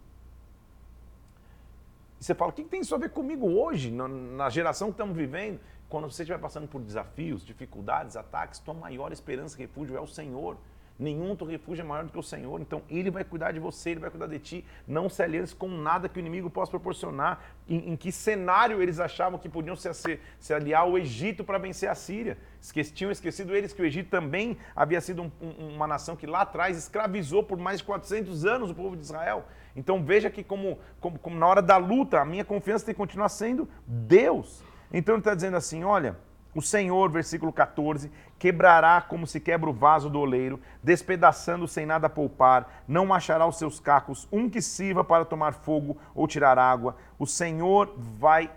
E 2.19 2.23
você 2.23 2.33
fala, 2.33 2.49
o 2.49 2.53
que 2.55 2.63
tem 2.63 2.81
isso 2.81 2.95
a 2.95 2.97
ver 2.97 3.11
comigo 3.11 3.47
hoje, 3.47 3.91
na, 3.91 4.49
geração 4.49 4.87
que 4.87 4.93
estamos 4.93 5.15
vivendo? 5.15 5.59
Quando 5.87 6.09
você 6.09 6.23
estiver 6.23 6.39
passando 6.39 6.67
por 6.67 6.81
desafios, 6.81 7.45
dificuldades, 7.45 8.15
ataques, 8.15 8.59
tua 8.59 8.73
maior 8.73 9.11
esperança 9.11 9.55
e 9.55 9.59
refúgio 9.59 9.95
é 9.95 10.01
o 10.01 10.07
Senhor. 10.07 10.57
Nenhum 10.99 11.29
outro 11.29 11.45
refúgio 11.45 11.83
é 11.83 11.85
maior 11.85 12.05
do 12.05 12.11
que 12.11 12.17
o 12.17 12.23
Senhor. 12.23 12.59
Então, 12.59 12.81
Ele 12.89 13.11
vai 13.11 13.23
cuidar 13.23 13.51
de 13.51 13.59
você, 13.59 13.91
Ele 13.91 13.99
vai 13.99 14.09
cuidar 14.09 14.25
de 14.25 14.39
ti. 14.39 14.65
Não 14.87 15.07
se 15.07 15.21
aliance 15.21 15.55
com 15.55 15.67
nada 15.67 16.09
que 16.09 16.17
o 16.17 16.19
inimigo 16.19 16.49
possa 16.49 16.71
proporcionar. 16.71 17.39
Em, 17.69 17.91
em 17.91 17.95
que 17.95 18.11
cenário 18.11 18.81
eles 18.81 18.99
achavam 18.99 19.37
que 19.37 19.47
podiam 19.47 19.75
se, 19.75 19.93
se, 19.93 20.19
se 20.39 20.53
aliar 20.53 20.81
ao 20.81 20.97
Egito 20.97 21.43
para 21.43 21.59
vencer 21.59 21.87
a 21.87 21.93
Síria? 21.93 22.37
Esque, 22.59 22.83
tinham 22.85 23.11
esquecido 23.11 23.55
eles 23.55 23.73
que 23.73 23.81
o 23.81 23.85
Egito 23.85 24.09
também 24.09 24.57
havia 24.75 24.99
sido 24.99 25.21
um, 25.21 25.31
um, 25.39 25.75
uma 25.75 25.85
nação 25.85 26.15
que 26.15 26.25
lá 26.25 26.41
atrás 26.41 26.75
escravizou 26.77 27.43
por 27.43 27.59
mais 27.59 27.77
de 27.77 27.83
400 27.83 28.45
anos 28.45 28.71
o 28.71 28.75
povo 28.75 28.95
de 28.95 29.03
Israel. 29.03 29.45
Então, 29.75 30.03
veja 30.03 30.31
que, 30.31 30.43
como, 30.43 30.79
como, 30.99 31.19
como 31.19 31.37
na 31.37 31.45
hora 31.45 31.61
da 31.61 31.77
luta, 31.77 32.19
a 32.19 32.25
minha 32.25 32.43
confiança 32.43 32.85
tem 32.85 32.95
que 32.95 32.99
continuar 32.99 33.29
sendo 33.29 33.69
Deus. 33.85 34.63
Então, 34.91 35.13
Ele 35.13 35.21
está 35.21 35.35
dizendo 35.35 35.57
assim: 35.57 35.83
olha. 35.83 36.17
O 36.57 36.61
Senhor, 36.63 37.11
versículo 37.11 37.53
14, 37.53 38.11
quebrará 38.39 38.99
como 38.99 39.27
se 39.27 39.39
quebra 39.39 39.69
o 39.69 39.73
vaso 39.73 40.09
do 40.09 40.19
oleiro, 40.19 40.59
despedaçando 40.81 41.67
sem 41.67 41.85
nada 41.85 42.09
poupar, 42.09 42.81
não 42.87 43.13
achará 43.13 43.45
os 43.45 43.59
seus 43.59 43.79
cacos 43.79 44.27
um 44.31 44.49
que 44.49 44.59
sirva 44.59 45.03
para 45.03 45.23
tomar 45.23 45.53
fogo 45.53 45.95
ou 46.15 46.27
tirar 46.27 46.57
água. 46.57 46.95
O 47.19 47.27
Senhor 47.27 47.93
vai 47.95 48.49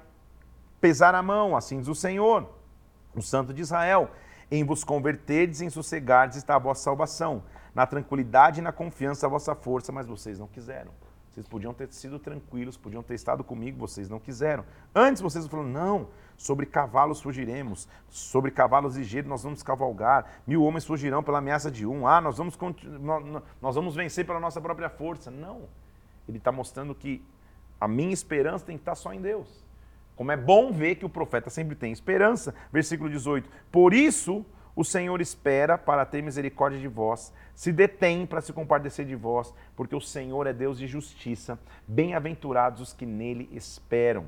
pesar 0.81 1.15
a 1.15 1.23
mão, 1.23 1.55
assim 1.55 1.79
diz 1.79 1.89
o 1.89 1.95
Senhor, 1.95 2.49
o 3.15 3.21
Santo 3.21 3.53
de 3.53 3.61
Israel. 3.61 4.11
Em 4.51 4.65
vos 4.65 4.83
converterdes 4.83 5.61
e 5.61 5.67
em 5.67 5.71
sossegardes 5.71 6.39
está 6.39 6.57
a 6.57 6.59
vossa 6.59 6.85
salvação, 6.85 7.43
na 7.75 7.87
tranquilidade 7.87 8.61
e 8.61 8.63
na 8.63 8.73
confiança 8.73 9.27
a 9.27 9.29
vossa 9.29 9.55
força, 9.55 9.93
mas 9.93 10.07
vocês 10.07 10.39
não 10.39 10.47
quiseram. 10.47 10.91
Vocês 11.31 11.47
podiam 11.47 11.73
ter 11.73 11.93
sido 11.93 12.19
tranquilos, 12.19 12.77
podiam 12.77 13.03
ter 13.03 13.15
estado 13.15 13.45
comigo, 13.45 13.79
vocês 13.79 14.09
não 14.09 14.19
quiseram. 14.19 14.65
Antes 14.93 15.23
vocês 15.23 15.47
falaram, 15.47 15.69
não, 15.69 16.09
sobre 16.37 16.67
cavalos 16.67 17.21
fugiremos, 17.21 17.87
sobre 18.09 18.51
cavalos 18.51 18.97
ligeiros 18.97 19.29
nós 19.29 19.45
vamos 19.45 19.63
cavalgar, 19.63 20.43
mil 20.45 20.65
homens 20.65 20.85
fugirão 20.85 21.23
pela 21.23 21.39
ameaça 21.39 21.71
de 21.71 21.87
um, 21.87 22.07
ah, 22.07 22.21
nós 22.21 22.37
vamos, 22.37 22.59
nós 23.63 23.75
vamos 23.77 23.95
vencer 23.95 24.27
pela 24.27 24.41
nossa 24.41 24.61
própria 24.61 24.91
força. 24.91 25.31
Não. 25.31 25.63
Ele 26.29 26.39
está 26.39 26.51
mostrando 26.51 26.95
que 26.95 27.25
a 27.81 27.87
minha 27.87 28.13
esperança 28.13 28.65
tem 28.65 28.77
que 28.77 28.83
estar 28.83 28.97
só 28.97 29.13
em 29.13 29.21
Deus. 29.21 29.65
Como 30.17 30.33
é 30.33 30.37
bom 30.37 30.73
ver 30.73 30.97
que 30.97 31.07
o 31.07 31.09
profeta 31.09 31.49
sempre 31.49 31.75
tem 31.77 31.93
esperança. 31.93 32.55
Versículo 32.73 33.09
18. 33.09 33.49
Por 33.71 33.95
isso 33.95 34.45
o 34.81 34.85
Senhor 34.85 35.21
espera 35.21 35.77
para 35.77 36.07
ter 36.07 36.23
misericórdia 36.23 36.81
de 36.81 36.89
vós, 36.89 37.35
se 37.55 37.71
detém 37.71 38.25
para 38.25 38.41
se 38.41 38.51
compadecer 38.51 39.05
de 39.05 39.15
vós, 39.15 39.53
porque 39.77 39.95
o 39.95 40.01
Senhor 40.01 40.47
é 40.47 40.55
Deus 40.55 40.79
de 40.79 40.87
justiça. 40.87 41.59
Bem-aventurados 41.87 42.81
os 42.81 42.95
que 42.95 43.05
nele 43.05 43.47
esperam. 43.53 44.25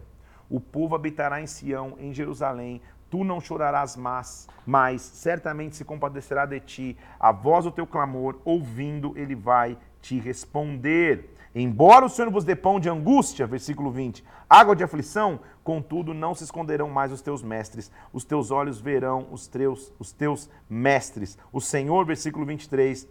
O 0.50 0.60
povo 0.60 0.94
habitará 0.94 1.40
em 1.40 1.46
Sião, 1.46 1.96
em 1.98 2.12
Jerusalém. 2.12 2.82
Tu 3.08 3.24
não 3.24 3.40
chorarás 3.40 3.96
mais, 3.96 4.46
mas 4.66 5.00
certamente 5.00 5.74
se 5.74 5.86
compadecerá 5.86 6.44
de 6.44 6.60
ti. 6.60 6.98
A 7.18 7.32
voz 7.32 7.64
do 7.64 7.72
teu 7.72 7.86
clamor, 7.86 8.38
ouvindo, 8.44 9.16
ele 9.16 9.34
vai 9.34 9.78
te 10.02 10.18
responder. 10.18 11.31
Embora 11.54 12.06
o 12.06 12.08
Senhor 12.08 12.30
vos 12.30 12.44
dê 12.44 12.56
pão 12.56 12.80
de 12.80 12.88
angústia, 12.88 13.46
versículo 13.46 13.90
20, 13.90 14.24
água 14.48 14.74
de 14.74 14.82
aflição, 14.82 15.40
contudo 15.62 16.14
não 16.14 16.34
se 16.34 16.44
esconderão 16.44 16.88
mais 16.88 17.12
os 17.12 17.20
teus 17.20 17.42
mestres, 17.42 17.92
os 18.12 18.24
teus 18.24 18.50
olhos 18.50 18.80
verão 18.80 19.26
os 19.30 19.46
teus, 19.46 19.92
os 19.98 20.12
teus 20.12 20.48
mestres. 20.68 21.36
O 21.52 21.60
Senhor, 21.60 22.06
versículo 22.06 22.46
23, 22.46 23.06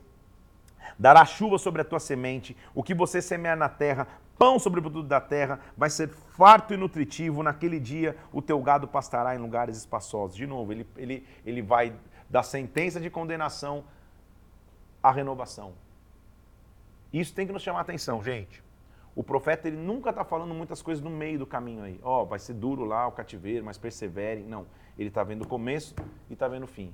dará 0.98 1.24
chuva 1.24 1.60
sobre 1.60 1.82
a 1.82 1.86
tua 1.86 2.00
semente, 2.00 2.58
o 2.74 2.82
que 2.82 2.96
você 2.96 3.22
semear 3.22 3.56
na 3.56 3.70
terra, 3.70 4.08
pão 4.39 4.58
sobre 4.58 4.80
o 4.80 4.84
produto 4.84 5.08
da 5.08 5.22
terra, 5.22 5.60
vai 5.78 5.92
ser 5.92 6.10
farto 6.10 6.74
e 6.74 6.78
nutritivo. 6.78 7.44
Naquele 7.44 7.80
dia 7.80 8.18
o 8.34 8.42
teu 8.42 8.60
gado 8.60 8.88
pastará 8.88 9.36
em 9.36 9.39
lugares 9.39 9.78
espaçosos. 9.78 10.36
De 10.36 10.48
novo, 10.48 10.72
ele, 10.72 10.88
ele, 10.98 11.28
ele 11.46 11.62
vai 11.62 11.94
da 12.28 12.42
sentença 12.42 13.00
de 13.00 13.10
condenação 13.10 13.84
à 15.04 15.12
renovação. 15.12 15.74
Isso 17.12 17.34
tem 17.34 17.45
que 17.45 17.53
nos 17.53 17.62
chamar 17.62 17.80
a 17.80 17.82
atenção, 17.82 18.24
gente. 18.24 18.64
O 19.16 19.24
profeta 19.24 19.68
ele 19.68 19.78
nunca 19.78 20.09
está 20.09 20.24
falando 20.24 20.53
muitas 20.53 20.82
coisas 20.82 21.03
no 21.03 21.09
meio 21.09 21.38
do 21.38 21.45
caminho 21.45 21.84
aí. 21.84 21.99
Ó, 22.01 22.22
oh, 22.22 22.26
vai 22.26 22.39
ser 22.39 22.53
duro 22.53 22.86
lá 22.86 23.07
o 23.07 23.12
cativeiro, 23.12 23.66
mas 23.66 23.78
perseverem. 23.78 24.45
Não. 24.45 24.66
Ele 24.97 25.09
está 25.09 25.24
vendo 25.24 25.41
o 25.41 25.47
começo 25.47 25.93
e 26.30 26.34
está 26.34 26.47
vendo 26.47 26.64
o 26.64 26.68
fim. 26.68 26.93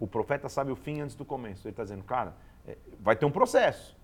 O 0.00 0.06
profeta 0.06 0.48
sabe 0.48 0.72
o 0.72 0.76
fim 0.76 1.00
antes 1.00 1.14
do 1.14 1.24
começo. 1.24 1.66
Ele 1.66 1.72
está 1.72 1.84
dizendo, 1.84 2.02
cara, 2.02 2.34
é, 2.66 2.76
vai 2.98 3.14
ter 3.14 3.24
um 3.24 3.30
processo. 3.30 3.96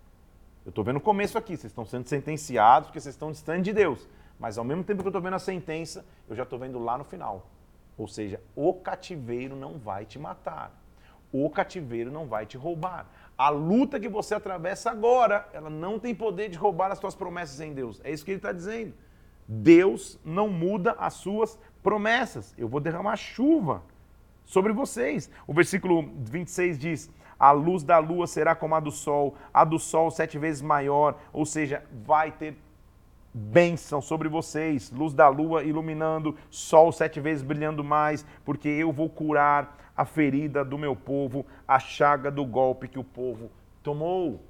Eu 0.64 0.70
estou 0.70 0.84
vendo 0.84 0.96
o 0.96 1.00
começo 1.00 1.36
aqui. 1.36 1.56
Vocês 1.56 1.72
estão 1.72 1.84
sendo 1.84 2.06
sentenciados 2.06 2.88
porque 2.88 3.00
vocês 3.00 3.14
estão 3.14 3.32
distantes 3.32 3.64
de 3.64 3.72
Deus. 3.72 4.08
Mas 4.38 4.56
ao 4.56 4.64
mesmo 4.64 4.84
tempo 4.84 5.02
que 5.02 5.08
eu 5.08 5.10
estou 5.10 5.20
vendo 5.20 5.34
a 5.34 5.40
sentença, 5.40 6.04
eu 6.28 6.36
já 6.36 6.44
estou 6.44 6.58
vendo 6.58 6.78
lá 6.78 6.96
no 6.96 7.04
final. 7.04 7.46
Ou 7.98 8.06
seja, 8.06 8.40
o 8.54 8.72
cativeiro 8.72 9.56
não 9.56 9.78
vai 9.78 10.06
te 10.06 10.18
matar. 10.18 10.72
O 11.32 11.48
cativeiro 11.50 12.10
não 12.10 12.26
vai 12.26 12.46
te 12.46 12.56
roubar. 12.56 13.06
A 13.40 13.48
luta 13.48 13.98
que 13.98 14.06
você 14.06 14.34
atravessa 14.34 14.90
agora, 14.90 15.48
ela 15.54 15.70
não 15.70 15.98
tem 15.98 16.14
poder 16.14 16.50
de 16.50 16.58
roubar 16.58 16.92
as 16.92 16.98
suas 16.98 17.14
promessas 17.14 17.58
em 17.58 17.72
Deus. 17.72 17.98
É 18.04 18.12
isso 18.12 18.22
que 18.22 18.32
ele 18.32 18.36
está 18.36 18.52
dizendo. 18.52 18.92
Deus 19.48 20.20
não 20.22 20.50
muda 20.50 20.94
as 20.98 21.14
suas 21.14 21.58
promessas. 21.82 22.52
Eu 22.58 22.68
vou 22.68 22.80
derramar 22.80 23.16
chuva 23.16 23.82
sobre 24.44 24.74
vocês. 24.74 25.30
O 25.46 25.54
versículo 25.54 26.12
26 26.18 26.78
diz: 26.78 27.10
A 27.38 27.50
luz 27.50 27.82
da 27.82 27.96
lua 27.96 28.26
será 28.26 28.54
como 28.54 28.74
a 28.74 28.80
do 28.80 28.90
sol, 28.90 29.34
a 29.54 29.64
do 29.64 29.78
sol 29.78 30.10
sete 30.10 30.38
vezes 30.38 30.60
maior, 30.60 31.18
ou 31.32 31.46
seja, 31.46 31.82
vai 32.04 32.30
ter 32.30 32.58
bênção 33.32 34.02
sobre 34.02 34.28
vocês, 34.28 34.90
luz 34.90 35.14
da 35.14 35.28
lua 35.28 35.64
iluminando, 35.64 36.36
sol 36.50 36.92
sete 36.92 37.20
vezes 37.20 37.42
brilhando 37.42 37.82
mais, 37.82 38.22
porque 38.44 38.68
eu 38.68 38.92
vou 38.92 39.08
curar 39.08 39.78
a 40.00 40.04
ferida 40.06 40.64
do 40.64 40.78
meu 40.78 40.96
povo, 40.96 41.44
a 41.68 41.78
chaga 41.78 42.30
do 42.30 42.42
golpe 42.42 42.88
que 42.88 42.98
o 42.98 43.04
povo 43.04 43.50
tomou. 43.82 44.42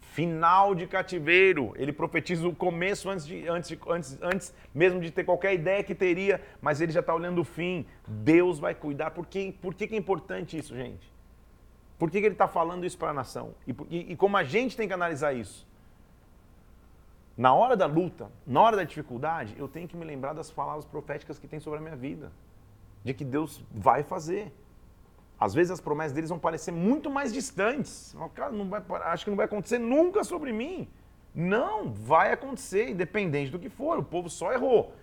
Final 0.00 0.74
de 0.74 0.88
cativeiro. 0.88 1.72
Ele 1.76 1.92
profetiza 1.92 2.48
o 2.48 2.52
começo 2.52 3.08
antes, 3.08 3.24
de, 3.24 3.46
antes, 3.46 3.78
antes, 3.86 4.18
antes 4.20 4.54
mesmo 4.74 5.00
de 5.00 5.12
ter 5.12 5.22
qualquer 5.22 5.54
ideia 5.54 5.84
que 5.84 5.94
teria, 5.94 6.42
mas 6.60 6.80
ele 6.80 6.90
já 6.90 6.98
está 6.98 7.14
olhando 7.14 7.40
o 7.40 7.44
fim. 7.44 7.86
Deus 8.04 8.58
vai 8.58 8.74
cuidar. 8.74 9.12
Por 9.12 9.26
que, 9.26 9.52
por 9.62 9.74
que, 9.74 9.86
que 9.86 9.94
é 9.94 9.98
importante 9.98 10.58
isso, 10.58 10.74
gente? 10.74 11.08
Por 11.96 12.10
que, 12.10 12.18
que 12.18 12.26
ele 12.26 12.34
está 12.34 12.48
falando 12.48 12.84
isso 12.84 12.98
para 12.98 13.10
a 13.10 13.14
nação? 13.14 13.54
E, 13.64 13.76
e, 13.88 14.12
e 14.12 14.16
como 14.16 14.36
a 14.36 14.42
gente 14.42 14.76
tem 14.76 14.88
que 14.88 14.94
analisar 14.94 15.34
isso? 15.34 15.64
Na 17.38 17.54
hora 17.54 17.76
da 17.76 17.86
luta, 17.86 18.28
na 18.44 18.60
hora 18.60 18.76
da 18.76 18.82
dificuldade, 18.82 19.54
eu 19.56 19.68
tenho 19.68 19.86
que 19.86 19.96
me 19.96 20.04
lembrar 20.04 20.32
das 20.32 20.50
palavras 20.50 20.84
proféticas 20.84 21.38
que 21.38 21.46
tem 21.46 21.60
sobre 21.60 21.78
a 21.78 21.82
minha 21.82 21.94
vida. 21.94 22.32
De 23.04 23.14
que 23.14 23.24
Deus 23.24 23.64
vai 23.70 24.02
fazer. 24.02 24.52
Às 25.38 25.54
vezes 25.54 25.70
as 25.70 25.80
promessas 25.80 26.12
deles 26.12 26.28
vão 26.28 26.38
parecer 26.38 26.70
muito 26.70 27.08
mais 27.08 27.32
distantes. 27.32 28.14
Cara, 28.34 28.52
não 28.52 28.68
vai, 28.68 28.82
acho 29.04 29.24
que 29.24 29.30
não 29.30 29.36
vai 29.36 29.46
acontecer 29.46 29.78
nunca 29.78 30.22
sobre 30.22 30.52
mim. 30.52 30.88
Não, 31.34 31.90
vai 31.90 32.32
acontecer, 32.32 32.90
independente 32.90 33.50
do 33.50 33.58
que 33.58 33.68
for. 33.68 33.98
O 33.98 34.02
povo 34.02 34.28
só 34.28 34.52
errou. 34.52 34.94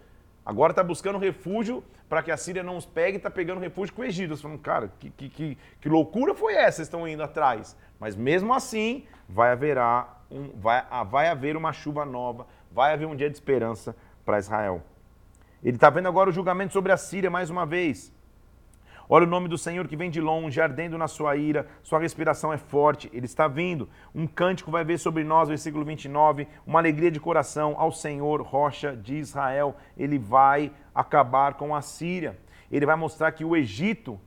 Agora 0.45 0.71
está 0.71 0.83
buscando 0.83 1.17
refúgio 1.17 1.83
para 2.07 2.23
que 2.23 2.31
a 2.31 2.37
Síria 2.37 2.63
não 2.63 2.77
os 2.77 2.85
pegue 2.85 3.15
e 3.15 3.17
está 3.17 3.29
pegando 3.29 3.59
refúgio 3.59 3.93
com 3.93 4.01
o 4.01 4.05
Egito. 4.05 4.29
Eles 4.29 4.41
falam, 4.41 4.57
cara, 4.57 4.91
que, 4.99 5.09
que, 5.09 5.57
que, 5.81 5.89
loucura 5.89 6.33
foi 6.33 6.53
essa? 6.53 6.77
Vocês 6.77 6.87
estão 6.87 7.07
indo 7.07 7.21
atrás. 7.23 7.75
Mas 7.99 8.15
mesmo 8.15 8.53
assim, 8.53 9.05
vai, 9.27 9.51
haverá 9.51 10.21
um, 10.31 10.49
vai, 10.55 10.85
vai 11.05 11.27
haver 11.27 11.57
uma 11.57 11.73
chuva 11.73 12.05
nova, 12.05 12.47
vai 12.71 12.93
haver 12.93 13.07
um 13.07 13.15
dia 13.15 13.29
de 13.29 13.35
esperança 13.35 13.95
para 14.23 14.39
Israel. 14.39 14.81
Ele 15.63 15.75
está 15.75 15.89
vendo 15.89 16.07
agora 16.07 16.29
o 16.29 16.33
julgamento 16.33 16.73
sobre 16.73 16.91
a 16.91 16.97
Síria 16.97 17.29
mais 17.29 17.49
uma 17.49 17.65
vez. 17.65 18.13
Olha 19.09 19.25
o 19.25 19.29
nome 19.29 19.47
do 19.47 19.57
Senhor 19.57 19.87
que 19.87 19.95
vem 19.95 20.11
de 20.11 20.19
longe, 20.19 20.59
ardendo 20.59 20.97
na 20.97 21.07
sua 21.07 21.37
ira, 21.37 21.65
sua 21.81 21.97
respiração 21.97 22.51
é 22.51 22.57
forte, 22.57 23.09
ele 23.13 23.25
está 23.25 23.47
vindo. 23.47 23.87
Um 24.13 24.27
cântico 24.27 24.69
vai 24.69 24.83
vir 24.83 24.99
sobre 24.99 25.23
nós, 25.23 25.47
versículo 25.47 25.85
29, 25.85 26.45
uma 26.65 26.79
alegria 26.79 27.09
de 27.09 27.19
coração 27.19 27.75
ao 27.77 27.91
Senhor, 27.91 28.41
rocha 28.41 28.97
de 28.97 29.15
Israel. 29.15 29.77
Ele 29.97 30.19
vai 30.19 30.73
acabar 30.93 31.53
com 31.53 31.73
a 31.73 31.81
Síria. 31.81 32.37
Ele 32.69 32.85
vai 32.85 32.97
mostrar 32.97 33.31
que 33.31 33.45
o 33.45 33.55
Egito 33.55 34.19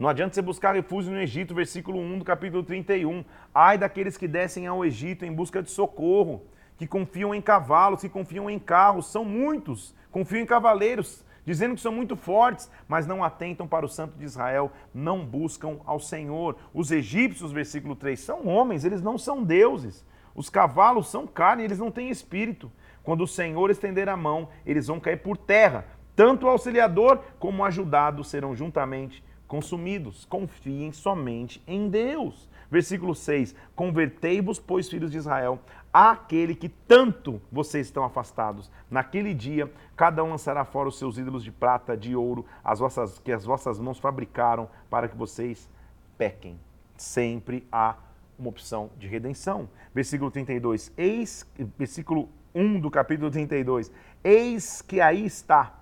não 0.00 0.08
adianta 0.08 0.32
você 0.34 0.40
buscar 0.40 0.74
refúgio 0.74 1.12
no 1.12 1.20
Egito, 1.20 1.54
versículo 1.54 1.98
1 1.98 2.20
do 2.20 2.24
capítulo 2.24 2.62
31. 2.62 3.22
Ai 3.54 3.76
daqueles 3.76 4.16
que 4.16 4.26
descem 4.26 4.66
ao 4.66 4.82
Egito 4.82 5.26
em 5.26 5.32
busca 5.32 5.62
de 5.62 5.70
socorro, 5.70 6.42
que 6.80 6.86
confiam 6.86 7.34
em 7.34 7.42
cavalos, 7.42 8.00
que 8.00 8.08
confiam 8.08 8.48
em 8.48 8.58
carros, 8.58 9.12
são 9.12 9.22
muitos, 9.22 9.94
confiam 10.10 10.40
em 10.40 10.46
cavaleiros, 10.46 11.22
dizendo 11.44 11.74
que 11.74 11.80
são 11.82 11.92
muito 11.92 12.16
fortes, 12.16 12.70
mas 12.88 13.06
não 13.06 13.22
atentam 13.22 13.68
para 13.68 13.84
o 13.84 13.88
Santo 13.88 14.16
de 14.16 14.24
Israel, 14.24 14.72
não 14.94 15.22
buscam 15.22 15.76
ao 15.84 16.00
Senhor. 16.00 16.56
Os 16.72 16.90
egípcios, 16.90 17.52
versículo 17.52 17.94
3, 17.94 18.18
são 18.18 18.46
homens, 18.48 18.82
eles 18.82 19.02
não 19.02 19.18
são 19.18 19.44
deuses. 19.44 20.06
Os 20.34 20.48
cavalos 20.48 21.10
são 21.10 21.26
carne, 21.26 21.64
eles 21.64 21.78
não 21.78 21.90
têm 21.90 22.08
espírito. 22.08 22.72
Quando 23.02 23.24
o 23.24 23.28
Senhor 23.28 23.68
estender 23.68 24.08
a 24.08 24.16
mão, 24.16 24.48
eles 24.64 24.86
vão 24.86 24.98
cair 24.98 25.18
por 25.18 25.36
terra. 25.36 25.84
Tanto 26.16 26.46
o 26.46 26.48
auxiliador 26.48 27.18
como 27.38 27.62
o 27.62 27.66
ajudado 27.66 28.24
serão 28.24 28.56
juntamente 28.56 29.22
consumidos. 29.46 30.24
Confiem 30.24 30.92
somente 30.92 31.62
em 31.66 31.90
Deus. 31.90 32.48
Versículo 32.70 33.14
6: 33.14 33.54
Convertei-vos, 33.74 34.60
pois, 34.60 34.88
filhos 34.88 35.10
de 35.10 35.18
Israel, 35.18 35.58
àquele 35.92 36.54
que 36.54 36.68
tanto 36.68 37.40
vocês 37.50 37.86
estão 37.86 38.04
afastados. 38.04 38.70
Naquele 38.90 39.34
dia, 39.34 39.70
cada 39.96 40.22
um 40.22 40.30
lançará 40.30 40.64
fora 40.64 40.88
os 40.88 40.98
seus 40.98 41.18
ídolos 41.18 41.42
de 41.42 41.50
prata, 41.50 41.96
de 41.96 42.14
ouro, 42.14 42.46
as 42.64 42.78
vossas, 42.78 43.18
que 43.18 43.32
as 43.32 43.44
vossas 43.44 43.78
mãos 43.78 43.98
fabricaram, 43.98 44.68
para 44.88 45.08
que 45.08 45.16
vocês 45.16 45.68
pequem. 46.16 46.58
Sempre 46.96 47.66
há 47.72 47.96
uma 48.38 48.48
opção 48.48 48.90
de 48.98 49.06
redenção. 49.06 49.68
Versículo 49.94 50.30
32, 50.30 50.92
eis, 50.96 51.46
versículo 51.78 52.28
1 52.54 52.80
do 52.80 52.90
capítulo 52.90 53.30
32, 53.30 53.92
eis 54.24 54.82
que 54.82 55.00
aí 55.00 55.24
está 55.24 55.80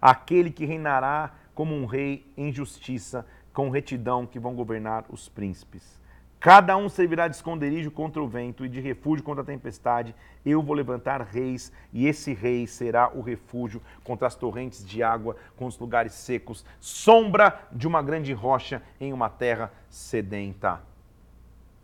aquele 0.00 0.50
que 0.50 0.64
reinará 0.64 1.32
como 1.54 1.74
um 1.74 1.86
rei 1.86 2.30
em 2.36 2.52
justiça, 2.52 3.26
com 3.52 3.70
retidão 3.70 4.26
que 4.26 4.38
vão 4.38 4.54
governar 4.54 5.04
os 5.08 5.28
príncipes. 5.28 6.00
Cada 6.44 6.76
um 6.76 6.90
servirá 6.90 7.26
de 7.26 7.36
esconderijo 7.36 7.90
contra 7.90 8.22
o 8.22 8.28
vento 8.28 8.66
e 8.66 8.68
de 8.68 8.78
refúgio 8.78 9.24
contra 9.24 9.40
a 9.40 9.46
tempestade. 9.46 10.14
Eu 10.44 10.62
vou 10.62 10.76
levantar 10.76 11.22
reis, 11.22 11.72
e 11.90 12.06
esse 12.06 12.34
rei 12.34 12.66
será 12.66 13.10
o 13.10 13.22
refúgio 13.22 13.80
contra 14.04 14.26
as 14.26 14.34
torrentes 14.34 14.84
de 14.84 15.02
água, 15.02 15.36
com 15.56 15.64
os 15.64 15.78
lugares 15.78 16.12
secos, 16.12 16.62
sombra 16.78 17.66
de 17.72 17.88
uma 17.88 18.02
grande 18.02 18.34
rocha 18.34 18.82
em 19.00 19.10
uma 19.10 19.30
terra 19.30 19.72
sedenta. 19.88 20.82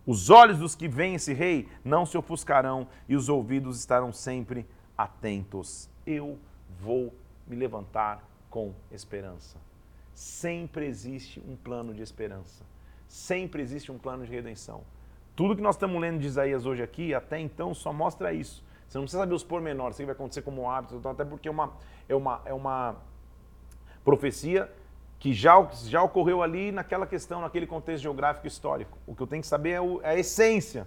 Os 0.06 0.28
olhos 0.28 0.58
dos 0.58 0.74
que 0.74 0.88
veem 0.88 1.14
esse 1.14 1.32
rei 1.32 1.66
não 1.82 2.04
se 2.04 2.18
ofuscarão, 2.18 2.86
e 3.08 3.16
os 3.16 3.30
ouvidos 3.30 3.78
estarão 3.78 4.12
sempre 4.12 4.66
atentos. 4.94 5.88
Eu 6.06 6.38
vou 6.78 7.14
me 7.46 7.56
levantar 7.56 8.22
com 8.50 8.74
esperança. 8.92 9.56
Sempre 10.14 10.84
existe 10.84 11.40
um 11.48 11.56
plano 11.56 11.94
de 11.94 12.02
esperança. 12.02 12.69
Sempre 13.10 13.60
existe 13.60 13.90
um 13.90 13.98
plano 13.98 14.24
de 14.24 14.30
redenção. 14.30 14.82
Tudo 15.34 15.56
que 15.56 15.62
nós 15.62 15.74
estamos 15.74 16.00
lendo 16.00 16.20
de 16.20 16.28
Isaías 16.28 16.64
hoje 16.64 16.80
aqui, 16.80 17.12
até 17.12 17.40
então, 17.40 17.74
só 17.74 17.92
mostra 17.92 18.32
isso. 18.32 18.64
Você 18.86 18.98
não 18.98 19.02
precisa 19.02 19.22
saber 19.22 19.34
os 19.34 19.42
pormenores, 19.42 19.96
o 19.96 19.98
que 19.98 20.06
vai 20.06 20.14
acontecer 20.14 20.42
como 20.42 20.70
hábito, 20.70 20.94
então, 20.94 21.10
até 21.10 21.24
porque 21.24 21.48
é 21.48 21.50
uma, 21.50 21.72
é 22.08 22.14
uma, 22.14 22.40
é 22.44 22.54
uma 22.54 22.96
profecia 24.04 24.70
que 25.18 25.32
já, 25.32 25.60
já 25.86 26.00
ocorreu 26.04 26.40
ali 26.40 26.70
naquela 26.70 27.04
questão, 27.04 27.40
naquele 27.40 27.66
contexto 27.66 28.04
geográfico 28.04 28.46
histórico. 28.46 28.96
O 29.08 29.14
que 29.14 29.20
eu 29.20 29.26
tenho 29.26 29.42
que 29.42 29.48
saber 29.48 29.70
é, 29.70 29.80
o, 29.80 30.00
é 30.02 30.10
a 30.10 30.16
essência. 30.16 30.86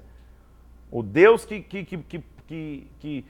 O 0.89 1.03
Deus 1.03 1.43
que, 1.43 1.61
que, 1.61 1.83
que, 1.83 2.23
que, 2.47 2.87
que 2.99 3.25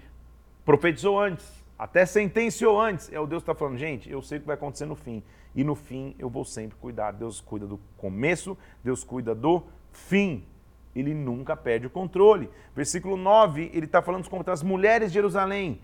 profetizou 0.63 1.19
antes, 1.19 1.51
até 1.79 2.05
sentenciou 2.05 2.79
antes. 2.79 3.11
É 3.11 3.19
o 3.19 3.25
Deus 3.25 3.41
que 3.41 3.49
está 3.49 3.57
falando, 3.57 3.79
gente, 3.79 4.07
eu 4.07 4.21
sei 4.21 4.37
o 4.37 4.41
que 4.41 4.47
vai 4.47 4.55
acontecer 4.55 4.85
no 4.85 4.95
fim. 4.95 5.23
E 5.55 5.63
no 5.63 5.75
fim 5.75 6.15
eu 6.17 6.29
vou 6.29 6.45
sempre 6.45 6.77
cuidar. 6.77 7.11
Deus 7.11 7.39
cuida 7.39 7.67
do 7.67 7.79
começo, 7.97 8.57
Deus 8.83 9.03
cuida 9.03 9.35
do 9.35 9.63
fim. 9.91 10.45
Ele 10.95 11.13
nunca 11.13 11.55
perde 11.55 11.87
o 11.87 11.89
controle. 11.89 12.49
Versículo 12.75 13.17
9, 13.17 13.71
ele 13.73 13.85
está 13.85 14.01
falando 14.01 14.29
contra 14.29 14.53
as 14.53 14.63
mulheres 14.63 15.09
de 15.09 15.15
Jerusalém. 15.15 15.81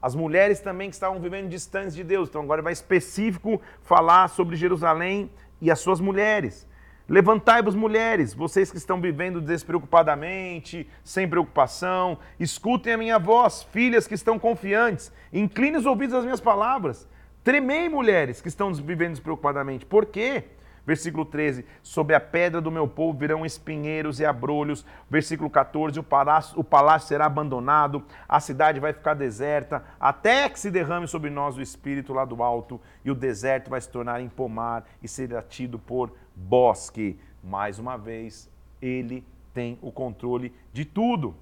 As 0.00 0.14
mulheres 0.14 0.60
também 0.60 0.88
que 0.88 0.94
estavam 0.94 1.20
vivendo 1.20 1.48
distantes 1.48 1.94
de 1.94 2.04
Deus. 2.04 2.28
Então 2.28 2.42
agora 2.42 2.62
vai 2.62 2.72
específico 2.72 3.60
falar 3.82 4.28
sobre 4.28 4.56
Jerusalém 4.56 5.30
e 5.60 5.70
as 5.70 5.80
suas 5.80 6.00
mulheres. 6.00 6.66
Levantai-vos, 7.08 7.74
mulheres, 7.74 8.34
vocês 8.34 8.70
que 8.70 8.76
estão 8.76 9.00
vivendo 9.00 9.40
despreocupadamente, 9.40 10.86
sem 11.02 11.26
preocupação, 11.26 12.18
escutem 12.38 12.92
a 12.92 12.98
minha 12.98 13.18
voz, 13.18 13.62
filhas 13.62 14.06
que 14.06 14.12
estão 14.14 14.38
confiantes, 14.38 15.10
inclinem 15.32 15.78
os 15.78 15.86
ouvidos 15.86 16.14
às 16.14 16.24
minhas 16.24 16.40
palavras. 16.40 17.08
Tremei, 17.48 17.88
mulheres 17.88 18.42
que 18.42 18.48
estão 18.48 18.74
vivendo 18.74 19.12
despreocupadamente. 19.12 19.86
Por 19.86 20.04
quê? 20.04 20.44
Versículo 20.84 21.24
13: 21.24 21.64
Sobre 21.82 22.14
a 22.14 22.20
pedra 22.20 22.60
do 22.60 22.70
meu 22.70 22.86
povo 22.86 23.18
virão 23.18 23.46
espinheiros 23.46 24.20
e 24.20 24.26
abrolhos. 24.26 24.84
Versículo 25.08 25.48
14: 25.48 25.98
o 25.98 26.02
palácio, 26.02 26.60
o 26.60 26.62
palácio 26.62 27.08
será 27.08 27.24
abandonado, 27.24 28.04
a 28.28 28.38
cidade 28.38 28.78
vai 28.78 28.92
ficar 28.92 29.14
deserta, 29.14 29.82
até 29.98 30.46
que 30.50 30.60
se 30.60 30.70
derrame 30.70 31.08
sobre 31.08 31.30
nós 31.30 31.56
o 31.56 31.62
espírito 31.62 32.12
lá 32.12 32.26
do 32.26 32.42
alto, 32.42 32.78
e 33.02 33.10
o 33.10 33.14
deserto 33.14 33.70
vai 33.70 33.80
se 33.80 33.88
tornar 33.88 34.20
em 34.20 34.28
pomar 34.28 34.86
e 35.02 35.08
será 35.08 35.40
tido 35.40 35.78
por 35.78 36.12
bosque. 36.36 37.18
Mais 37.42 37.78
uma 37.78 37.96
vez, 37.96 38.46
ele 38.82 39.24
tem 39.54 39.78
o 39.80 39.90
controle 39.90 40.52
de 40.70 40.84
tudo. 40.84 41.34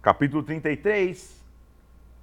Capítulo 0.00 0.42
33, 0.42 1.37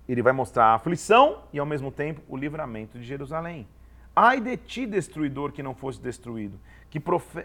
ele 0.08 0.22
vai 0.22 0.34
mostrar 0.34 0.66
a 0.66 0.76
aflição 0.76 1.43
e 1.51 1.60
ao 1.60 1.66
mesmo 1.66 1.91
tempo 1.91 2.22
o 2.28 2.38
livramento 2.38 2.97
de 2.97 3.06
Jerusalém. 3.06 3.68
Ai 4.16 4.39
de 4.39 4.56
ti, 4.56 4.86
destruidor, 4.86 5.51
que 5.51 5.62
não 5.62 5.76
fosse 5.76 5.99
destruído, 5.99 6.58
que, 6.89 7.01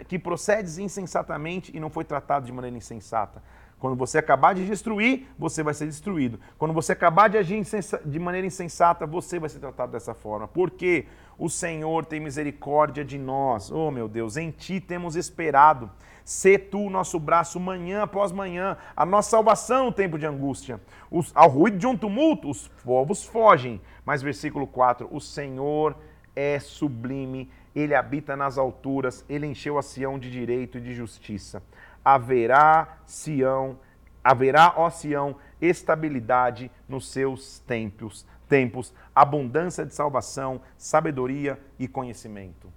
que 0.06 0.18
procedes 0.18 0.78
insensatamente 0.78 1.76
e 1.76 1.80
não 1.80 1.90
foi 1.90 2.04
tratado 2.04 2.46
de 2.46 2.52
maneira 2.52 2.76
insensata. 2.76 3.42
Quando 3.80 3.96
você 3.96 4.18
acabar 4.18 4.54
de 4.54 4.64
destruir, 4.66 5.26
você 5.38 5.62
vai 5.62 5.72
ser 5.72 5.86
destruído. 5.86 6.38
Quando 6.58 6.74
você 6.74 6.92
acabar 6.92 7.28
de 7.28 7.38
agir 7.38 7.60
de 8.04 8.18
maneira 8.18 8.46
insensata, 8.46 9.06
você 9.06 9.38
vai 9.38 9.48
ser 9.48 9.58
tratado 9.58 9.90
dessa 9.90 10.12
forma. 10.12 10.46
Porque 10.46 11.06
o 11.40 11.48
Senhor 11.48 12.04
tem 12.04 12.20
misericórdia 12.20 13.02
de 13.02 13.16
nós. 13.16 13.72
Oh, 13.72 13.90
meu 13.90 14.06
Deus, 14.06 14.36
em 14.36 14.50
ti 14.50 14.78
temos 14.78 15.16
esperado. 15.16 15.90
Sê 16.22 16.58
tu 16.58 16.80
o 16.80 16.90
nosso 16.90 17.18
braço 17.18 17.58
manhã 17.58 18.02
após 18.02 18.30
manhã, 18.30 18.76
a 18.94 19.06
nossa 19.06 19.30
salvação 19.30 19.86
no 19.86 19.92
tempo 19.92 20.18
de 20.18 20.26
angústia. 20.26 20.78
Os, 21.10 21.32
ao 21.34 21.48
ruído 21.48 21.78
de 21.78 21.86
um 21.86 21.96
tumulto, 21.96 22.50
os 22.50 22.68
povos 22.84 23.24
fogem. 23.24 23.80
Mas 24.04 24.20
versículo 24.20 24.66
4: 24.66 25.08
O 25.10 25.18
Senhor 25.18 25.96
é 26.36 26.58
sublime, 26.60 27.50
ele 27.74 27.94
habita 27.94 28.36
nas 28.36 28.58
alturas, 28.58 29.24
ele 29.26 29.46
encheu 29.46 29.78
a 29.78 29.82
Sião 29.82 30.18
de 30.18 30.30
direito 30.30 30.76
e 30.76 30.82
de 30.82 30.94
justiça. 30.94 31.62
Haverá 32.04 32.98
Sião, 33.06 33.78
haverá, 34.22 34.74
ó 34.76 34.90
Sião, 34.90 35.36
estabilidade 35.58 36.70
nos 36.86 37.10
seus 37.10 37.60
tempos, 37.60 38.26
tempos, 38.50 38.92
abundância 39.14 39.86
de 39.86 39.94
salvação, 39.94 40.60
sabedoria 40.76 41.58
e 41.78 41.88
conhecimento. 41.88 42.70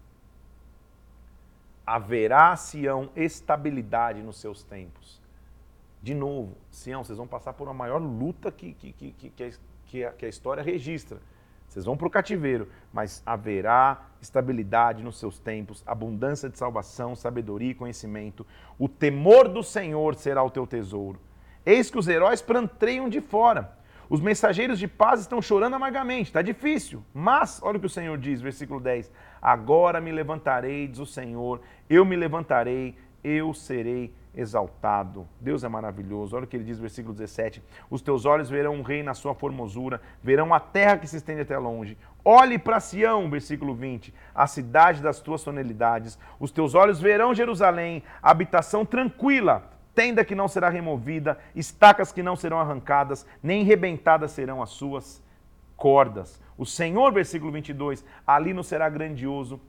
Haverá, 1.85 2.55
Sião, 2.55 3.09
estabilidade 3.15 4.21
nos 4.21 4.37
seus 4.37 4.63
tempos. 4.63 5.21
De 6.01 6.13
novo, 6.13 6.55
Sião, 6.71 7.03
vocês 7.03 7.17
vão 7.17 7.27
passar 7.27 7.51
por 7.51 7.67
uma 7.67 7.73
maior 7.73 7.97
luta 7.97 8.49
que, 8.51 8.73
que, 8.73 8.93
que, 8.93 9.11
que, 9.11 9.53
que, 9.87 10.05
a, 10.05 10.13
que 10.13 10.25
a 10.25 10.29
história 10.29 10.63
registra 10.63 11.19
vocês 11.73 11.85
vão 11.85 11.97
para 11.97 12.05
o 12.05 12.11
cativeiro, 12.11 12.69
mas 12.93 13.23
haverá 13.25 14.05
estabilidade 14.21 15.01
nos 15.01 15.17
seus 15.17 15.39
tempos, 15.39 15.81
abundância 15.87 16.47
de 16.47 16.55
salvação, 16.55 17.15
sabedoria 17.15 17.71
e 17.71 17.73
conhecimento. 17.73 18.45
O 18.77 18.87
temor 18.87 19.49
do 19.49 19.63
Senhor 19.63 20.13
será 20.13 20.43
o 20.43 20.51
teu 20.51 20.67
tesouro. 20.67 21.19
Eis 21.65 21.89
que 21.89 21.97
os 21.97 22.07
heróis 22.07 22.43
prantreiam 22.43 23.09
de 23.09 23.19
fora. 23.19 23.75
Os 24.13 24.21
mensageiros 24.21 24.77
de 24.77 24.87
paz 24.87 25.21
estão 25.21 25.41
chorando 25.41 25.73
amargamente. 25.73 26.29
Está 26.29 26.43
difícil. 26.43 27.03
Mas, 27.11 27.59
olha 27.63 27.77
o 27.77 27.79
que 27.79 27.87
o 27.87 27.89
Senhor 27.89 28.15
diz, 28.15 28.41
versículo 28.41 28.79
10. 28.79 29.11
Agora 29.41 29.99
me 29.99 30.11
levantarei, 30.11 30.87
diz 30.87 30.99
o 30.99 31.05
Senhor. 31.07 31.59
Eu 31.89 32.05
me 32.05 32.15
levantarei, 32.15 32.95
eu 33.23 33.55
serei 33.55 34.13
exaltado. 34.35 35.27
Deus 35.41 35.63
é 35.63 35.67
maravilhoso. 35.67 36.35
Olha 36.35 36.45
o 36.45 36.47
que 36.47 36.55
ele 36.55 36.63
diz 36.63 36.77
versículo 36.77 37.11
17: 37.11 37.63
Os 37.89 38.03
teus 38.03 38.23
olhos 38.23 38.51
verão 38.51 38.75
um 38.75 38.83
rei 38.83 39.01
na 39.01 39.15
sua 39.15 39.33
formosura, 39.33 39.99
verão 40.21 40.53
a 40.53 40.59
terra 40.59 40.99
que 40.99 41.07
se 41.07 41.17
estende 41.17 41.41
até 41.41 41.57
longe. 41.57 41.97
Olhe 42.23 42.59
para 42.59 42.79
Sião, 42.79 43.27
versículo 43.31 43.73
20, 43.73 44.13
a 44.35 44.45
cidade 44.45 45.01
das 45.01 45.21
tuas 45.21 45.41
sonelidades. 45.41 46.19
Os 46.39 46.51
teus 46.51 46.75
olhos 46.75 47.01
verão 47.01 47.33
Jerusalém, 47.33 48.03
habitação 48.21 48.85
tranquila, 48.85 49.72
tenda 49.95 50.25
que 50.25 50.35
não 50.35 50.47
será 50.47 50.69
removida, 50.69 51.37
estacas 51.55 52.11
que 52.11 52.23
não 52.23 52.35
serão 52.35 52.59
arrancadas, 52.59 53.25
nem 53.41 53.63
rebentadas 53.63 54.31
serão 54.31 54.61
as 54.61 54.69
suas 54.69 55.23
cordas. 55.75 56.41
O 56.57 56.65
Senhor, 56.65 57.11
versículo 57.11 57.51
22, 57.51 58.03
ali 58.25 58.53
nos 58.53 58.67
será 58.67 58.89
grandioso, 58.89 59.59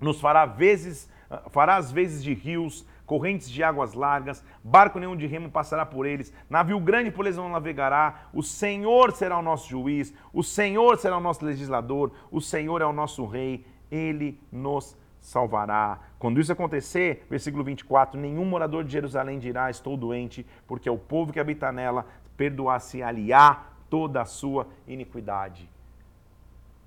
nos 0.00 0.20
fará 0.20 0.46
vezes, 0.46 1.08
fará 1.50 1.76
as 1.76 1.90
vezes 1.90 2.22
de 2.22 2.34
rios, 2.34 2.86
correntes 3.04 3.48
de 3.48 3.62
águas 3.62 3.94
largas, 3.94 4.44
barco 4.64 4.98
nenhum 4.98 5.16
de 5.16 5.26
remo 5.26 5.48
passará 5.48 5.86
por 5.86 6.04
eles, 6.04 6.32
navio 6.50 6.80
grande 6.80 7.10
por 7.10 7.24
eles 7.24 7.36
não 7.36 7.48
navegará, 7.48 8.28
o 8.32 8.42
Senhor 8.42 9.12
será 9.12 9.38
o 9.38 9.42
nosso 9.42 9.68
juiz, 9.68 10.12
o 10.32 10.42
Senhor 10.42 10.98
será 10.98 11.16
o 11.16 11.20
nosso 11.20 11.44
legislador, 11.44 12.10
o 12.30 12.40
Senhor 12.40 12.82
é 12.82 12.84
o 12.84 12.92
nosso 12.92 13.24
rei, 13.24 13.64
ele 13.90 14.40
nos 14.50 14.96
salvará. 15.26 15.98
Quando 16.18 16.40
isso 16.40 16.52
acontecer, 16.52 17.26
versículo 17.28 17.64
24, 17.64 18.18
nenhum 18.18 18.44
morador 18.44 18.84
de 18.84 18.92
Jerusalém 18.92 19.40
dirá, 19.40 19.68
estou 19.68 19.96
doente, 19.96 20.46
porque 20.68 20.88
o 20.88 20.96
povo 20.96 21.32
que 21.32 21.40
habita 21.40 21.72
nela 21.72 22.06
perdoar-se-á 22.36 23.66
toda 23.90 24.22
a 24.22 24.24
sua 24.24 24.68
iniquidade 24.86 25.68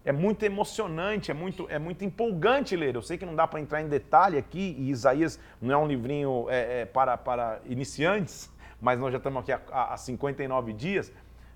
é 0.06 0.12
muito 0.12 0.44
emocionante, 0.44 1.30
é 1.30 1.34
muito, 1.34 1.68
é 1.70 1.78
muito 1.78 2.04
empolgante 2.06 2.76
ler. 2.76 2.96
Eu 2.96 3.02
sei 3.02 3.18
que 3.18 3.26
não 3.26 3.36
dá 3.36 3.46
para 3.46 3.60
entrar 3.60 3.82
em 3.82 3.88
detalhe 3.88 4.38
aqui, 4.38 4.76
e 4.80 4.90
Isaías 4.90 5.40
não 5.62 5.74
é 5.74 5.78
um 5.78 5.86
livrinho 5.86 6.48
é, 6.50 6.82
é, 6.82 6.86
para, 6.86 7.18
para 7.18 7.60
iniciantes, 7.66 8.50
mas 8.82 8.98
nós 8.98 9.12
já 9.12 9.18
estamos 9.18 9.42
aqui 9.42 9.52
há, 9.52 9.94
há 9.94 9.98
59 9.98 10.74
dias, 10.74 11.12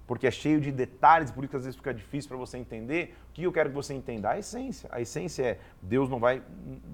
porque 0.05 0.27
é 0.27 0.31
cheio 0.31 0.59
de 0.59 0.71
detalhes, 0.71 1.31
por 1.31 1.43
isso 1.43 1.51
que 1.51 1.57
às 1.57 1.63
vezes 1.63 1.77
fica 1.77 1.93
difícil 1.93 2.27
para 2.29 2.37
você 2.37 2.57
entender. 2.57 3.15
O 3.29 3.33
que 3.33 3.43
eu 3.43 3.51
quero 3.51 3.69
que 3.69 3.75
você 3.75 3.93
entenda? 3.93 4.29
A 4.29 4.37
essência. 4.37 4.89
A 4.91 4.99
essência 4.99 5.43
é 5.43 5.59
Deus 5.81 6.09
não 6.09 6.19
vai, 6.19 6.41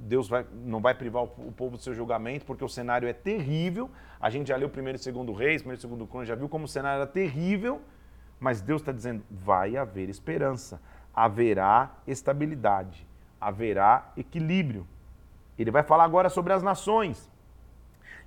Deus 0.07 0.29
vai, 0.29 0.45
não 0.65 0.79
vai 0.79 0.93
privar 0.93 1.23
o 1.23 1.51
povo 1.51 1.77
do 1.77 1.81
seu 1.81 1.93
julgamento, 1.93 2.45
porque 2.45 2.63
o 2.63 2.69
cenário 2.69 3.07
é 3.07 3.13
terrível. 3.13 3.89
A 4.19 4.29
gente 4.29 4.47
já 4.47 4.55
leu 4.55 4.67
o 4.67 4.71
primeiro 4.71 4.97
e 4.97 5.01
segundo 5.01 5.33
reis, 5.33 5.61
primeiro 5.61 5.79
e 5.79 5.81
segundo 5.81 6.05
crônicas, 6.05 6.29
já 6.29 6.35
viu 6.35 6.47
como 6.47 6.65
o 6.65 6.67
cenário 6.67 7.01
era 7.01 7.07
terrível, 7.07 7.81
mas 8.39 8.61
Deus 8.61 8.81
está 8.81 8.91
dizendo, 8.91 9.23
vai 9.29 9.75
haver 9.75 10.07
esperança 10.09 10.79
haverá 11.19 11.91
estabilidade, 12.07 13.05
haverá 13.41 14.11
equilíbrio. 14.15 14.87
Ele 15.57 15.69
vai 15.69 15.83
falar 15.83 16.05
agora 16.05 16.29
sobre 16.29 16.53
as 16.53 16.63
nações 16.63 17.29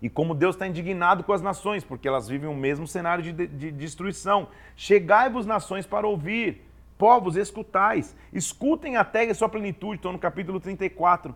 e 0.02 0.10
como 0.10 0.34
Deus 0.34 0.56
está 0.56 0.66
indignado 0.66 1.22
com 1.22 1.32
as 1.32 1.40
nações, 1.40 1.84
porque 1.84 2.08
elas 2.08 2.26
vivem 2.26 2.50
o 2.50 2.56
mesmo 2.56 2.88
cenário 2.88 3.22
de, 3.22 3.32
de, 3.32 3.46
de 3.46 3.70
destruição. 3.70 4.48
Chegai-vos, 4.74 5.46
nações, 5.46 5.86
para 5.86 6.08
ouvir, 6.08 6.68
povos, 6.98 7.36
escutais, 7.36 8.16
escutem 8.32 8.96
a 8.96 9.04
terra 9.04 9.30
e 9.30 9.34
sua 9.34 9.48
plenitude, 9.48 9.96
estou 9.96 10.12
no 10.12 10.18
capítulo 10.18 10.58
34, 10.58 11.32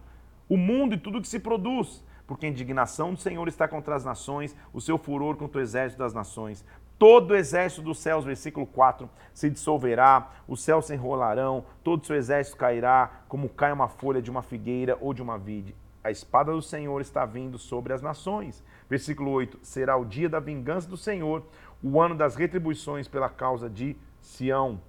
o 0.49 0.57
mundo 0.57 0.97
e 0.97 0.99
tudo 0.99 1.21
que 1.23 1.29
se 1.29 1.39
produz. 1.39 2.05
Porque 2.27 2.45
a 2.45 2.49
indignação 2.49 3.15
do 3.15 3.21
Senhor 3.21 3.47
está 3.47 3.69
contra 3.69 3.95
as 3.95 4.05
nações, 4.05 4.57
o 4.73 4.81
seu 4.81 4.99
furor 4.99 5.37
contra 5.37 5.59
o 5.59 5.63
exército 5.63 6.01
das 6.01 6.13
nações. 6.13 6.65
Todo 6.99 7.31
o 7.31 7.37
exército 7.37 7.83
dos 7.83 8.01
céus, 8.01 8.25
versículo 8.25 8.67
4, 8.67 9.09
se 9.33 9.49
dissolverá, 9.49 10.33
os 10.49 10.61
céus 10.61 10.87
se 10.87 10.95
enrolarão, 10.95 11.65
todo 11.85 12.03
o 12.03 12.07
seu 12.07 12.17
exército 12.17 12.57
cairá, 12.57 13.21
como 13.29 13.49
cai 13.49 13.71
uma 13.71 13.87
folha 13.87 14.21
de 14.21 14.29
uma 14.29 14.43
figueira 14.43 14.99
ou 15.01 15.15
de 15.15 15.23
uma 15.23 15.39
vide. 15.39 15.73
A 16.07 16.11
espada 16.13 16.53
do 16.53 16.63
Senhor 16.63 17.01
está 17.01 17.27
vindo 17.27 17.59
sobre 17.59 17.93
as 17.93 18.01
nações. 18.01 18.63
Versículo 18.89 19.33
8: 19.33 19.59
Será 19.61 19.97
o 19.97 20.05
dia 20.05 20.29
da 20.29 20.39
vingança 20.39 20.89
do 20.89 20.97
Senhor, 20.97 21.43
o 21.83 22.01
ano 22.01 22.15
das 22.15 22.37
retribuições 22.37 23.09
pela 23.09 23.29
causa 23.29 23.69
de 23.69 23.97
Sião. 24.21 24.81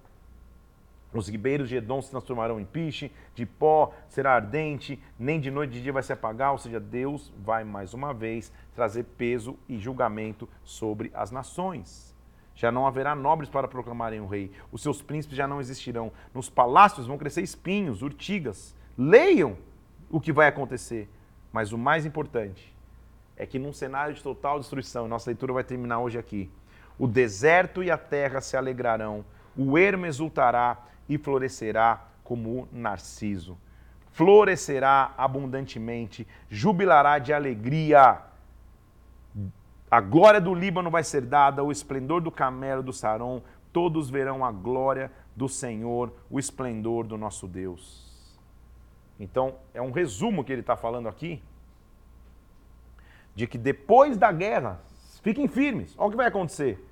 Os 1.12 1.26
ribeiros 1.26 1.68
de 1.68 1.74
Edom 1.74 2.00
se 2.00 2.12
transformarão 2.12 2.60
em 2.60 2.64
piche, 2.64 3.10
de 3.34 3.44
pó 3.44 3.92
será 4.08 4.36
ardente, 4.36 5.02
nem 5.18 5.40
de 5.40 5.50
noite 5.50 5.72
de 5.72 5.82
dia 5.82 5.92
vai 5.92 6.04
se 6.04 6.12
apagar, 6.12 6.52
ou 6.52 6.58
seja, 6.58 6.78
Deus 6.78 7.32
vai 7.36 7.64
mais 7.64 7.94
uma 7.94 8.14
vez 8.14 8.52
trazer 8.72 9.02
peso 9.02 9.58
e 9.68 9.76
julgamento 9.76 10.48
sobre 10.62 11.10
as 11.12 11.32
nações. 11.32 12.14
Já 12.54 12.70
não 12.70 12.86
haverá 12.86 13.16
nobres 13.16 13.50
para 13.50 13.66
proclamarem 13.66 14.20
o 14.20 14.28
rei, 14.28 14.52
os 14.70 14.82
seus 14.82 15.02
príncipes 15.02 15.36
já 15.36 15.48
não 15.48 15.60
existirão, 15.60 16.12
nos 16.32 16.48
palácios 16.48 17.08
vão 17.08 17.18
crescer 17.18 17.42
espinhos, 17.42 18.02
urtigas. 18.02 18.72
Leiam 18.96 19.56
o 20.10 20.20
que 20.20 20.32
vai 20.32 20.48
acontecer, 20.48 21.08
mas 21.52 21.72
o 21.72 21.78
mais 21.78 22.06
importante 22.06 22.74
é 23.36 23.46
que 23.46 23.58
num 23.58 23.72
cenário 23.72 24.14
de 24.14 24.22
total 24.22 24.58
destruição, 24.58 25.06
nossa 25.06 25.30
leitura 25.30 25.52
vai 25.52 25.64
terminar 25.64 26.00
hoje 26.00 26.18
aqui, 26.18 26.50
o 26.98 27.06
deserto 27.06 27.82
e 27.82 27.90
a 27.90 27.96
terra 27.96 28.40
se 28.40 28.56
alegrarão, 28.56 29.24
o 29.56 29.78
ermo 29.78 30.06
exultará 30.06 30.78
e 31.08 31.16
florescerá 31.16 32.04
como 32.24 32.62
o 32.62 32.68
narciso. 32.72 33.56
Florescerá 34.10 35.14
abundantemente, 35.16 36.26
jubilará 36.50 37.18
de 37.18 37.32
alegria. 37.32 38.20
A 39.90 40.00
glória 40.00 40.40
do 40.40 40.54
Líbano 40.54 40.90
vai 40.90 41.04
ser 41.04 41.22
dada, 41.22 41.62
o 41.62 41.70
esplendor 41.70 42.20
do 42.20 42.30
camelo 42.30 42.82
do 42.82 42.92
Saron, 42.92 43.42
todos 43.72 44.10
verão 44.10 44.44
a 44.44 44.50
glória 44.50 45.10
do 45.36 45.48
Senhor, 45.48 46.12
o 46.28 46.38
esplendor 46.38 47.06
do 47.06 47.16
nosso 47.16 47.46
Deus. 47.46 48.07
Então, 49.18 49.56
é 49.74 49.82
um 49.82 49.90
resumo 49.90 50.44
que 50.44 50.52
ele 50.52 50.60
está 50.60 50.76
falando 50.76 51.08
aqui, 51.08 51.42
de 53.34 53.46
que 53.46 53.58
depois 53.58 54.16
da 54.16 54.30
guerra, 54.32 54.80
fiquem 55.22 55.48
firmes. 55.48 55.94
Olha 55.98 56.08
o 56.08 56.10
que 56.10 56.16
vai 56.16 56.26
acontecer. 56.26 56.84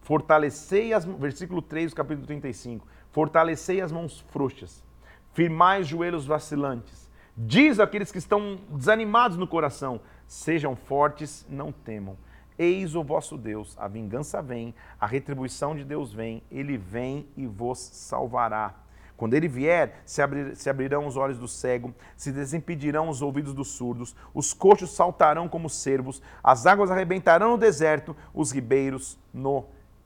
Fortalecei 0.00 0.92
as. 0.92 1.04
Versículo 1.04 1.60
3 1.60 1.92
do 1.92 1.96
capítulo 1.96 2.26
35. 2.26 2.86
Fortalecei 3.10 3.80
as 3.80 3.90
mãos 3.90 4.20
frouxas, 4.30 4.84
firmai 5.32 5.80
os 5.80 5.88
joelhos 5.88 6.26
vacilantes. 6.26 7.10
Diz 7.36 7.78
àqueles 7.78 8.10
que 8.10 8.18
estão 8.18 8.58
desanimados 8.70 9.36
no 9.36 9.46
coração: 9.46 10.00
sejam 10.26 10.74
fortes, 10.74 11.46
não 11.48 11.72
temam. 11.72 12.16
Eis 12.58 12.96
o 12.96 13.04
vosso 13.04 13.38
Deus, 13.38 13.76
a 13.78 13.86
vingança 13.86 14.42
vem, 14.42 14.74
a 15.00 15.06
retribuição 15.06 15.76
de 15.76 15.84
Deus 15.84 16.12
vem, 16.12 16.42
ele 16.50 16.76
vem 16.76 17.28
e 17.36 17.46
vos 17.46 17.78
salvará. 17.78 18.74
Quando 19.18 19.34
ele 19.34 19.48
vier, 19.48 20.00
se, 20.06 20.22
abrir, 20.22 20.54
se, 20.54 20.70
abrirão 20.70 21.04
os 21.04 21.16
olhos 21.16 21.38
do 21.38 21.48
cego, 21.48 21.92
se 22.16 22.30
desimpedirão 22.30 23.08
os 23.08 23.20
ouvidos 23.20 23.52
dos 23.52 23.72
surdos, 23.72 24.14
os 24.32 24.54
coxos 24.54 24.94
saltarão 24.94 25.48
como 25.48 25.68
cervos, 25.68 26.22
as 26.42 26.66
águas 26.66 26.88
arrebentarão 26.88 27.50
no 27.50 27.58
deserto, 27.58 28.16
os 28.32 28.52
ribeiros 28.52 29.18
no 29.34 29.64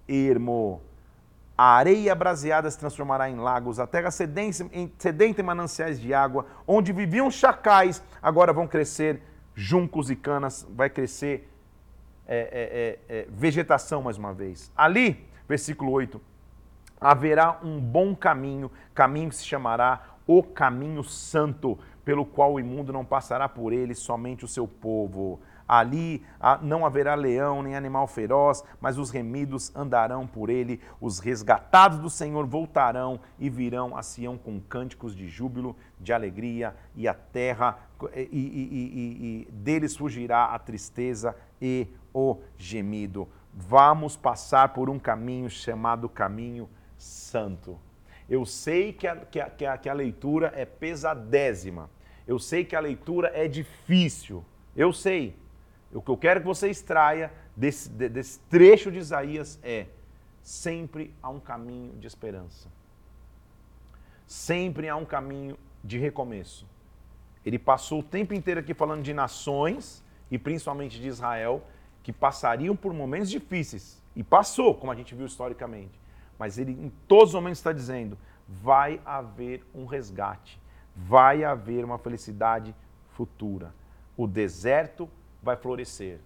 ermo. 0.08 0.80
A 1.58 1.74
areia 1.74 2.14
braseada 2.14 2.70
se 2.70 2.78
transformará 2.78 3.28
em 3.28 3.36
lagos, 3.36 3.78
a 3.78 3.86
terra 3.86 4.10
sedenta 4.10 5.40
em 5.40 5.44
mananciais 5.44 6.00
de 6.00 6.14
água, 6.14 6.46
onde 6.66 6.90
viviam 6.90 7.30
chacais, 7.30 8.02
agora 8.22 8.50
vão 8.50 8.66
crescer 8.66 9.20
juncos 9.54 10.08
e 10.10 10.16
canas, 10.16 10.66
vai 10.70 10.88
crescer 10.88 11.50
é, 12.26 12.98
é, 13.10 13.14
é, 13.14 13.18
é, 13.18 13.26
vegetação 13.28 14.00
mais 14.00 14.16
uma 14.16 14.32
vez. 14.32 14.72
Ali, 14.74 15.28
versículo 15.46 15.92
8, 15.92 16.18
haverá 17.02 17.58
um 17.62 17.80
bom 17.80 18.14
caminho, 18.14 18.70
caminho 18.94 19.28
que 19.28 19.36
se 19.36 19.44
chamará 19.44 20.12
o 20.26 20.42
caminho 20.42 21.02
santo, 21.02 21.78
pelo 22.04 22.24
qual 22.24 22.54
o 22.54 22.60
imundo 22.60 22.92
não 22.92 23.04
passará 23.04 23.48
por 23.48 23.72
ele, 23.72 23.94
somente 23.94 24.44
o 24.44 24.48
seu 24.48 24.66
povo. 24.66 25.40
Ali 25.66 26.24
não 26.60 26.84
haverá 26.84 27.14
leão 27.14 27.62
nem 27.62 27.74
animal 27.74 28.06
feroz, 28.06 28.62
mas 28.80 28.98
os 28.98 29.10
remidos 29.10 29.74
andarão 29.74 30.26
por 30.26 30.50
ele. 30.50 30.80
Os 31.00 31.18
resgatados 31.18 31.98
do 31.98 32.10
Senhor 32.10 32.46
voltarão 32.46 33.20
e 33.38 33.48
virão 33.48 33.96
a 33.96 34.02
Sião 34.02 34.36
com 34.36 34.60
cânticos 34.60 35.16
de 35.16 35.28
júbilo, 35.28 35.76
de 35.98 36.12
alegria, 36.12 36.74
e 36.94 37.08
a 37.08 37.14
terra, 37.14 37.78
e, 38.14 38.20
e, 38.20 38.26
e, 38.30 39.46
e 39.48 39.52
deles 39.52 39.96
fugirá 39.96 40.46
a 40.46 40.58
tristeza 40.58 41.34
e 41.60 41.86
o 42.12 42.38
gemido. 42.56 43.28
Vamos 43.54 44.16
passar 44.16 44.70
por 44.70 44.90
um 44.90 44.98
caminho 44.98 45.48
chamado 45.48 46.08
caminho 46.08 46.64
santo. 46.64 46.81
Eu 48.28 48.46
sei 48.46 48.92
que 48.92 49.06
a, 49.06 49.16
que 49.16 49.40
a, 49.40 49.50
que 49.50 49.66
a, 49.66 49.76
que 49.76 49.88
a 49.88 49.92
leitura 49.92 50.52
é 50.54 50.64
pesadésima. 50.64 51.90
Eu 52.26 52.38
sei 52.38 52.64
que 52.64 52.76
a 52.76 52.80
leitura 52.80 53.30
é 53.34 53.48
difícil. 53.48 54.44
Eu 54.76 54.92
sei. 54.92 55.36
O 55.92 56.00
que 56.00 56.10
eu 56.10 56.16
quero 56.16 56.40
que 56.40 56.46
você 56.46 56.70
extraia 56.70 57.32
desse, 57.56 57.88
desse 57.88 58.38
trecho 58.48 58.90
de 58.90 58.98
Isaías 58.98 59.58
é: 59.62 59.86
sempre 60.42 61.12
há 61.22 61.28
um 61.28 61.40
caminho 61.40 61.92
de 61.98 62.06
esperança. 62.06 62.68
Sempre 64.26 64.88
há 64.88 64.96
um 64.96 65.04
caminho 65.04 65.58
de 65.84 65.98
recomeço. 65.98 66.66
Ele 67.44 67.58
passou 67.58 68.00
o 68.00 68.04
tempo 68.04 68.32
inteiro 68.32 68.60
aqui 68.60 68.72
falando 68.72 69.02
de 69.02 69.12
nações, 69.12 70.02
e 70.30 70.38
principalmente 70.38 71.00
de 71.00 71.08
Israel, 71.08 71.62
que 72.02 72.12
passariam 72.12 72.74
por 72.74 72.94
momentos 72.94 73.28
difíceis. 73.28 74.00
E 74.14 74.22
passou, 74.22 74.74
como 74.74 74.92
a 74.92 74.94
gente 74.94 75.14
viu 75.14 75.26
historicamente. 75.26 76.01
Mas 76.38 76.58
ele, 76.58 76.72
em 76.72 76.90
todos 77.06 77.28
os 77.28 77.34
momentos, 77.34 77.58
está 77.58 77.72
dizendo: 77.72 78.18
vai 78.48 79.00
haver 79.04 79.64
um 79.74 79.86
resgate, 79.86 80.60
vai 80.94 81.44
haver 81.44 81.84
uma 81.84 81.98
felicidade 81.98 82.74
futura. 83.10 83.74
O 84.16 84.26
deserto 84.26 85.08
vai 85.42 85.56
florescer. 85.56 86.20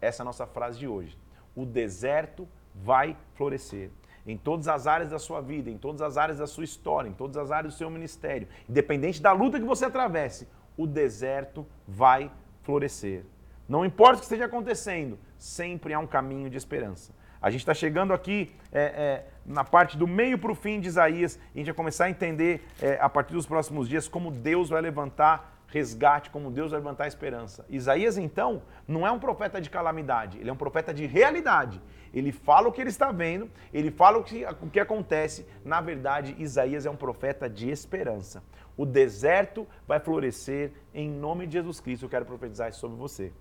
Essa 0.00 0.22
é 0.22 0.24
a 0.24 0.26
nossa 0.26 0.46
frase 0.46 0.78
de 0.78 0.86
hoje. 0.86 1.18
O 1.54 1.64
deserto 1.64 2.48
vai 2.74 3.16
florescer. 3.34 3.90
Em 4.26 4.36
todas 4.36 4.66
as 4.66 4.86
áreas 4.86 5.10
da 5.10 5.18
sua 5.18 5.40
vida, 5.40 5.70
em 5.70 5.78
todas 5.78 6.02
as 6.02 6.16
áreas 6.16 6.38
da 6.38 6.46
sua 6.46 6.64
história, 6.64 7.08
em 7.08 7.12
todas 7.12 7.36
as 7.36 7.50
áreas 7.50 7.74
do 7.74 7.78
seu 7.78 7.88
ministério, 7.88 8.48
independente 8.68 9.22
da 9.22 9.32
luta 9.32 9.58
que 9.58 9.64
você 9.64 9.84
atravesse, 9.84 10.48
o 10.76 10.86
deserto 10.86 11.64
vai 11.86 12.30
florescer. 12.62 13.24
Não 13.68 13.84
importa 13.84 14.16
o 14.16 14.18
que 14.18 14.24
esteja 14.24 14.44
acontecendo, 14.46 15.18
sempre 15.38 15.94
há 15.94 15.98
um 15.98 16.06
caminho 16.06 16.50
de 16.50 16.56
esperança. 16.56 17.12
A 17.46 17.50
gente 17.50 17.60
está 17.60 17.74
chegando 17.74 18.12
aqui 18.12 18.52
é, 18.72 18.80
é, 18.82 19.26
na 19.46 19.62
parte 19.62 19.96
do 19.96 20.04
meio 20.04 20.36
para 20.36 20.50
o 20.50 20.54
fim 20.56 20.80
de 20.80 20.88
Isaías 20.88 21.38
e 21.54 21.58
a 21.58 21.58
gente 21.58 21.66
vai 21.66 21.76
começar 21.76 22.06
a 22.06 22.10
entender 22.10 22.66
é, 22.82 22.98
a 23.00 23.08
partir 23.08 23.34
dos 23.34 23.46
próximos 23.46 23.88
dias 23.88 24.08
como 24.08 24.32
Deus 24.32 24.70
vai 24.70 24.82
levantar 24.82 25.62
resgate, 25.68 26.28
como 26.30 26.50
Deus 26.50 26.72
vai 26.72 26.80
levantar 26.80 27.06
esperança. 27.06 27.64
Isaías, 27.68 28.18
então, 28.18 28.62
não 28.88 29.06
é 29.06 29.12
um 29.12 29.20
profeta 29.20 29.60
de 29.60 29.70
calamidade, 29.70 30.38
ele 30.40 30.50
é 30.50 30.52
um 30.52 30.56
profeta 30.56 30.92
de 30.92 31.06
realidade. 31.06 31.80
Ele 32.12 32.32
fala 32.32 32.66
o 32.66 32.72
que 32.72 32.80
ele 32.80 32.90
está 32.90 33.12
vendo, 33.12 33.48
ele 33.72 33.92
fala 33.92 34.18
o 34.18 34.24
que, 34.24 34.44
o 34.60 34.68
que 34.68 34.80
acontece. 34.80 35.46
Na 35.64 35.80
verdade, 35.80 36.34
Isaías 36.40 36.84
é 36.84 36.90
um 36.90 36.96
profeta 36.96 37.48
de 37.48 37.70
esperança. 37.70 38.42
O 38.76 38.84
deserto 38.84 39.68
vai 39.86 40.00
florescer 40.00 40.72
em 40.92 41.08
nome 41.08 41.46
de 41.46 41.52
Jesus 41.52 41.78
Cristo. 41.78 42.06
Eu 42.06 42.10
quero 42.10 42.26
profetizar 42.26 42.70
isso 42.70 42.80
sobre 42.80 42.96
você. 42.96 43.32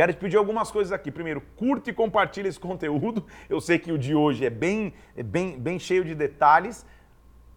Quero 0.00 0.14
te 0.14 0.18
pedir 0.18 0.38
algumas 0.38 0.70
coisas 0.70 0.94
aqui. 0.94 1.10
Primeiro, 1.10 1.42
curte 1.56 1.90
e 1.90 1.92
compartilhe 1.92 2.48
esse 2.48 2.56
conteúdo. 2.58 3.26
Eu 3.50 3.60
sei 3.60 3.78
que 3.78 3.92
o 3.92 3.98
de 3.98 4.14
hoje 4.14 4.46
é 4.46 4.48
bem, 4.48 4.94
é 5.14 5.22
bem, 5.22 5.60
bem 5.60 5.78
cheio 5.78 6.02
de 6.02 6.14
detalhes, 6.14 6.86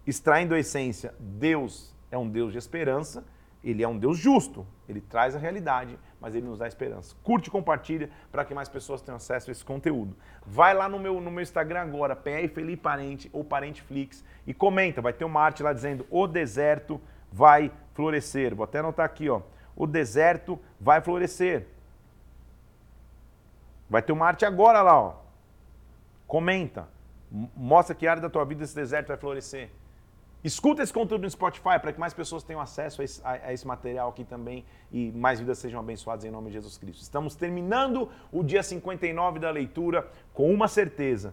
extraindo 0.06 0.54
a 0.54 0.58
essência. 0.58 1.14
Deus 1.18 1.96
é 2.10 2.18
um 2.18 2.28
Deus 2.28 2.52
de 2.52 2.58
esperança, 2.58 3.24
ele 3.64 3.82
é 3.82 3.88
um 3.88 3.96
Deus 3.96 4.18
justo, 4.18 4.66
ele 4.86 5.00
traz 5.00 5.34
a 5.34 5.38
realidade, 5.38 5.98
mas 6.20 6.34
ele 6.34 6.46
nos 6.46 6.58
dá 6.58 6.68
esperança. 6.68 7.16
Curte 7.22 7.48
e 7.48 7.50
compartilha 7.50 8.10
para 8.30 8.44
que 8.44 8.52
mais 8.52 8.68
pessoas 8.68 9.00
tenham 9.00 9.16
acesso 9.16 9.48
a 9.48 9.52
esse 9.52 9.64
conteúdo. 9.64 10.14
Vai 10.44 10.74
lá 10.74 10.86
no 10.86 10.98
meu, 10.98 11.22
no 11.22 11.30
meu 11.30 11.40
Instagram 11.42 11.80
agora, 11.80 12.14
PR 12.14 12.46
Felipe 12.52 12.82
Parente 12.82 13.30
ou 13.32 13.42
Parente 13.42 13.80
Flix, 13.80 14.22
e 14.46 14.52
comenta. 14.52 15.00
Vai 15.00 15.14
ter 15.14 15.24
uma 15.24 15.40
arte 15.40 15.62
lá 15.62 15.72
dizendo: 15.72 16.06
O 16.10 16.26
deserto 16.26 17.00
vai 17.32 17.72
florescer. 17.94 18.54
Vou 18.54 18.64
até 18.64 18.80
anotar 18.80 19.06
aqui, 19.06 19.30
ó. 19.30 19.40
O 19.74 19.86
deserto 19.86 20.60
vai 20.78 21.00
florescer. 21.00 21.72
Vai 23.94 24.02
ter 24.02 24.10
uma 24.10 24.26
arte 24.26 24.44
agora 24.44 24.82
lá, 24.82 25.00
ó. 25.00 25.14
Comenta. 26.26 26.88
Mostra 27.30 27.94
que 27.94 28.08
área 28.08 28.20
da 28.20 28.28
tua 28.28 28.44
vida 28.44 28.64
esse 28.64 28.74
deserto 28.74 29.06
vai 29.06 29.16
florescer. 29.16 29.70
Escuta 30.42 30.82
esse 30.82 30.92
conteúdo 30.92 31.22
no 31.22 31.30
Spotify 31.30 31.78
para 31.80 31.92
que 31.92 32.00
mais 32.00 32.12
pessoas 32.12 32.42
tenham 32.42 32.60
acesso 32.60 33.02
a 33.02 33.04
esse, 33.04 33.20
a, 33.22 33.30
a 33.30 33.52
esse, 33.52 33.64
material 33.64 34.08
aqui 34.08 34.24
também 34.24 34.64
e 34.90 35.12
mais 35.12 35.38
vidas 35.38 35.58
sejam 35.58 35.78
abençoadas 35.78 36.24
em 36.24 36.30
nome 36.32 36.48
de 36.48 36.54
Jesus 36.54 36.76
Cristo. 36.76 37.02
Estamos 37.02 37.36
terminando 37.36 38.10
o 38.32 38.42
dia 38.42 38.64
59 38.64 39.38
da 39.38 39.52
leitura 39.52 40.10
com 40.32 40.52
uma 40.52 40.66
certeza. 40.66 41.32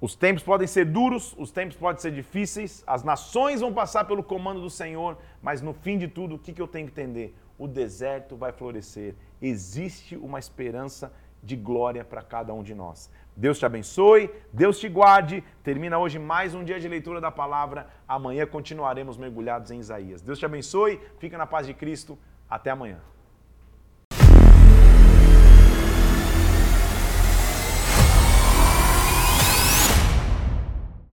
Os 0.00 0.14
tempos 0.14 0.42
podem 0.42 0.66
ser 0.66 0.86
duros, 0.86 1.34
os 1.36 1.50
tempos 1.50 1.76
podem 1.76 2.00
ser 2.00 2.12
difíceis, 2.12 2.82
as 2.86 3.04
nações 3.04 3.60
vão 3.60 3.74
passar 3.74 4.06
pelo 4.06 4.22
comando 4.22 4.62
do 4.62 4.70
Senhor, 4.70 5.18
mas 5.42 5.60
no 5.60 5.74
fim 5.74 5.98
de 5.98 6.08
tudo, 6.08 6.36
o 6.36 6.38
que, 6.38 6.54
que 6.54 6.62
eu 6.62 6.68
tenho 6.68 6.86
que 6.86 6.92
entender? 6.98 7.36
o 7.58 7.66
deserto 7.66 8.36
vai 8.36 8.52
florescer. 8.52 9.14
Existe 9.40 10.16
uma 10.16 10.38
esperança 10.38 11.12
de 11.42 11.56
glória 11.56 12.04
para 12.04 12.22
cada 12.22 12.52
um 12.52 12.62
de 12.62 12.74
nós. 12.74 13.10
Deus 13.36 13.58
te 13.58 13.66
abençoe, 13.66 14.30
Deus 14.52 14.78
te 14.78 14.88
guarde. 14.88 15.44
Termina 15.62 15.98
hoje 15.98 16.18
mais 16.18 16.54
um 16.54 16.64
dia 16.64 16.80
de 16.80 16.88
leitura 16.88 17.20
da 17.20 17.30
palavra. 17.30 17.88
Amanhã 18.06 18.46
continuaremos 18.46 19.16
mergulhados 19.16 19.70
em 19.70 19.78
Isaías. 19.78 20.20
Deus 20.20 20.38
te 20.38 20.46
abençoe, 20.46 21.00
fica 21.18 21.38
na 21.38 21.46
paz 21.46 21.66
de 21.66 21.74
Cristo. 21.74 22.18
Até 22.50 22.70
amanhã. 22.70 23.00